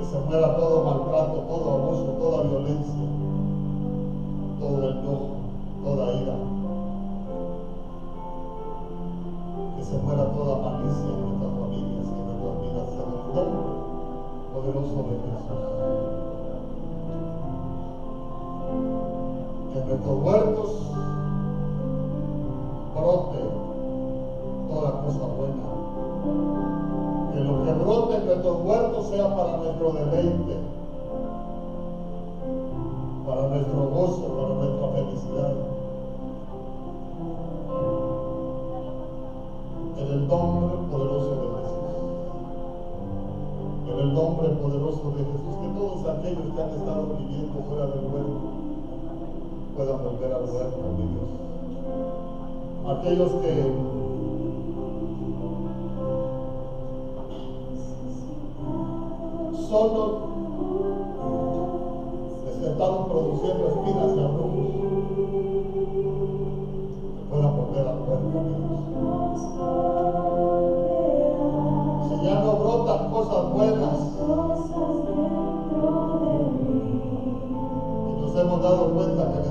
Que 0.00 0.06
se 0.06 0.18
muera 0.18 0.56
todo 0.56 0.82
maltrato, 0.82 1.40
todo 1.40 1.72
abuso, 1.74 2.04
toda 2.18 2.42
violencia, 2.44 3.04
todo 4.58 4.90
enojo, 4.90 5.28
toda 5.84 6.14
ira. 6.14 6.36
Que 9.76 9.84
se 9.84 9.98
muera 9.98 10.24
toda 10.32 10.56
malicia 10.56 11.04
en 11.04 11.20
nuestras 11.20 11.52
familias 11.52 12.06
en 12.08 12.24
nuestras 12.24 12.54
vidas 12.62 12.88
en 12.96 13.08
el 13.12 13.24
nombre 13.36 13.72
poderoso 14.54 14.98
de 15.04 15.14
Jesús. 15.20 15.64
Que 19.70 19.78
en 19.80 19.86
nuestros 19.86 20.16
huertos 20.24 20.70
brote 22.94 23.42
toda 24.70 24.90
cosa 25.02 25.24
buena 25.36 25.68
que 27.32 27.40
lo 27.40 27.64
que 27.64 27.72
brote 27.72 28.16
en 28.16 28.26
nuestros 28.26 28.64
huertos 28.64 29.06
sea 29.08 29.36
para 29.36 29.56
nuestro 29.58 29.92
deleite, 29.92 30.56
para 33.26 33.48
nuestro 33.48 33.88
gozo, 33.88 34.22
para 34.36 34.54
nuestra 34.54 34.88
felicidad. 34.88 35.52
En 39.98 40.06
el 40.08 40.28
nombre 40.28 40.76
poderoso 40.90 41.30
de 41.30 41.46
Jesús. 41.60 41.94
En 43.92 43.98
el 43.98 44.14
nombre 44.14 44.48
poderoso 44.48 45.10
de 45.10 45.24
Jesús, 45.24 45.54
que 45.60 45.68
todos 45.78 46.18
aquellos 46.18 46.54
que 46.54 46.62
han 46.62 46.70
estado 46.70 47.06
viviendo 47.18 47.62
fuera 47.68 47.86
del 47.86 48.04
huerto 48.06 48.60
puedan 49.76 49.98
volver 50.02 50.32
al 50.32 50.42
huerto 50.42 50.78
de 50.82 51.02
Dios. 51.06 51.30
Aquellos 52.86 53.30
que 53.42 53.99
nosotros 59.70 60.10
se 62.44 62.50
sentaron 62.60 63.08
produciendo 63.08 63.68
espinas 63.68 64.16
y 64.16 64.20
abrumos 64.20 64.66
que 67.14 67.22
puedan 67.30 67.56
volver 67.56 67.86
al 67.86 67.98
cuerpo 67.98 68.34
de 68.34 68.50
Dios. 68.50 68.80
Si 72.08 72.14
ya 72.26 72.34
no 72.40 72.50
brotan 72.56 73.10
cosas 73.12 73.42
buenas, 73.52 73.98
y 78.08 78.12
nos 78.20 78.32
hemos 78.36 78.58
dado 78.62 78.82
cuenta 78.92 79.22
que 79.32 79.49